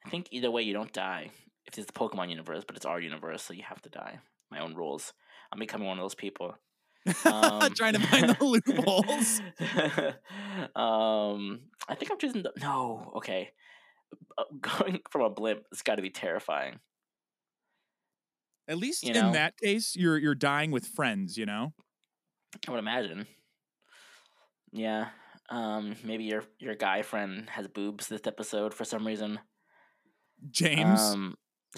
I 0.05 0.09
think 0.09 0.27
either 0.31 0.51
way 0.51 0.61
you 0.61 0.73
don't 0.73 0.93
die. 0.93 1.31
If 1.65 1.77
it's 1.77 1.87
the 1.87 1.93
Pokemon 1.93 2.29
universe, 2.29 2.63
but 2.65 2.75
it's 2.75 2.85
our 2.85 2.99
universe, 2.99 3.41
so 3.41 3.53
you 3.53 3.63
have 3.63 3.81
to 3.81 3.89
die. 3.89 4.19
My 4.51 4.59
own 4.59 4.75
rules. 4.75 5.13
I'm 5.51 5.59
becoming 5.59 5.87
one 5.87 5.97
of 5.97 6.03
those 6.03 6.15
people. 6.15 6.55
Um, 7.25 7.71
Trying 7.75 7.93
to 7.93 7.99
find 7.99 8.29
the 8.29 8.43
loopholes. 8.43 9.39
um, 10.75 11.59
I 11.87 11.93
think 11.93 12.11
I'm 12.11 12.17
choosing 12.17 12.41
the 12.41 12.51
no. 12.59 13.13
Okay, 13.17 13.51
Uh, 14.37 14.43
going 14.59 14.99
from 15.11 15.21
a 15.21 15.29
blimp, 15.29 15.65
it's 15.71 15.83
got 15.83 15.95
to 15.95 16.01
be 16.01 16.09
terrifying. 16.09 16.79
At 18.67 18.77
least 18.77 19.03
You 19.03 19.13
in 19.13 19.21
know? 19.21 19.31
that 19.33 19.57
case, 19.57 19.95
you're 19.95 20.17
you're 20.17 20.35
dying 20.35 20.71
with 20.71 20.87
friends, 20.87 21.37
you 21.37 21.45
know? 21.45 21.73
I 22.67 22.71
would 22.71 22.79
imagine. 22.79 23.27
Yeah. 24.71 25.09
Um, 25.49 25.95
maybe 26.03 26.23
your 26.23 26.43
your 26.59 26.75
guy 26.75 27.01
friend 27.03 27.47
has 27.51 27.67
boobs 27.67 28.07
this 28.07 28.25
episode 28.25 28.73
for 28.73 28.83
some 28.85 29.05
reason. 29.05 29.39
James. 30.49 30.99
Um, 30.99 31.35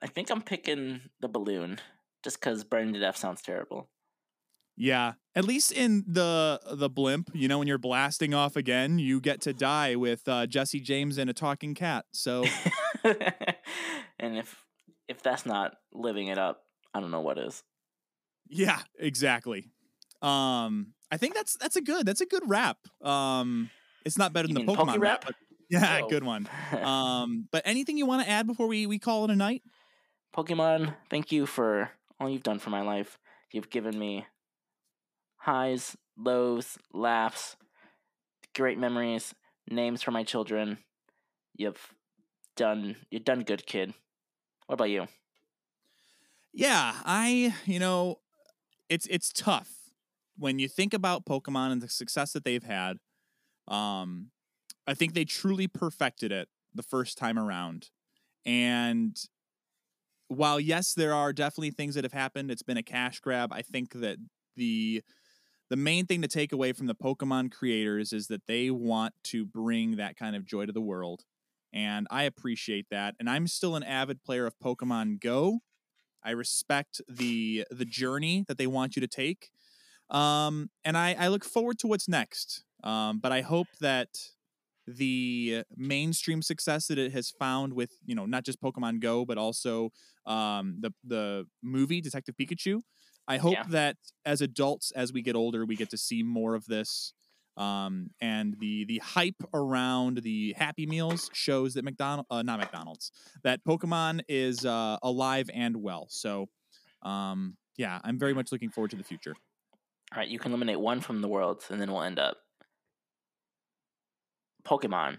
I 0.00 0.06
think 0.06 0.30
I'm 0.30 0.42
picking 0.42 1.00
the 1.20 1.28
balloon 1.28 1.80
just 2.22 2.40
because 2.40 2.62
burning 2.64 2.92
to 2.94 3.00
death 3.00 3.16
sounds 3.16 3.42
terrible. 3.42 3.88
Yeah. 4.78 5.14
At 5.34 5.44
least 5.44 5.72
in 5.72 6.04
the 6.06 6.60
the 6.72 6.88
blimp, 6.88 7.30
you 7.34 7.46
know, 7.48 7.58
when 7.58 7.68
you're 7.68 7.78
blasting 7.78 8.32
off 8.34 8.56
again, 8.56 8.98
you 8.98 9.20
get 9.20 9.40
to 9.42 9.52
die 9.52 9.94
with 9.96 10.26
uh, 10.28 10.46
Jessie 10.46 10.80
James 10.80 11.18
and 11.18 11.28
a 11.28 11.32
talking 11.32 11.74
cat. 11.74 12.06
So 12.12 12.44
and 13.04 14.36
if 14.38 14.64
if 15.08 15.22
that's 15.22 15.46
not 15.46 15.74
living 15.92 16.28
it 16.28 16.38
up, 16.38 16.62
I 16.94 17.00
don't 17.00 17.10
know 17.10 17.20
what 17.20 17.38
is. 17.38 17.62
Yeah, 18.48 18.80
exactly. 18.98 19.70
Um, 20.22 20.94
I 21.10 21.16
think 21.16 21.34
that's 21.34 21.56
that's 21.56 21.76
a 21.76 21.80
good 21.82 22.06
that's 22.06 22.20
a 22.20 22.26
good 22.26 22.42
rap. 22.46 22.78
Um, 23.02 23.70
it's 24.04 24.18
not 24.18 24.32
better 24.32 24.48
You 24.48 24.54
than 24.54 24.66
the 24.66 24.72
Pokemon 24.72 24.76
Poke 24.94 25.02
rap, 25.02 25.02
rap? 25.02 25.24
but 25.26 25.34
yeah, 25.70 26.00
Oh. 26.02 26.08
good 26.08 26.24
one. 26.24 26.48
Um, 26.72 27.48
but 27.50 27.62
anything 27.64 27.96
you 27.98 28.06
want 28.06 28.22
to 28.24 28.28
add 28.30 28.46
before 28.46 28.66
we 28.66 28.86
we 28.86 28.98
call 28.98 29.24
it 29.24 29.30
a 29.30 29.36
night? 29.36 29.62
Pokemon, 30.34 30.94
thank 31.10 31.30
you 31.32 31.46
for 31.46 31.90
all 32.20 32.28
you've 32.28 32.42
done 32.42 32.58
for 32.58 32.70
my 32.70 32.82
life. 32.82 33.18
You've 33.52 33.70
given 33.70 33.98
me 33.98 34.26
highs, 35.38 35.96
lows, 36.16 36.78
laughs, 36.92 37.56
great 38.54 38.78
memories, 38.78 39.34
names 39.70 40.02
for 40.02 40.10
my 40.10 40.24
children. 40.24 40.78
You've 41.56 41.94
done 42.56 42.96
you've 43.10 43.24
done 43.24 43.44
good, 43.44 43.66
kid. 43.66 43.94
What 44.66 44.74
about 44.74 44.90
you? 44.90 45.08
Yeah, 46.52 47.00
I 47.04 47.54
you 47.66 47.78
know, 47.78 48.16
it's 48.88 49.06
it's 49.08 49.32
tough 49.32 49.90
when 50.36 50.58
you 50.58 50.68
think 50.68 50.94
about 50.94 51.26
Pokemon 51.26 51.72
and 51.72 51.82
the 51.82 51.88
success 51.88 52.32
that 52.32 52.44
they've 52.44 52.64
had. 52.64 52.98
Um, 53.68 54.32
I 54.86 54.94
think 54.94 55.14
they 55.14 55.24
truly 55.24 55.68
perfected 55.68 56.32
it 56.32 56.48
the 56.74 56.82
first 56.82 57.18
time 57.18 57.38
around, 57.38 57.90
and 58.46 59.18
while 60.28 60.60
yes, 60.60 60.94
there 60.94 61.14
are 61.14 61.32
definitely 61.32 61.70
things 61.70 61.94
that 61.94 62.04
have 62.04 62.12
happened. 62.12 62.50
It's 62.50 62.62
been 62.62 62.76
a 62.76 62.82
cash 62.82 63.20
grab. 63.20 63.52
I 63.52 63.62
think 63.62 63.92
that 63.94 64.18
the 64.56 65.02
the 65.70 65.76
main 65.76 66.06
thing 66.06 66.22
to 66.22 66.28
take 66.28 66.52
away 66.52 66.72
from 66.72 66.86
the 66.86 66.94
Pokemon 66.94 67.52
creators 67.52 68.12
is 68.12 68.28
that 68.28 68.46
they 68.46 68.70
want 68.70 69.14
to 69.24 69.44
bring 69.44 69.96
that 69.96 70.16
kind 70.16 70.34
of 70.34 70.46
joy 70.46 70.66
to 70.66 70.72
the 70.72 70.80
world. 70.80 71.24
And 71.72 72.06
I 72.10 72.22
appreciate 72.22 72.86
that. 72.90 73.14
And 73.20 73.28
I'm 73.28 73.46
still 73.46 73.76
an 73.76 73.82
avid 73.82 74.22
player 74.22 74.46
of 74.46 74.54
Pokemon 74.58 75.20
Go. 75.20 75.60
I 76.24 76.30
respect 76.30 77.00
the 77.08 77.64
the 77.70 77.84
journey 77.84 78.44
that 78.48 78.58
they 78.58 78.66
want 78.66 78.96
you 78.96 79.00
to 79.00 79.06
take. 79.08 79.50
Um, 80.10 80.70
and 80.84 80.96
I, 80.96 81.14
I 81.18 81.28
look 81.28 81.44
forward 81.44 81.78
to 81.80 81.86
what's 81.86 82.08
next. 82.08 82.64
Um, 82.82 83.18
but 83.18 83.32
I 83.32 83.42
hope 83.42 83.68
that 83.80 84.08
the 84.86 85.64
mainstream 85.76 86.40
success 86.40 86.86
that 86.86 86.98
it 86.98 87.12
has 87.12 87.30
found 87.30 87.74
with, 87.74 87.92
you 88.06 88.14
know, 88.14 88.24
not 88.24 88.44
just 88.44 88.60
Pokemon 88.60 89.00
Go, 89.00 89.24
but 89.26 89.36
also 89.36 89.90
um, 90.26 90.78
the 90.80 90.92
the 91.04 91.46
movie 91.62 92.00
Detective 92.00 92.34
Pikachu. 92.40 92.80
I 93.28 93.36
hope 93.36 93.52
Yeah. 93.52 93.64
that 93.68 93.96
as 94.24 94.40
adults, 94.40 94.90
as 94.92 95.12
we 95.12 95.22
get 95.22 95.36
older, 95.36 95.64
we 95.66 95.76
get 95.76 95.90
to 95.90 95.98
see 95.98 96.22
more 96.22 96.54
of 96.54 96.64
this. 96.66 97.12
Um, 97.58 98.10
and 98.20 98.54
the 98.60 98.84
the 98.84 98.98
hype 98.98 99.42
around 99.52 100.18
the 100.22 100.54
Happy 100.56 100.86
Meals 100.86 101.28
shows 101.32 101.74
that 101.74 101.84
McDonald, 101.84 102.26
uh, 102.30 102.42
not 102.42 102.58
McDonald's, 102.60 103.10
that 103.42 103.64
Pokemon 103.64 104.22
is 104.28 104.64
uh, 104.64 104.96
alive 105.02 105.50
and 105.52 105.76
well. 105.76 106.06
So, 106.08 106.48
um, 107.02 107.56
yeah, 107.76 108.00
I'm 108.04 108.16
very 108.18 108.32
much 108.32 108.52
looking 108.52 108.70
forward 108.70 108.92
to 108.92 108.96
the 108.96 109.02
future. 109.04 109.34
All 110.12 110.18
right, 110.18 110.28
you 110.28 110.38
can 110.38 110.52
eliminate 110.52 110.78
one 110.80 111.00
from 111.00 111.20
the 111.20 111.28
world, 111.28 111.64
and 111.68 111.80
then 111.80 111.92
we'll 111.92 112.02
end 112.02 112.18
up 112.20 112.38
Pokemon, 114.64 115.18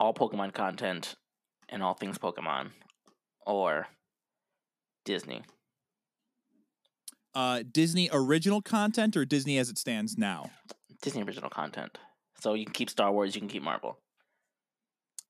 all 0.00 0.12
Pokemon 0.12 0.52
content, 0.54 1.14
and 1.68 1.82
all 1.82 1.94
things 1.94 2.18
Pokemon, 2.18 2.70
or 3.46 3.86
Disney. 5.04 5.42
Uh, 7.34 7.62
Disney 7.70 8.08
original 8.12 8.60
content 8.62 9.16
or 9.16 9.24
Disney 9.24 9.58
as 9.58 9.68
it 9.70 9.78
stands 9.78 10.16
now? 10.18 10.50
Disney 11.02 11.22
original 11.22 11.50
content. 11.50 11.98
So 12.40 12.54
you 12.54 12.64
can 12.64 12.72
keep 12.74 12.90
Star 12.90 13.12
Wars, 13.12 13.34
you 13.34 13.40
can 13.40 13.48
keep 13.48 13.62
Marvel. 13.62 13.98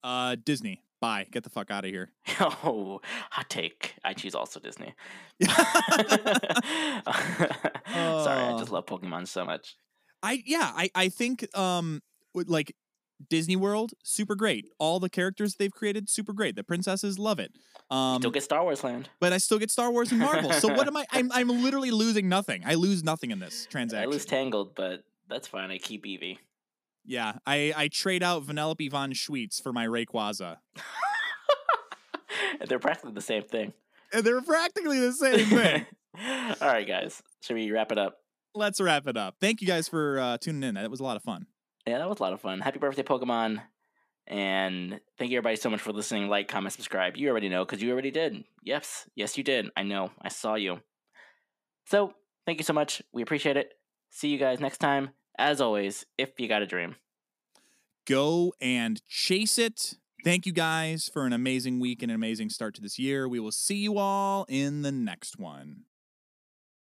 Uh, 0.02 0.36
Disney. 0.42 0.82
Bye. 1.00 1.26
Get 1.30 1.44
the 1.44 1.50
fuck 1.50 1.70
out 1.70 1.84
of 1.84 1.90
here. 1.90 2.10
Oh, 2.40 3.00
hot 3.30 3.48
take. 3.50 3.94
I 4.04 4.14
choose 4.14 4.34
also 4.34 4.58
Disney. 4.60 4.94
Sorry, 5.42 5.52
I 7.92 8.56
just 8.58 8.70
Oh. 8.70 8.74
love 8.74 8.86
Pokemon 8.86 9.26
so 9.28 9.44
much. 9.44 9.76
I 10.22 10.42
yeah, 10.46 10.72
I 10.74 10.90
I 10.94 11.08
think 11.08 11.46
um 11.56 12.02
like 12.34 12.74
Disney 13.28 13.56
World 13.56 13.92
super 14.02 14.34
great. 14.34 14.66
All 14.78 15.00
the 15.00 15.10
characters 15.10 15.56
they've 15.56 15.72
created 15.72 16.08
super 16.08 16.32
great. 16.32 16.56
The 16.56 16.64
princesses 16.64 17.18
love 17.18 17.38
it. 17.38 17.52
Um 17.90 18.20
Still 18.20 18.30
get 18.30 18.42
Star 18.42 18.62
Wars 18.62 18.84
Land. 18.84 19.08
but 19.20 19.32
I 19.32 19.38
still 19.38 19.58
get 19.58 19.70
Star 19.70 19.90
Wars 19.90 20.10
and 20.12 20.20
Marvel. 20.20 20.52
so 20.52 20.68
what 20.72 20.86
am 20.86 20.96
I 20.96 21.04
I'm 21.12 21.30
I'm 21.32 21.48
literally 21.62 21.90
losing 21.90 22.28
nothing. 22.28 22.62
I 22.66 22.74
lose 22.74 23.02
nothing 23.02 23.30
in 23.30 23.38
this 23.38 23.66
transaction. 23.70 24.08
I 24.08 24.12
lose 24.12 24.24
Tangled, 24.24 24.74
but 24.74 25.02
that's 25.28 25.48
fine. 25.48 25.70
I 25.70 25.78
keep 25.78 26.04
Eevee. 26.04 26.38
yeah, 27.04 27.34
I 27.46 27.72
I 27.76 27.88
trade 27.88 28.22
out 28.22 28.46
Vanellope 28.46 28.90
von 28.90 29.12
Schweetz 29.12 29.62
for 29.62 29.72
my 29.72 29.86
Rayquaza. 29.86 30.56
They're 32.68 32.78
practically 32.78 33.12
the 33.12 33.20
same 33.20 33.42
thing. 33.42 33.72
And 34.12 34.24
they're 34.24 34.42
practically 34.42 35.00
the 35.00 35.12
same 35.12 35.46
thing. 35.46 35.86
All 36.60 36.68
right, 36.68 36.86
guys. 36.86 37.22
Should 37.42 37.54
we 37.54 37.70
wrap 37.70 37.92
it 37.92 37.98
up? 37.98 38.18
Let's 38.54 38.80
wrap 38.80 39.06
it 39.06 39.16
up. 39.16 39.36
Thank 39.40 39.60
you 39.60 39.66
guys 39.66 39.88
for 39.88 40.18
uh, 40.18 40.38
tuning 40.38 40.62
in. 40.62 40.74
That 40.74 40.90
was 40.90 41.00
a 41.00 41.04
lot 41.04 41.16
of 41.16 41.22
fun. 41.22 41.46
Yeah, 41.88 41.98
that 41.98 42.08
was 42.08 42.20
a 42.20 42.22
lot 42.22 42.34
of 42.34 42.40
fun. 42.40 42.60
Happy 42.60 42.78
birthday, 42.78 43.02
Pokemon. 43.02 43.62
And 44.26 45.00
thank 45.16 45.30
you 45.30 45.38
everybody 45.38 45.56
so 45.56 45.70
much 45.70 45.80
for 45.80 45.90
listening. 45.92 46.28
Like, 46.28 46.48
comment, 46.48 46.74
subscribe. 46.74 47.16
You 47.16 47.30
already 47.30 47.48
know 47.48 47.64
because 47.64 47.80
you 47.82 47.90
already 47.90 48.10
did. 48.10 48.44
Yes, 48.62 49.08
yes, 49.14 49.38
you 49.38 49.42
did. 49.44 49.70
I 49.74 49.84
know. 49.84 50.10
I 50.20 50.28
saw 50.28 50.54
you. 50.54 50.80
So, 51.86 52.12
thank 52.44 52.58
you 52.58 52.64
so 52.64 52.74
much. 52.74 53.00
We 53.12 53.22
appreciate 53.22 53.56
it. 53.56 53.72
See 54.10 54.28
you 54.28 54.38
guys 54.38 54.60
next 54.60 54.78
time. 54.78 55.10
As 55.38 55.60
always, 55.62 56.04
if 56.18 56.38
you 56.38 56.46
got 56.48 56.60
a 56.62 56.66
dream. 56.66 56.96
go 58.06 58.52
and 58.60 59.00
chase 59.06 59.58
it. 59.58 59.94
Thank 60.24 60.46
you 60.46 60.52
guys 60.52 61.08
for 61.12 61.24
an 61.26 61.32
amazing 61.32 61.78
week 61.78 62.02
and 62.02 62.10
an 62.10 62.16
amazing 62.16 62.48
start 62.50 62.74
to 62.74 62.80
this 62.80 62.98
year. 62.98 63.28
We 63.28 63.38
will 63.38 63.52
see 63.52 63.76
you 63.76 63.98
all 63.98 64.46
in 64.48 64.82
the 64.82 64.90
next 64.92 65.38
one. 65.38 65.84